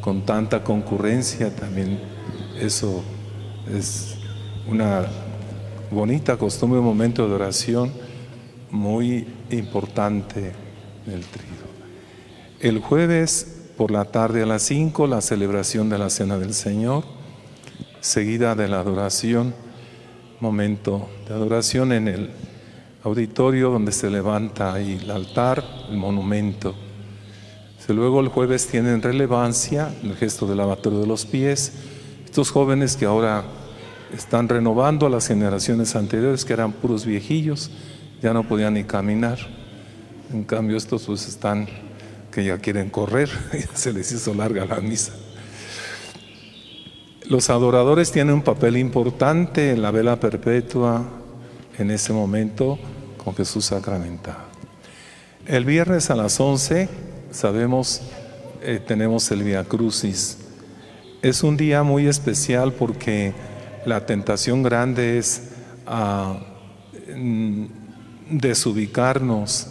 con 0.00 0.22
tanta 0.22 0.62
concurrencia 0.62 1.54
también. 1.54 2.00
Eso 2.60 3.02
es 3.72 4.15
una 4.68 5.06
bonita 5.90 6.36
costumbre, 6.36 6.80
un 6.80 6.86
momento 6.86 7.28
de 7.28 7.34
oración 7.34 7.92
muy 8.70 9.26
importante 9.50 10.52
en 11.06 11.12
el 11.12 11.24
trido. 11.24 11.66
El 12.60 12.80
jueves 12.80 13.70
por 13.76 13.90
la 13.90 14.06
tarde 14.06 14.42
a 14.42 14.46
las 14.46 14.62
5 14.62 15.06
la 15.06 15.20
celebración 15.20 15.88
de 15.88 15.98
la 15.98 16.10
Cena 16.10 16.38
del 16.38 16.54
Señor, 16.54 17.04
seguida 18.00 18.54
de 18.54 18.68
la 18.68 18.80
adoración, 18.80 19.54
momento 20.40 21.08
de 21.28 21.34
adoración 21.34 21.92
en 21.92 22.08
el 22.08 22.30
auditorio 23.04 23.70
donde 23.70 23.92
se 23.92 24.10
levanta 24.10 24.72
ahí 24.72 24.98
el 25.02 25.10
altar, 25.10 25.64
el 25.90 25.96
monumento. 25.96 26.74
Luego 27.88 28.18
el 28.20 28.26
jueves 28.26 28.66
tienen 28.66 29.00
relevancia 29.00 29.94
el 30.02 30.16
gesto 30.16 30.48
del 30.48 30.56
lavatorio 30.56 30.98
de 30.98 31.06
los 31.06 31.24
pies. 31.24 31.72
Estos 32.24 32.50
jóvenes 32.50 32.96
que 32.96 33.04
ahora 33.04 33.44
están 34.14 34.48
renovando 34.48 35.06
a 35.06 35.10
las 35.10 35.26
generaciones 35.26 35.96
anteriores 35.96 36.44
que 36.44 36.52
eran 36.52 36.72
puros 36.72 37.04
viejillos, 37.04 37.70
ya 38.22 38.32
no 38.32 38.46
podían 38.46 38.74
ni 38.74 38.84
caminar. 38.84 39.38
En 40.32 40.44
cambio 40.44 40.76
estos 40.76 41.04
pues 41.04 41.26
están 41.28 41.66
que 42.30 42.44
ya 42.44 42.58
quieren 42.58 42.90
correr, 42.90 43.30
ya 43.52 43.76
se 43.76 43.92
les 43.92 44.12
hizo 44.12 44.34
larga 44.34 44.64
la 44.64 44.80
misa. 44.80 45.12
Los 47.28 47.50
adoradores 47.50 48.12
tienen 48.12 48.34
un 48.34 48.42
papel 48.42 48.76
importante 48.76 49.72
en 49.72 49.82
la 49.82 49.90
vela 49.90 50.20
perpetua 50.20 51.04
en 51.76 51.90
ese 51.90 52.12
momento 52.12 52.78
con 53.22 53.34
Jesús 53.34 53.64
sacramentado. 53.64 54.44
El 55.46 55.64
viernes 55.64 56.10
a 56.10 56.14
las 56.14 56.38
11, 56.38 56.88
sabemos, 57.30 58.02
eh, 58.62 58.80
tenemos 58.84 59.30
el 59.30 59.42
Via 59.42 59.64
Crucis. 59.64 60.38
Es 61.22 61.42
un 61.42 61.56
día 61.56 61.82
muy 61.82 62.06
especial 62.06 62.72
porque 62.72 63.32
la 63.86 64.04
tentación 64.04 64.62
grande 64.64 65.16
es 65.16 65.50
a 65.86 66.38
desubicarnos. 68.28 69.68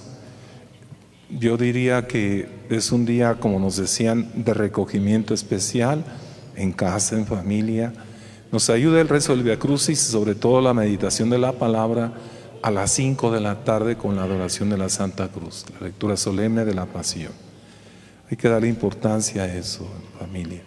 Yo 1.29 1.57
diría 1.57 2.07
que 2.07 2.47
es 2.69 2.93
un 2.93 3.05
día, 3.05 3.35
como 3.35 3.59
nos 3.59 3.75
decían, 3.75 4.31
de 4.33 4.53
recogimiento 4.53 5.33
especial 5.33 6.05
en 6.55 6.71
casa, 6.71 7.17
en 7.17 7.25
familia. 7.25 7.93
Nos 8.53 8.69
ayuda 8.69 9.01
el 9.01 9.09
rezo 9.09 9.35
del 9.35 9.43
Via 9.43 9.59
Crucis 9.59 9.99
sobre 9.99 10.33
todo 10.33 10.61
la 10.61 10.73
meditación 10.73 11.29
de 11.29 11.37
la 11.37 11.51
palabra 11.51 12.13
a 12.61 12.71
las 12.71 12.91
5 12.91 13.31
de 13.31 13.41
la 13.41 13.65
tarde 13.65 13.97
con 13.97 14.15
la 14.15 14.23
adoración 14.23 14.69
de 14.69 14.77
la 14.77 14.87
Santa 14.87 15.27
Cruz, 15.27 15.65
la 15.77 15.87
lectura 15.87 16.15
solemne 16.15 16.63
de 16.63 16.73
la 16.73 16.85
Pasión. 16.85 17.33
Hay 18.31 18.37
que 18.37 18.47
darle 18.47 18.69
importancia 18.69 19.43
a 19.43 19.53
eso 19.53 19.85
familia. 20.17 20.61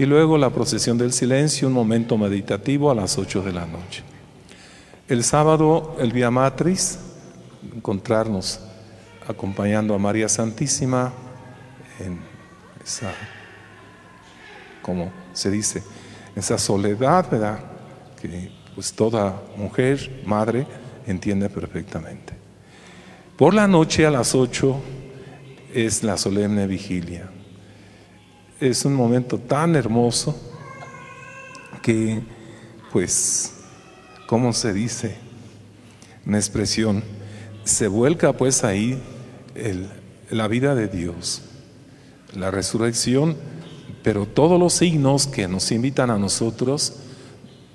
Y 0.00 0.06
luego 0.06 0.38
la 0.38 0.48
procesión 0.48 0.96
del 0.96 1.12
silencio, 1.12 1.68
un 1.68 1.74
momento 1.74 2.16
meditativo 2.16 2.90
a 2.90 2.94
las 2.94 3.18
8 3.18 3.42
de 3.42 3.52
la 3.52 3.66
noche. 3.66 4.02
El 5.06 5.22
sábado, 5.22 5.94
el 6.00 6.10
Via 6.10 6.30
Matris, 6.30 6.98
encontrarnos 7.76 8.60
acompañando 9.28 9.92
a 9.92 9.98
María 9.98 10.26
Santísima 10.26 11.12
en 11.98 12.18
esa, 12.82 13.12
como 14.80 15.12
se 15.34 15.50
dice, 15.50 15.82
esa 16.34 16.56
soledad, 16.56 17.30
¿verdad? 17.30 17.60
Que 18.18 18.50
pues 18.74 18.94
toda 18.94 19.38
mujer, 19.58 20.22
madre, 20.24 20.66
entiende 21.06 21.50
perfectamente. 21.50 22.32
Por 23.36 23.52
la 23.52 23.68
noche 23.68 24.06
a 24.06 24.10
las 24.10 24.34
8 24.34 24.80
es 25.74 26.02
la 26.02 26.16
solemne 26.16 26.66
vigilia. 26.66 27.30
Es 28.60 28.84
un 28.84 28.94
momento 28.94 29.38
tan 29.38 29.74
hermoso 29.74 30.36
que, 31.80 32.20
pues, 32.92 33.54
¿cómo 34.26 34.52
se 34.52 34.74
dice? 34.74 35.16
Una 36.26 36.36
expresión, 36.36 37.02
se 37.64 37.88
vuelca 37.88 38.34
pues 38.34 38.62
ahí 38.62 39.02
la 40.28 40.46
vida 40.46 40.74
de 40.74 40.88
Dios, 40.88 41.40
la 42.36 42.50
resurrección, 42.50 43.34
pero 44.02 44.26
todos 44.26 44.60
los 44.60 44.74
signos 44.74 45.26
que 45.26 45.48
nos 45.48 45.72
invitan 45.72 46.10
a 46.10 46.18
nosotros 46.18 46.96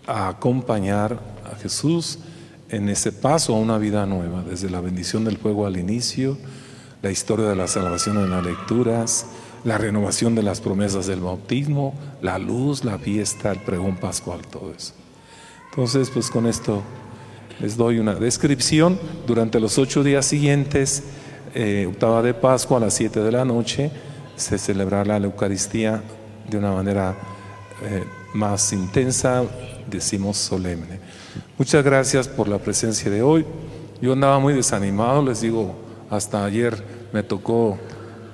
a 0.06 0.28
acompañar 0.28 1.20
a 1.52 1.56
Jesús 1.56 2.20
en 2.70 2.90
ese 2.90 3.12
paso 3.12 3.56
a 3.56 3.60
una 3.60 3.80
vida 3.80 4.06
nueva, 4.06 4.44
desde 4.44 4.70
la 4.70 4.82
bendición 4.82 5.26
del 5.26 5.40
fuego 5.40 5.66
al 5.66 5.78
inicio, 5.78 6.38
la 7.02 7.10
historia 7.10 7.48
de 7.48 7.56
la 7.56 7.68
salvación 7.68 8.18
en 8.18 8.30
las 8.30 8.45
lecturas, 8.45 9.26
la 9.66 9.78
renovación 9.78 10.36
de 10.36 10.44
las 10.44 10.62
promesas 10.62 11.08
del 11.08 11.20
bautismo, 11.20 11.94
la 12.22 12.38
luz, 12.38 12.86
la 12.86 12.98
fiesta, 12.98 13.52
el 13.52 13.60
pregón 13.60 13.98
pascual, 13.98 14.42
todo 14.48 14.72
eso. 14.72 14.94
Entonces, 15.72 16.10
pues 16.10 16.30
con 16.30 16.46
esto 16.46 16.84
les 17.60 17.76
doy 17.76 18.00
una 18.00 18.14
descripción. 18.16 18.98
Durante 19.26 19.60
los 19.60 19.78
ocho 19.78 20.04
días 20.04 20.26
siguientes, 20.26 21.04
eh, 21.54 21.88
octava 21.90 22.22
de 22.22 22.34
Pascua 22.34 22.78
a 22.78 22.82
las 22.82 22.94
siete 22.94 23.22
de 23.22 23.32
la 23.32 23.44
noche, 23.44 23.92
se 24.36 24.58
celebrará 24.58 25.20
la 25.20 25.26
Eucaristía 25.26 26.02
de 26.50 26.58
una 26.58 26.72
manera 26.72 27.16
eh, 27.84 28.04
más 28.34 28.72
intensa, 28.72 29.44
decimos 29.90 30.38
solemne. 30.38 31.00
Muchas 31.58 31.84
gracias 31.84 32.28
por 32.28 32.48
la 32.48 32.60
presencia 32.60 33.10
de 33.10 33.22
hoy. 33.22 33.46
Yo 34.02 34.14
andaba 34.14 34.38
muy 34.40 34.54
desanimado, 34.54 35.24
les 35.24 35.42
digo, 35.42 35.76
hasta 36.10 36.46
ayer 36.46 36.76
me 37.14 37.24
tocó, 37.24 37.78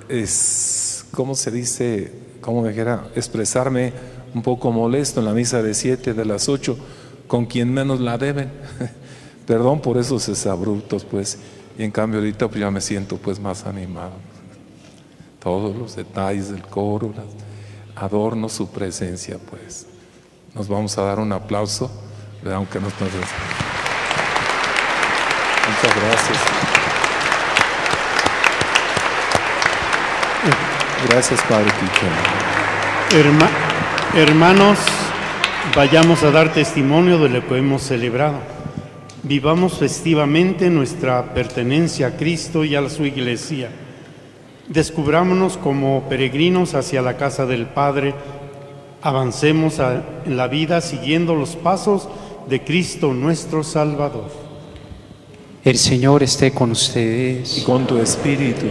es, 0.08 0.91
¿cómo 1.12 1.34
se 1.34 1.50
dice? 1.50 2.12
¿Cómo 2.40 2.66
dijera? 2.66 3.08
Expresarme 3.14 3.92
un 4.34 4.42
poco 4.42 4.72
molesto 4.72 5.20
en 5.20 5.26
la 5.26 5.32
misa 5.32 5.62
de 5.62 5.74
siete 5.74 6.14
de 6.14 6.24
las 6.24 6.48
ocho, 6.48 6.76
con 7.26 7.46
quien 7.46 7.72
menos 7.72 8.00
la 8.00 8.18
deben. 8.18 8.50
Perdón 9.46 9.80
por 9.80 9.98
esos 9.98 10.28
exabruptos, 10.28 11.04
pues. 11.04 11.38
Y 11.78 11.84
en 11.84 11.90
cambio 11.90 12.18
ahorita 12.20 12.48
pues 12.48 12.60
ya 12.60 12.70
me 12.70 12.80
siento 12.80 13.16
pues 13.16 13.38
más 13.38 13.64
animado. 13.66 14.12
Todos 15.40 15.76
los 15.76 15.96
detalles 15.96 16.50
del 16.50 16.62
coro, 16.62 17.12
adorno 17.96 18.48
su 18.48 18.68
presencia, 18.68 19.38
pues. 19.50 19.86
Nos 20.54 20.68
vamos 20.68 20.96
a 20.98 21.02
dar 21.02 21.18
un 21.18 21.32
aplauso, 21.32 21.90
aunque 22.44 22.78
no 22.78 22.86
Muchas 22.86 23.02
gracias. 25.96 26.38
Gracias, 31.08 31.40
Padre 31.42 31.70
hermanos, 34.14 34.78
vayamos 35.74 36.22
a 36.22 36.30
dar 36.30 36.52
testimonio 36.52 37.18
de 37.18 37.28
lo 37.28 37.46
que 37.46 37.56
hemos 37.56 37.82
celebrado. 37.82 38.38
Vivamos 39.22 39.78
festivamente 39.78 40.70
nuestra 40.70 41.34
pertenencia 41.34 42.08
a 42.08 42.16
Cristo 42.16 42.64
y 42.64 42.74
a 42.74 42.88
su 42.88 43.04
iglesia. 43.04 43.70
Descubrámonos 44.68 45.56
como 45.56 46.08
peregrinos 46.08 46.74
hacia 46.74 47.02
la 47.02 47.16
casa 47.16 47.46
del 47.46 47.66
Padre 47.66 48.14
Avancemos 49.02 49.80
en 50.24 50.36
la 50.36 50.46
vida 50.46 50.80
siguiendo 50.80 51.34
los 51.34 51.56
pasos 51.56 52.08
de 52.48 52.62
Cristo 52.62 53.12
nuestro 53.12 53.64
Salvador. 53.64 54.30
El 55.64 55.76
Señor 55.76 56.22
esté 56.22 56.52
con 56.52 56.70
ustedes. 56.70 57.58
Y 57.58 57.62
con 57.62 57.84
tu 57.84 57.98
espíritu. 57.98 58.66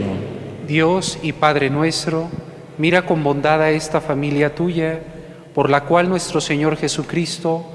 Dios 0.72 1.20
y 1.22 1.34
Padre 1.34 1.70
nuestro, 1.70 2.30
mira 2.78 3.06
con 3.06 3.26
bondad 3.26 3.62
a 3.62 3.72
esta 3.72 4.00
familia 4.00 4.56
tuya, 4.56 5.02
por 5.54 5.70
la 5.70 5.84
cual 5.84 6.08
nuestro 6.08 6.40
Señor 6.40 6.78
Jesucristo 6.78 7.66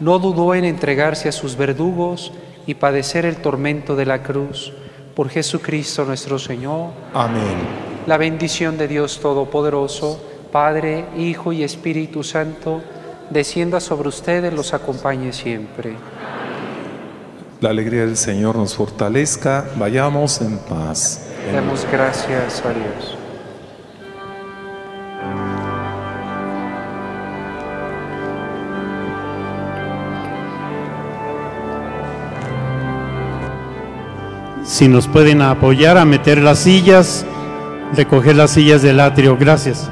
no 0.00 0.18
dudó 0.18 0.56
en 0.56 0.64
entregarse 0.64 1.28
a 1.28 1.32
sus 1.32 1.56
verdugos 1.56 2.32
y 2.66 2.74
padecer 2.74 3.24
el 3.24 3.36
tormento 3.36 3.94
de 3.94 4.04
la 4.04 4.24
cruz. 4.24 4.72
Por 5.14 5.28
Jesucristo 5.28 6.04
nuestro 6.04 6.40
Señor. 6.40 6.90
Amén. 7.14 7.54
La 8.08 8.16
bendición 8.16 8.76
de 8.76 8.88
Dios 8.88 9.20
Todopoderoso. 9.20 10.20
Padre, 10.50 11.04
Hijo 11.16 11.52
y 11.52 11.62
Espíritu 11.62 12.24
Santo, 12.24 12.82
descienda 13.30 13.78
sobre 13.78 14.08
ustedes, 14.08 14.52
los 14.52 14.74
acompañe 14.74 15.32
siempre. 15.32 15.94
La 17.60 17.70
alegría 17.70 18.06
del 18.06 18.16
Señor 18.16 18.56
nos 18.56 18.74
fortalezca, 18.74 19.70
vayamos 19.76 20.40
en 20.40 20.58
paz. 20.58 21.29
Demos 21.46 21.86
gracias 21.90 22.62
a 22.64 22.70
Dios. 22.70 23.16
Si 34.64 34.86
nos 34.88 35.08
pueden 35.08 35.42
apoyar 35.42 35.98
a 35.98 36.04
meter 36.04 36.38
las 36.38 36.60
sillas, 36.60 37.26
recoger 37.96 38.36
las 38.36 38.52
sillas 38.52 38.82
del 38.82 39.00
atrio, 39.00 39.36
gracias. 39.36 39.90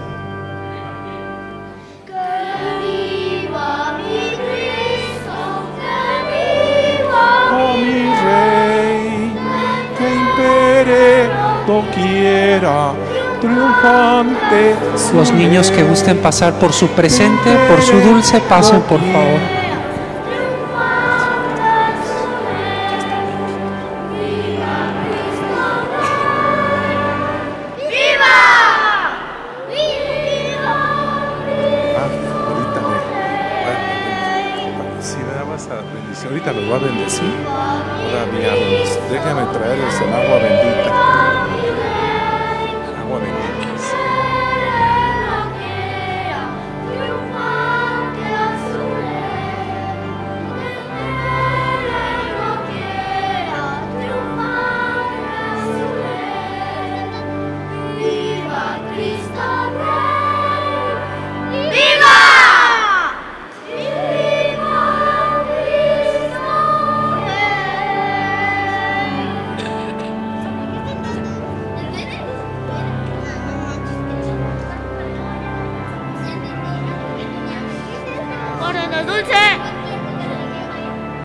Los 15.15 15.33
niños 15.33 15.71
que 15.71 15.83
gusten 15.83 16.19
pasar 16.19 16.59
por 16.59 16.73
su 16.73 16.89
presente, 16.89 17.51
por 17.69 17.83
su 17.83 17.99
dulce, 18.01 18.41
pasen 18.41 18.81
por 18.83 19.01
favor. 19.01 19.58